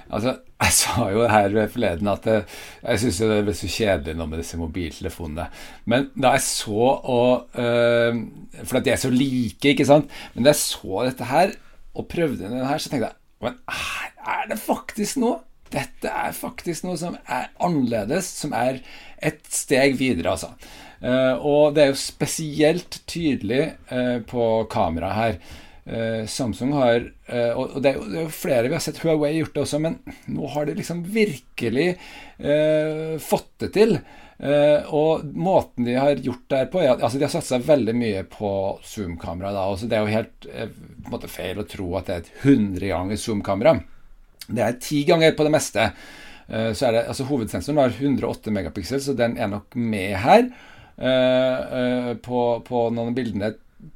Altså, 0.06 0.36
Jeg 0.62 0.72
sa 0.72 1.08
jo 1.12 1.24
her 1.28 1.54
forleden 1.68 2.08
at 2.08 2.26
jeg, 2.30 2.44
jeg 2.80 3.00
syns 3.02 3.18
det 3.20 3.40
ble 3.44 3.54
så 3.58 3.68
kjedelig 3.68 4.14
nå 4.16 4.26
med 4.30 4.40
disse 4.40 4.56
mobiltelefonene. 4.60 5.48
Men 5.84 6.06
da 6.16 6.30
jeg 6.36 6.44
så 6.46 6.86
og 7.16 7.58
øh, 7.60 8.22
For 8.62 8.78
at 8.78 8.86
de 8.86 8.94
er 8.94 9.02
så 9.02 9.10
like, 9.12 9.74
ikke 9.74 9.88
sant. 9.88 10.08
Men 10.34 10.46
da 10.46 10.54
jeg 10.54 10.62
så 10.62 11.02
dette 11.10 11.28
her, 11.28 11.52
og 11.96 12.08
prøvde 12.08 12.44
den 12.44 12.64
her, 12.64 12.78
så 12.78 12.92
tenkte 12.92 13.10
jeg 13.10 13.44
Men 13.44 13.58
er 13.68 14.48
det 14.48 14.58
faktisk 14.62 15.20
noe? 15.20 15.42
Dette 15.72 16.08
er 16.08 16.32
faktisk 16.32 16.86
noe 16.86 16.96
som 16.96 17.16
er 17.26 17.50
annerledes, 17.60 18.28
som 18.40 18.54
er 18.56 18.78
et 19.18 19.42
steg 19.50 19.98
videre, 19.98 20.36
altså. 20.36 20.52
Uh, 21.06 21.38
og 21.38 21.76
det 21.76 21.84
er 21.84 21.92
jo 21.92 22.00
spesielt 22.00 23.00
tydelig 23.06 23.62
uh, 23.92 24.18
på 24.26 24.66
kameraet 24.72 25.16
her. 25.20 25.38
Uh, 25.86 26.22
Samsung 26.26 26.72
har 26.74 27.04
Og 27.54 27.76
det 27.82 27.92
er, 27.92 27.98
jo, 27.98 28.24
er, 28.24 28.30
flere 28.34 28.66
vi 28.66 28.74
har 28.74 28.82
sett 28.82 28.98
Huawei 29.04 29.36
gjort 29.36 29.54
det 29.54 29.62
også, 29.62 29.78
men 29.82 30.00
nå 30.34 30.48
har 30.50 30.66
de 30.66 30.74
liksom 30.78 31.04
virkelig 31.10 31.92
fått 33.22 33.48
det 33.62 33.68
til. 33.74 33.96
og 34.94 35.24
måten 35.34 35.86
de 35.86 35.94
har 35.96 36.20
gjort 36.22 36.44
det 36.50 36.58
her 36.60 36.68
på 36.70 36.82
at, 36.84 37.00
altså 37.00 37.18
De 37.18 37.24
har 37.24 37.32
satsa 37.32 37.58
veldig 37.58 37.94
mye 37.96 38.22
på 38.30 38.50
zoom-kamera. 38.84 39.50
Det 39.80 39.96
er 39.96 40.04
jo 40.04 40.14
helt 40.14 40.48
måte 41.10 41.30
feil 41.30 41.62
å 41.62 41.66
tro 41.66 41.88
at 41.98 42.06
det 42.10 42.14
er 42.14 42.22
et 42.24 42.32
100 42.44 42.86
ganger 42.92 43.22
zoom-kamera. 43.22 43.74
Det 44.46 44.62
er 44.62 44.78
ti 44.82 45.02
ganger 45.08 45.34
på 45.38 45.46
det 45.46 45.54
meste. 45.54 45.90
Eh, 46.48 46.72
så 46.72 46.88
er 46.88 46.96
det, 46.96 47.04
altså 47.10 47.26
Hovedsensoren 47.26 47.80
har 47.82 47.94
108 47.94 48.54
megapiksel, 48.54 49.02
så 49.02 49.16
den 49.18 49.36
er 49.38 49.50
nok 49.50 49.74
med 49.74 50.16
her. 50.22 50.48
På, 50.96 52.42
på 52.64 52.82
noen 52.88 53.10
av 53.10 53.16
bildene, 53.16 53.50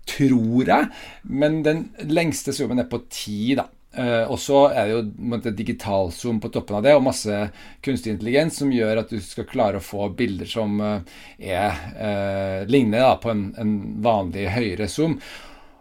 tror 0.05 0.69
jeg. 0.69 0.89
Men 1.25 1.63
den 1.65 1.87
lengste 2.11 2.53
zoomen 2.53 2.83
er 2.83 2.89
på 2.91 3.01
10, 3.07 3.55
da. 3.61 3.67
Uh, 3.91 4.29
og 4.31 4.37
så 4.39 4.59
er 4.71 4.87
det 4.87 4.93
jo 4.95 5.51
digitalzoom 5.51 6.37
på 6.39 6.53
toppen 6.55 6.77
av 6.79 6.85
det, 6.85 6.93
og 6.95 7.03
masse 7.03 7.41
kunstig 7.83 8.13
intelligens 8.13 8.61
som 8.61 8.71
gjør 8.71 9.01
at 9.01 9.11
du 9.11 9.19
skal 9.25 9.49
klare 9.51 9.81
å 9.81 9.83
få 9.83 10.07
bilder 10.15 10.47
som 10.47 10.77
er, 10.85 11.81
ligner 12.71 13.03
da, 13.03 13.17
på 13.19 13.33
en, 13.33 13.49
en, 13.59 13.73
vanlig 14.05 14.47
høyere 14.55 14.87
zoom. 14.93 15.17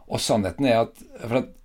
Og 0.09 0.23
sannheten 0.23 0.71
er 0.71 0.85
at, 0.87 1.05
at 1.29 1.55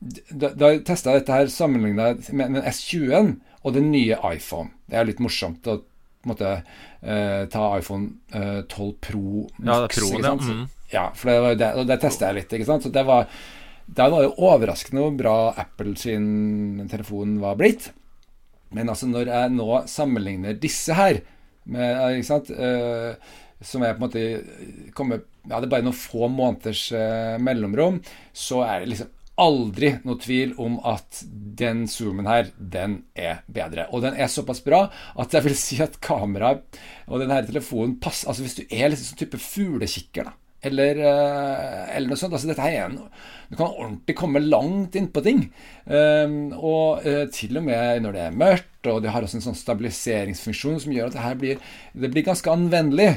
Da, 0.00 0.48
da 0.56 0.70
jeg 0.72 0.84
testa 0.88 1.12
dette 1.12 1.34
her 1.34 1.50
sammenligna 1.52 2.14
med, 2.32 2.54
med 2.54 2.64
S20-en 2.70 3.34
og 3.60 3.74
den 3.74 3.90
nye 3.92 4.16
iPhone 4.30 4.70
Det 4.88 4.96
er 4.96 5.04
litt 5.04 5.20
morsomt 5.20 5.66
å 5.68 5.74
måtte, 6.24 6.62
ta 7.00 7.62
iPhone 7.78 8.10
12 8.68 8.90
Pro 9.00 9.46
Max. 9.56 9.96
Ja, 9.96 10.18
ja. 10.20 10.34
Mm. 10.36 10.66
ja. 10.92 11.04
For 11.16 11.30
det, 11.30 11.54
det, 11.62 11.70
det 11.88 11.96
testa 12.02 12.28
jeg 12.28 12.42
litt, 12.42 12.52
ikke 12.58 12.68
sant. 12.68 12.84
Så 12.84 12.92
det 12.92 13.06
var 13.08 13.30
det 13.90 14.06
var 14.12 14.22
jo 14.22 14.34
overraskende 14.46 15.02
hvor 15.02 15.16
bra 15.18 15.36
Apple 15.58 15.96
sin 15.98 16.86
telefon 16.90 17.38
var 17.42 17.58
blitt. 17.58 17.90
Men 18.76 18.92
altså 18.92 19.08
når 19.10 19.32
jeg 19.32 19.54
nå 19.56 19.68
sammenligner 19.90 20.58
disse 20.62 20.94
her 20.94 21.18
med, 21.70 22.20
ikke 22.20 22.28
sant, 22.28 22.52
uh, 22.54 23.16
som 23.60 23.82
er 23.82 23.96
på 23.96 24.00
en 24.00 24.06
måte 24.06 24.92
kommer, 24.96 25.24
ja, 25.48 25.58
Det 25.58 25.66
er 25.66 25.72
bare 25.72 25.86
noen 25.86 25.96
få 25.96 26.28
måneders 26.30 26.84
uh, 26.94 27.36
mellomrom, 27.42 27.98
så 28.32 28.62
er 28.66 28.82
det 28.82 28.92
liksom 28.92 29.10
aldri 29.40 29.94
noe 30.04 30.20
tvil 30.20 30.54
om 30.62 30.78
at 30.88 31.22
den 31.60 31.86
zoomen 31.90 32.28
her, 32.30 32.52
den 32.56 33.00
er 33.16 33.42
bedre. 33.50 33.88
Og 33.94 34.04
den 34.04 34.16
er 34.16 34.30
såpass 34.32 34.62
bra 34.64 34.84
at 34.90 35.34
jeg 35.36 35.46
vil 35.48 35.56
si 35.58 35.80
at 35.84 36.00
kameraet 36.04 36.80
og 37.10 37.22
denne 37.22 37.40
telefonen 37.48 37.98
passer 38.02 38.30
Altså 38.30 38.44
hvis 38.44 38.60
du 38.60 38.62
er 38.68 38.92
liksom 38.92 39.10
sånn 39.10 39.20
type 39.24 39.40
fuglekikker, 39.42 40.28
da 40.28 40.36
eller, 40.60 40.96
eh, 40.96 41.96
eller, 41.96 42.10
noe 42.10 42.20
sånt. 42.20 42.34
Altså, 42.36 42.50
dette 42.50 42.64
her 42.64 42.74
er 42.76 42.88
en, 42.90 42.98
Du 43.48 43.56
kan 43.56 43.72
ordentlig 43.72 44.14
komme 44.18 44.42
langt 44.44 44.94
inn 44.98 45.08
på 45.10 45.22
ting. 45.24 45.40
Um, 45.86 46.52
og 46.54 47.02
uh, 47.02 47.24
til 47.34 47.58
og 47.58 47.64
med 47.66 48.04
når 48.04 48.14
det 48.14 48.20
er 48.28 48.36
mørkt, 48.38 48.86
og 48.92 49.00
det 49.02 49.10
har 49.10 49.24
også 49.26 49.40
en 49.40 49.46
sånn 49.48 49.58
stabiliseringsfunksjon 49.58 50.78
som 50.84 50.94
gjør 50.94 51.10
at 51.10 51.16
det 51.16 51.24
her 51.24 51.40
blir, 51.40 51.64
det 52.04 52.12
blir 52.12 52.26
ganske 52.28 52.52
anvendelig. 52.52 53.08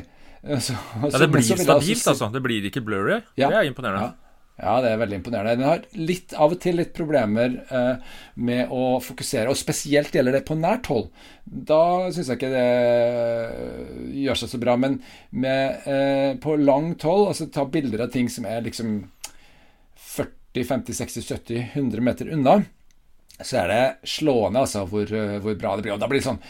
Uh, 0.42 0.58
så, 0.58 0.74
ja, 1.04 1.12
det 1.22 1.30
blir 1.36 1.46
stabilt, 1.46 2.08
altså. 2.16 2.32
Det 2.34 2.42
blir 2.48 2.66
ikke 2.72 2.82
blurry. 2.82 3.20
Ja, 3.38 3.52
det 3.52 3.60
er 3.60 3.70
imponerende. 3.70 4.10
Ja. 4.10 4.23
Ja, 4.54 4.76
det 4.84 4.92
er 4.92 5.00
veldig 5.02 5.18
imponerende. 5.18 5.56
Den 5.58 5.66
har 5.66 5.86
litt, 5.98 6.34
av 6.38 6.54
og 6.54 6.60
til 6.62 6.78
litt 6.78 6.92
problemer 6.94 7.56
eh, 7.74 8.12
med 8.38 8.70
å 8.70 9.00
fokusere, 9.02 9.50
og 9.50 9.58
spesielt 9.58 10.13
gjelder 10.13 10.38
det 10.38 10.44
på 10.46 10.58
nært 10.60 10.89
hold. 10.94 11.08
Da 11.44 12.12
syns 12.13 12.30
jeg 12.30 12.38
ikke 12.38 12.52
det 12.54 12.68
eh, 12.68 13.96
gjør 14.22 14.44
seg 14.44 14.52
så 14.54 14.62
bra. 14.62 14.78
Men 14.78 15.00
med, 15.34 15.89
eh, 15.89 16.30
på 16.44 16.54
langt 16.62 17.06
hold, 17.10 17.32
altså 17.32 17.50
ta 17.50 17.66
bilder 17.66 18.06
av 18.06 18.13
ting 18.13 18.30
som 18.30 18.46
er 18.46 18.62
liksom 18.68 19.00
40, 19.98 20.70
50, 20.70 21.00
60, 21.02 21.28
70, 21.34 21.66
100 21.74 22.06
meter 22.06 22.30
unna, 22.38 22.60
så 23.42 23.63
er 23.63 23.72
det 23.74 24.10
slående 24.13 24.62
altså 24.62 24.86
hvor, 24.86 25.10
eh, 25.10 25.39
hvor 25.42 25.58
bra 25.58 25.74
det 25.76 25.88
blir. 25.88 25.96
Og 25.98 26.04
da 26.04 26.12
blir 26.12 26.22
det 26.22 26.30
sånn 26.30 26.44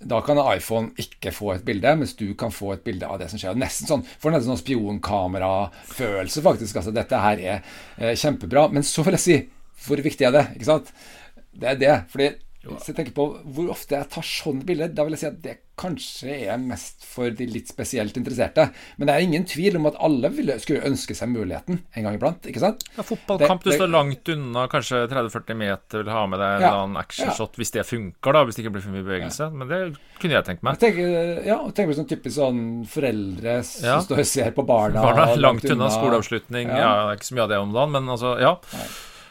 da 0.00 0.20
kan 0.24 0.38
iPhone 0.40 0.94
ikke 1.00 1.32
få 1.34 1.54
et 1.54 1.64
bilde, 1.64 1.92
mens 2.00 2.14
du 2.16 2.30
kan 2.38 2.52
få 2.54 2.72
et 2.72 2.84
bilde 2.84 3.08
av 3.08 3.18
det 3.20 3.28
som 3.30 3.40
skjer. 3.40 3.58
Nesten 3.60 3.88
sånn, 3.88 4.04
Får 4.20 4.32
nesten 4.32 4.54
sånn 4.54 4.62
spionkamerafølelse, 4.62 6.44
faktisk. 6.44 6.78
Altså, 6.80 6.94
dette 6.96 7.20
her 7.20 7.42
er 7.42 7.58
eh, 7.98 8.14
kjempebra. 8.16 8.68
Men 8.72 8.86
så 8.86 9.04
vil 9.04 9.18
jeg 9.18 9.24
si, 9.26 9.36
hvor 9.84 10.00
viktig 10.04 10.28
er 10.28 10.36
det? 10.38 10.46
Ikke 10.56 10.70
sant? 10.70 10.94
Det 11.52 11.74
er 11.74 11.80
det. 11.80 11.96
fordi 12.12 12.30
hvis 12.60 12.90
jeg 12.90 12.96
tenker 12.98 13.14
på 13.16 13.24
hvor 13.54 13.72
ofte 13.72 13.96
jeg 13.96 14.08
tar 14.12 14.24
sånne 14.26 14.66
bilder, 14.68 14.90
da 14.92 15.06
vil 15.06 15.16
jeg 15.16 15.22
si 15.22 15.28
at 15.30 15.42
det 15.44 15.56
kanskje 15.80 16.34
er 16.50 16.58
mest 16.60 17.06
for 17.08 17.32
de 17.32 17.46
litt 17.48 17.70
spesielt 17.70 18.18
interesserte. 18.20 18.66
Men 18.98 19.08
det 19.08 19.14
er 19.14 19.24
ingen 19.24 19.46
tvil 19.48 19.78
om 19.78 19.88
at 19.88 19.96
alle 20.04 20.28
ville, 20.34 20.58
skulle 20.60 20.84
ønske 20.84 21.16
seg 21.16 21.30
muligheten 21.32 21.80
en 21.80 22.06
gang 22.06 22.18
iblant. 22.18 22.44
ikke 22.50 22.60
sant? 22.60 22.84
Ja, 22.98 23.04
Fotballkamp, 23.06 23.64
det, 23.64 23.70
det, 23.70 23.78
du 23.78 23.80
står 23.80 23.92
langt 23.94 24.32
unna, 24.34 24.66
kanskje 24.72 25.06
30-40 25.08 25.60
meter, 25.62 26.02
vil 26.02 26.12
ha 26.12 26.26
med 26.28 26.42
deg 26.44 26.66
ja, 26.66 26.72
eller 26.74 27.00
actionshot 27.00 27.56
ja. 27.56 27.62
hvis 27.62 27.74
det 27.78 27.86
funker, 27.88 28.36
da, 28.36 28.44
hvis 28.44 28.58
det 28.58 28.66
ikke 28.66 28.74
blir 28.76 28.84
for 28.84 28.96
mye 28.96 29.06
bevegelse. 29.08 29.48
Ja. 29.48 29.56
Men 29.56 29.72
det 29.72 29.82
kunne 30.20 30.36
jeg 30.36 30.48
tenkt 30.50 30.66
meg. 30.66 30.76
Jeg 30.76 30.84
tenker, 30.84 31.44
ja, 31.48 31.60
og 31.64 31.72
tenk 31.76 31.92
på 31.92 32.00
sånn 32.02 32.10
typisk 32.12 32.36
sånn 32.36 32.64
foreldre 32.90 33.60
som 33.64 34.04
står 34.04 34.24
og 34.26 34.32
ser 34.36 34.52
på 34.56 34.66
barna. 34.68 35.06
Barna 35.06 35.30
langt, 35.40 35.64
unna, 35.64 35.86
unna 35.86 35.94
skoleavslutning. 35.96 36.68
Ja. 36.68 36.90
det 37.06 37.14
er 37.14 37.22
ikke 37.22 37.32
så 37.32 37.38
mye 37.38 37.48
av 37.48 37.54
det 37.54 37.62
om 37.64 37.72
dagen, 37.78 37.96
men 37.96 38.18
altså, 38.18 38.36
ja. 38.42 38.58
Nei. 38.76 38.90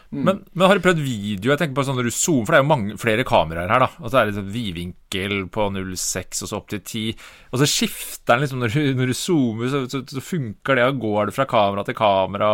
Mm. 0.10 0.24
Men, 0.26 0.38
men, 0.58 0.66
har 0.66 0.78
du 0.78 0.82
prøvd 0.82 1.02
video? 1.06 1.52
Jeg 1.52 1.60
tenker 1.62 1.78
på 1.78 1.84
sånn 1.86 2.00
når 2.00 2.08
du 2.10 2.16
zoomer, 2.16 2.48
For 2.48 2.56
det 2.56 2.58
er 2.58 2.64
jo 2.64 2.70
mange, 2.72 2.96
flere 2.98 3.26
kameraer 3.30 3.70
her. 3.70 3.84
da 3.84 3.90
Og 4.02 4.10
så 4.10 4.18
er 4.20 4.30
det 4.30 4.38
sånn 4.40 4.50
vidvinkel 4.54 5.36
på 5.54 5.68
06 5.76 6.46
og 6.46 6.50
så 6.50 6.58
opp 6.58 6.72
til 6.74 6.82
10. 6.82 7.28
Og 7.52 7.62
så 7.62 7.68
skifter 7.70 8.34
den 8.34 8.46
liksom 8.46 8.64
Når 8.64 8.74
du, 8.74 8.82
når 8.98 9.12
du 9.12 9.18
zoomer, 9.18 9.70
så, 9.70 9.84
så, 9.92 10.02
så, 10.10 10.26
funker 10.26 10.80
det. 10.80 10.88
Og 10.90 11.04
går 11.06 11.30
det 11.30 11.38
fra 11.38 11.46
kamera 11.50 11.86
til 11.86 12.00
kamera. 12.00 12.50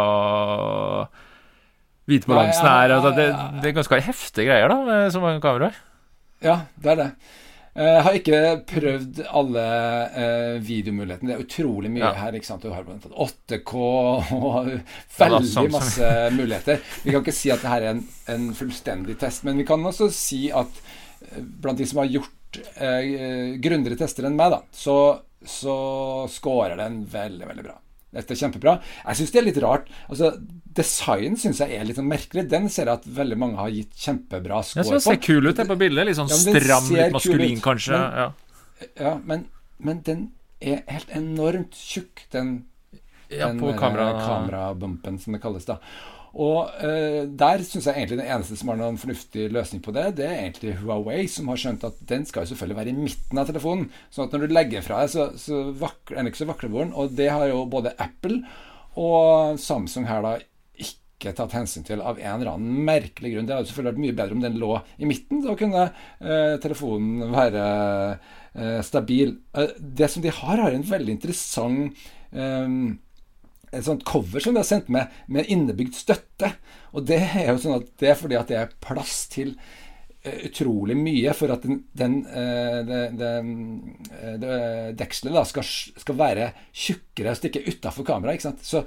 Hvitebalansen 2.06 2.68
her 2.68 2.98
altså, 3.00 3.16
det, 3.16 3.30
det, 3.62 3.70
er 3.70 3.80
ganske 3.80 4.04
heftige 4.12 4.52
greier, 4.52 4.70
da, 4.70 4.78
med 4.86 5.16
så 5.16 5.24
mange 5.24 5.42
kameraer. 5.42 5.80
Ja, 6.44 6.60
det 6.84 6.92
er 6.92 7.00
det. 7.00 7.10
Jeg 7.76 7.92
eh, 7.92 8.06
har 8.06 8.16
ikke 8.16 8.38
prøvd 8.70 9.18
alle 9.36 9.64
eh, 10.16 10.54
videomulighetene. 10.64 11.28
Det 11.28 11.36
er 11.36 11.42
utrolig 11.44 11.90
mye 11.92 12.06
ja. 12.06 12.14
her. 12.22 12.38
ikke 12.38 12.48
sant? 12.48 12.64
Du 12.64 12.72
har 12.72 12.88
8K 12.88 13.82
og 14.38 14.70
veldig 15.18 15.66
masse 15.74 16.12
muligheter. 16.38 16.80
Vi 17.04 17.12
kan 17.12 17.20
ikke 17.20 17.36
si 17.36 17.52
at 17.52 17.66
dette 17.66 17.76
er 17.76 17.90
en, 17.90 18.00
en, 18.32 18.48
fullstendig 18.56 19.18
test, 19.20 19.44
men 19.44 19.60
vi 19.60 19.68
kan 19.68 19.84
også 19.84 20.08
si 20.08 20.46
at 20.56 20.80
uh, 20.80 21.42
blant 21.44 21.82
de 21.82 21.90
som 21.90 22.00
har 22.00 22.14
gjort 22.14 22.62
eh, 22.80 23.60
grundigere 23.60 24.00
tester 24.00 24.30
enn 24.30 24.40
meg, 24.40 24.56
da, 24.56 24.62
så, 24.72 24.98
så 25.44 25.76
scorer 26.32 26.80
den 26.80 27.02
veldig, 27.12 27.50
veldig 27.52 27.68
bra. 27.68 27.76
Dette 28.16 28.36
er 28.36 28.40
kjempebra. 28.40 28.78
Jeg 29.04 29.20
syns 29.20 29.34
det 29.34 29.42
er 29.42 29.48
litt 29.50 29.60
rart. 29.64 29.90
Altså, 30.10 30.32
Design 30.76 31.38
syns 31.40 31.62
jeg 31.64 31.76
er 31.78 31.88
litt 31.88 32.00
sånn 32.00 32.10
merkelig. 32.10 32.46
Den 32.52 32.70
ser 32.72 32.90
jeg 32.90 33.02
at 33.02 33.10
veldig 33.18 33.38
mange 33.40 33.60
har 33.62 33.74
gitt 33.74 33.96
kjempebra 34.00 34.62
score 34.68 34.84
på. 34.84 34.96
Den 34.98 35.04
ser 35.06 35.20
kul 35.24 35.52
ut 35.52 35.62
på 35.72 35.78
bildet. 35.80 36.10
Litt 36.10 36.20
sånn 36.20 36.32
ja, 36.32 36.40
stram, 36.42 36.90
litt 36.96 37.16
maskulin, 37.16 37.62
kanskje. 37.64 38.00
Men, 38.00 38.24
ja, 38.24 38.88
ja 39.06 39.14
men, 39.24 39.46
men, 39.78 40.02
den 40.08 40.26
er 40.64 40.84
helt 40.92 41.12
enormt 41.16 41.78
tjukk, 41.80 42.26
den, 42.36 42.58
ja, 43.30 43.50
på 43.56 43.72
eh, 43.72 43.80
kamera... 43.80 44.12
kamerabumpen, 44.26 45.20
som 45.22 45.36
det 45.38 45.44
kalles. 45.44 45.68
da 45.70 45.80
og 46.36 46.82
eh, 46.84 47.22
der 47.32 47.62
syns 47.64 47.86
jeg 47.88 47.96
egentlig 47.96 48.18
den 48.20 48.28
eneste 48.28 48.58
som 48.60 48.68
har 48.72 48.80
noen 48.80 48.98
fornuftig 49.00 49.48
løsning 49.56 49.80
på 49.84 49.94
det, 49.96 50.10
det 50.18 50.26
er 50.28 50.42
egentlig 50.42 50.74
Huawei, 50.82 51.22
som 51.32 51.48
har 51.48 51.62
skjønt 51.62 51.86
at 51.88 52.02
den 52.10 52.26
skal 52.28 52.44
jo 52.44 52.52
selvfølgelig 52.52 52.80
være 52.82 52.92
i 52.92 52.98
midten 52.98 53.40
av 53.40 53.48
telefonen. 53.48 53.86
Sånn 54.12 54.28
at 54.28 54.36
når 54.36 54.44
du 54.44 54.56
legger 54.58 54.84
fra 54.84 55.04
deg, 55.04 55.14
så, 55.14 55.30
så 55.40 55.62
vakler 55.80 56.20
den 56.20 56.32
ikke 56.32 56.42
så 56.42 56.50
vaklevoren. 56.50 56.92
Og 56.92 57.16
det 57.16 57.30
har 57.32 57.48
jo 57.48 57.64
både 57.72 57.96
Apple 58.04 58.42
og 59.00 59.62
Samsung 59.64 60.10
her 60.10 60.28
da 60.28 60.34
ikke 60.76 61.32
tatt 61.38 61.56
hensyn 61.56 61.88
til 61.88 62.04
av 62.04 62.20
en 62.20 62.42
eller 62.42 62.58
annen 62.58 62.84
merkelig 62.84 63.32
grunn. 63.32 63.48
Det 63.48 63.56
hadde 63.56 63.72
selvfølgelig 63.72 63.94
vært 63.94 64.04
mye 64.04 64.18
bedre 64.20 64.36
om 64.36 64.44
den 64.44 64.60
lå 64.60 64.74
i 65.00 65.08
midten. 65.08 65.40
Da 65.46 65.56
kunne 65.56 65.88
eh, 65.88 66.58
telefonen 66.68 67.32
være 67.32 67.64
eh, 68.12 68.84
stabil. 68.84 69.38
det 69.80 70.12
som 70.12 70.28
de 70.28 70.36
har, 70.36 70.66
har 70.68 70.76
en 70.76 70.88
veldig 70.92 71.16
interessant 71.16 72.06
um, 72.36 72.98
et 73.76 73.86
sånt 73.86 74.06
cover 74.08 74.44
som 74.44 74.56
de 74.56 74.62
har 74.62 74.68
sendt 74.68 74.92
med, 74.94 75.12
med 75.32 75.50
innebygd 75.52 75.98
støtte. 75.98 76.52
Og 76.96 77.06
det 77.08 77.20
er 77.26 77.50
jo 77.52 77.60
sånn 77.62 77.80
at 77.80 77.90
det 78.02 78.12
er 78.12 78.20
fordi 78.20 78.40
at 78.40 78.52
det 78.52 78.60
er 78.60 78.76
plass 78.84 79.26
til 79.34 79.54
uh, 79.56 80.38
utrolig 80.48 80.98
mye 81.00 81.36
for 81.38 81.54
at 81.56 81.66
den, 81.68 81.82
den, 81.98 82.20
uh, 82.30 82.82
det, 82.88 83.02
det, 83.20 83.32
uh, 83.44 84.36
det 84.42 84.60
dekselet 85.02 85.52
skal, 85.52 85.70
skal, 86.04 86.20
være 86.20 86.52
tjukkere 86.72 87.34
og 87.34 87.40
stikke 87.42 87.66
utafor 87.68 88.08
kameraet. 88.08 88.64
Så 88.66 88.86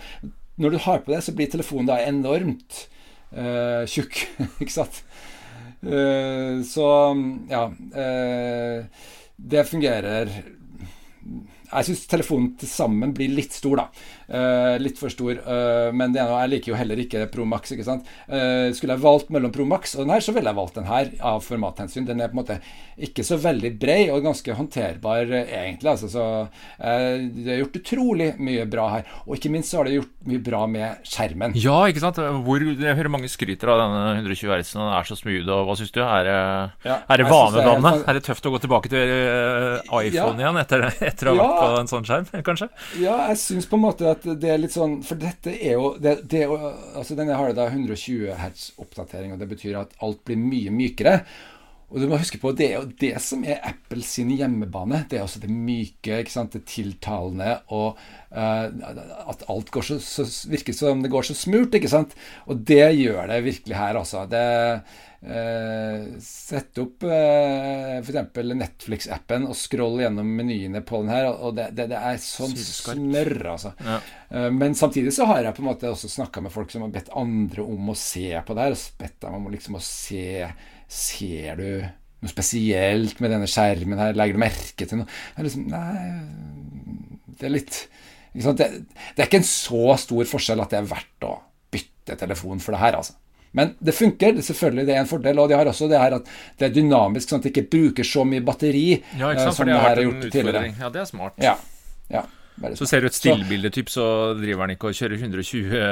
når 0.59 0.75
du 0.75 0.81
har 0.89 1.03
på 1.05 1.15
det, 1.15 1.23
så 1.27 1.37
blir 1.37 1.51
telefonen 1.53 1.91
da 1.91 2.01
enormt 2.07 2.87
tjukk. 3.29 4.23
ikke 4.63 4.73
sant? 4.73 5.03
så 5.79 6.85
ja 7.51 7.61
Det 9.37 9.65
fungerer 9.69 10.31
jeg 11.69 11.89
syns 11.89 12.07
telefonen 12.09 12.53
til 12.59 12.71
sammen 12.71 13.13
blir 13.17 13.33
litt 13.35 13.57
stor, 13.57 13.83
da. 13.83 14.07
Uh, 14.29 14.77
litt 14.77 14.99
for 15.01 15.09
stor. 15.13 15.39
Uh, 15.41 15.89
men 15.97 16.13
det, 16.13 16.21
jeg 16.21 16.53
liker 16.53 16.73
jo 16.75 16.77
heller 16.77 17.01
ikke 17.01 17.25
Pro 17.33 17.47
Max. 17.49 17.73
ikke 17.73 17.87
sant? 17.87 18.09
Uh, 18.29 18.69
skulle 18.77 18.97
jeg 18.97 19.05
valgt 19.05 19.33
mellom 19.33 19.53
Pro 19.55 19.65
Max 19.69 19.97
og 19.97 20.05
den 20.05 20.13
her, 20.13 20.25
så 20.25 20.35
ville 20.37 20.53
jeg 20.53 20.59
valgt 20.59 20.77
den 20.77 20.89
her 20.89 21.09
av 21.25 21.41
formathensyn. 21.47 22.05
Den 22.09 22.21
er 22.21 22.29
på 22.29 22.37
en 22.37 22.43
måte 22.43 22.59
ikke 23.09 23.25
så 23.25 23.39
veldig 23.41 23.73
brei 23.81 24.01
og 24.13 24.25
ganske 24.27 24.57
håndterbar, 24.59 25.31
egentlig. 25.47 25.89
Altså, 25.93 26.09
så 26.11 26.25
det 26.79 27.53
er 27.53 27.61
gjort 27.61 27.77
utrolig 27.79 28.27
mye 28.43 28.65
bra 28.69 28.89
her. 28.97 29.13
Og 29.29 29.37
ikke 29.37 29.53
minst 29.55 29.71
så 29.71 29.79
har 29.79 29.89
det 29.89 30.01
gjort 30.01 30.11
mye 30.29 30.43
bra 30.43 30.65
med 30.69 31.07
skjermen. 31.07 31.55
Ja, 31.63 31.77
ikke 31.87 32.03
sant. 32.03 32.19
Hvor, 32.19 32.65
jeg 32.67 32.99
hører 32.99 33.13
mange 33.15 33.31
skryter 33.31 33.71
av 33.71 33.85
denne 33.85 34.03
120 34.19 34.51
Hz. 34.51 34.75
Den 34.75 34.91
er 34.99 35.07
så 35.07 35.17
smooth. 35.21 35.47
og 35.47 35.71
Hva 35.71 35.79
syns 35.79 35.95
du? 35.95 36.03
Er 36.03 36.31
ja, 36.33 36.99
er 36.99 37.23
det 37.23 37.29
vanedannende? 37.31 37.95
Er, 38.01 38.05
er, 38.11 38.19
det 38.19 38.25
tøft 38.27 38.51
å 38.51 38.53
gå 38.57 38.61
tilbake 38.67 38.91
til 38.91 39.15
iPhone 39.87 40.11
ja. 40.11 40.27
igjen 40.43 40.61
etter, 40.65 40.89
etter 41.13 41.31
å 41.31 41.37
ha 41.37 41.41
vært 41.45 41.63
på 41.63 41.71
en 41.85 41.93
sånn 41.95 42.09
skjerm, 42.11 42.29
kanskje? 42.51 42.71
Ja, 42.99 43.15
jeg 43.31 43.41
syns 43.45 43.71
på 43.71 43.79
en 43.79 43.87
måte 43.87 44.11
at 44.11 44.18
det 44.25 44.51
er 44.51 44.61
litt 44.61 44.75
sånn 44.75 44.99
For 45.07 45.21
dette 45.21 45.53
er 45.55 45.77
jo 45.77 45.93
det, 46.01 46.15
det 46.31 46.45
altså 46.49 47.17
Denne 47.19 47.37
har 47.39 47.53
da 47.57 47.69
120 47.71 48.33
hertz 48.39 48.73
oppdatering, 48.81 49.35
og 49.35 49.43
det 49.43 49.51
betyr 49.51 49.79
at 49.83 49.95
alt 50.05 50.25
blir 50.27 50.41
mye 50.41 50.73
mykere. 50.75 51.21
Og 51.89 52.03
du 52.03 52.05
må 52.09 52.19
huske 52.21 52.41
på, 52.41 52.53
Det 52.53 52.67
er 52.69 52.75
jo 52.83 52.93
det 53.01 53.15
som 53.25 53.45
er 53.49 53.63
Apple 53.65 54.05
sin 54.05 54.29
hjemmebane. 54.37 55.07
Det 55.09 55.19
er 55.19 55.25
også 55.25 55.41
det 55.41 55.49
myke, 55.49 56.21
ikke 56.21 56.35
sant? 56.35 56.53
det 56.53 56.67
tiltalende, 56.69 57.63
og 57.73 57.97
uh, 58.37 58.67
at 59.33 59.47
alt 59.49 59.73
går 59.73 59.87
så, 59.89 59.97
så, 60.05 60.27
virker 60.53 60.77
som 60.77 61.01
det 61.05 61.13
går 61.13 61.31
så 61.31 61.37
smurt. 61.39 61.75
ikke 61.75 61.89
sant? 61.89 62.13
Og 62.47 62.61
det 62.69 62.93
gjør 62.99 63.33
det 63.33 63.41
virkelig 63.47 63.81
her, 63.81 63.97
altså. 64.03 64.27
Det 64.29 64.45
uh, 65.25 66.21
Sett 66.21 66.85
opp 66.85 67.09
uh, 67.09 67.97
f.eks. 68.05 68.37
Netflix-appen 68.37 69.49
og 69.49 69.57
scroll 69.57 70.03
gjennom 70.05 70.29
menyene 70.29 70.85
på 70.85 71.01
den 71.01 71.13
her, 71.17 71.33
og 71.33 71.57
det, 71.57 71.71
det, 71.73 71.89
det 71.95 72.05
er 72.05 72.21
sånn 72.21 72.53
snørr, 72.53 73.47
altså. 73.57 73.73
Ja. 73.81 74.03
Uh, 74.29 74.51
men 74.53 74.77
samtidig 74.77 75.17
så 75.17 75.33
har 75.33 75.41
jeg 75.41 75.57
på 75.57 75.65
en 75.65 75.73
måte 75.73 75.89
også 75.97 76.13
snakka 76.21 76.45
med 76.45 76.53
folk 76.53 76.69
som 76.69 76.85
har 76.85 76.93
bedt 76.93 77.15
andre 77.17 77.65
om 77.65 77.95
å 77.95 77.97
se 77.97 78.29
på 78.45 78.53
det 78.53 78.69
her, 78.69 78.77
og 78.77 78.99
bedt 79.01 79.23
dem 79.25 79.41
om 79.41 79.55
liksom 79.57 79.81
å 79.81 79.89
se 79.89 80.51
Ser 80.89 81.61
du 81.61 81.69
noe 82.19 82.33
spesielt 82.33 83.21
med 83.23 83.35
denne 83.35 83.49
skjermen 83.51 84.01
her? 84.01 84.17
Legger 84.19 84.39
du 84.39 84.43
merke 84.43 84.89
til 84.89 85.03
noe? 85.03 85.09
Det 85.35 85.43
er 85.43 85.49
liksom, 85.49 85.69
nei, 85.71 87.29
det 87.39 87.49
er 87.49 87.55
litt 87.55 87.81
det, 88.39 88.67
det, 88.69 89.23
er 89.23 89.25
ikke 89.27 89.41
en 89.41 89.49
så 89.49 89.95
stor 89.99 90.29
forskjell 90.29 90.61
at 90.63 90.71
det 90.71 90.79
er 90.79 90.91
verdt 90.91 91.25
å 91.27 91.33
bytte 91.73 92.15
telefon 92.21 92.61
for 92.63 92.77
det 92.77 92.83
her, 92.83 92.99
altså. 93.01 93.17
Men 93.57 93.73
det 93.81 93.95
funker. 93.97 94.35
Det 94.37 94.45
selvfølgelig 94.45 94.85
det 94.87 94.95
er 94.95 95.01
en 95.03 95.09
fordel. 95.09 95.39
Og 95.41 95.49
de 95.49 95.57
har 95.57 95.71
også 95.71 95.89
det 95.91 96.01
her 96.01 96.19
at 96.19 96.27
det 96.61 96.69
er 96.69 96.75
dynamisk, 96.75 97.31
sånn 97.31 97.41
at 97.41 97.49
det 97.49 97.55
ikke 97.55 97.71
bruker 97.73 98.07
så 98.07 98.25
mye 98.29 98.45
batteri. 98.45 98.91
Ja, 99.17 99.33
ikke 99.33 99.47
sant, 99.47 99.57
som 99.57 99.63
for 99.63 99.71
det 99.71 99.79
har 99.79 99.87
vært 99.89 100.03
en 100.03 100.29
utfordring. 100.29 100.77
Ja, 100.83 100.91
det 100.93 101.01
er 101.03 101.09
smart. 101.09 101.41
Ja, 101.43 101.55
ja. 102.13 102.27
Så 102.75 102.89
ser 102.91 103.05
du 103.05 103.09
et 103.09 103.15
stillbildetyp, 103.15 103.91
så 103.91 104.05
driver 104.35 104.67
den 104.67 104.75
ikke 104.75 104.91
og 104.91 104.97
kjører 104.99 105.21
120 105.21 105.83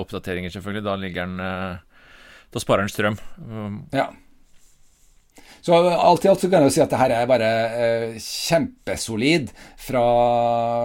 oppdateringer, 0.00 0.52
selvfølgelig. 0.54 0.84
Da 0.86 0.94
ligger 0.96 1.26
den 1.28 1.42
eh, 1.44 2.04
Da 2.54 2.62
sparer 2.62 2.86
den 2.86 2.92
strøm. 2.92 3.18
Ja. 3.92 4.08
Så 5.64 5.72
alt 5.72 6.24
i 6.26 6.28
alt 6.28 6.42
så 6.42 6.48
kan 6.52 6.60
jeg 6.60 6.68
jo 6.68 6.74
si 6.74 6.82
at 6.84 6.90
det 6.92 6.98
her 7.00 7.12
er 7.16 7.28
bare 7.28 7.50
eh, 7.72 8.16
kjempesolid 8.20 9.48
fra, 9.80 10.02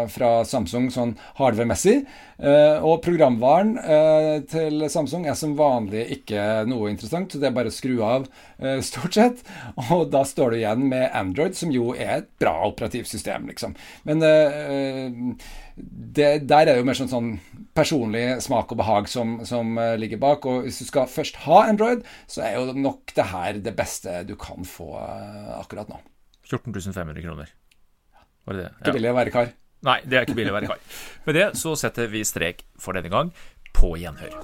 fra, 0.08 0.30
Samsung 0.48 0.88
sånn 0.94 1.18
hardware-messig. 1.36 2.06
Eh, 2.40 2.86
og 2.88 3.02
programvaren 3.04 3.74
eh, 3.84 4.38
til 4.48 4.86
Samsung 4.88 5.26
er 5.28 5.36
som 5.36 5.58
vanlig 5.60 6.06
ikke 6.16 6.64
noe 6.70 6.88
interessant, 6.88 7.34
så 7.34 7.42
det 7.42 7.50
er 7.50 7.56
bare 7.58 7.72
å 7.72 7.76
skru 7.76 7.98
av 8.06 8.30
eh, 8.64 8.80
stort 8.86 9.18
sett. 9.18 9.42
Og 9.90 10.08
da 10.14 10.24
står 10.28 10.56
du 10.56 10.60
igjen 10.62 10.86
med 10.92 11.10
Android, 11.20 11.58
som 11.60 11.74
jo 11.74 11.92
er 11.98 12.22
et 12.22 12.30
bra 12.40 12.56
operativsystem, 12.70 13.50
liksom. 13.52 13.76
Men 14.08 14.24
det, 14.24 14.36
der 16.48 16.62
er 16.62 16.72
det 16.72 16.80
jo 16.80 16.88
mer 16.88 16.98
sånn, 16.98 17.12
sånn 17.12 17.30
personlig 17.76 18.40
smak 18.44 18.72
og 18.72 18.80
behag 18.82 19.12
som, 19.12 19.40
som, 19.48 19.76
ligger 20.00 20.22
bak. 20.22 20.48
Og 20.48 20.68
hvis 20.68 20.80
du 20.84 20.88
skal 20.88 21.12
først 21.12 21.44
ha 21.46 21.66
Android, 21.68 22.06
så 22.32 22.44
er 22.48 22.58
jo 22.58 22.76
nok 22.76 23.16
det 23.16 23.28
her 23.34 23.60
det 23.64 23.76
beste 23.76 24.22
du 24.28 24.36
kan 24.40 24.68
få 24.68 24.94
akkurat 25.60 25.92
nå. 25.92 26.00
14 26.50 26.74
500 26.74 27.24
kroner. 27.24 27.52
Var 28.48 28.56
det 28.56 28.64
det? 28.64 28.72
Ja. 28.72 28.86
Ikke 28.86 28.96
billig 28.96 29.12
å 29.12 29.20
være 29.20 29.36
kar. 29.36 29.52
Nei, 29.88 30.00
det 30.04 30.18
er 30.18 30.28
ikke 30.28 30.36
billig 30.40 30.52
å 30.52 30.58
være 30.58 30.74
kar. 30.74 30.82
Med 31.28 31.40
det 31.40 31.48
så 31.60 31.76
setter 31.80 32.12
vi 32.12 32.26
strek 32.28 32.66
for 32.80 32.98
denne 32.98 33.12
gang. 33.14 33.32
På 33.76 33.94
gjenhør. 34.00 34.36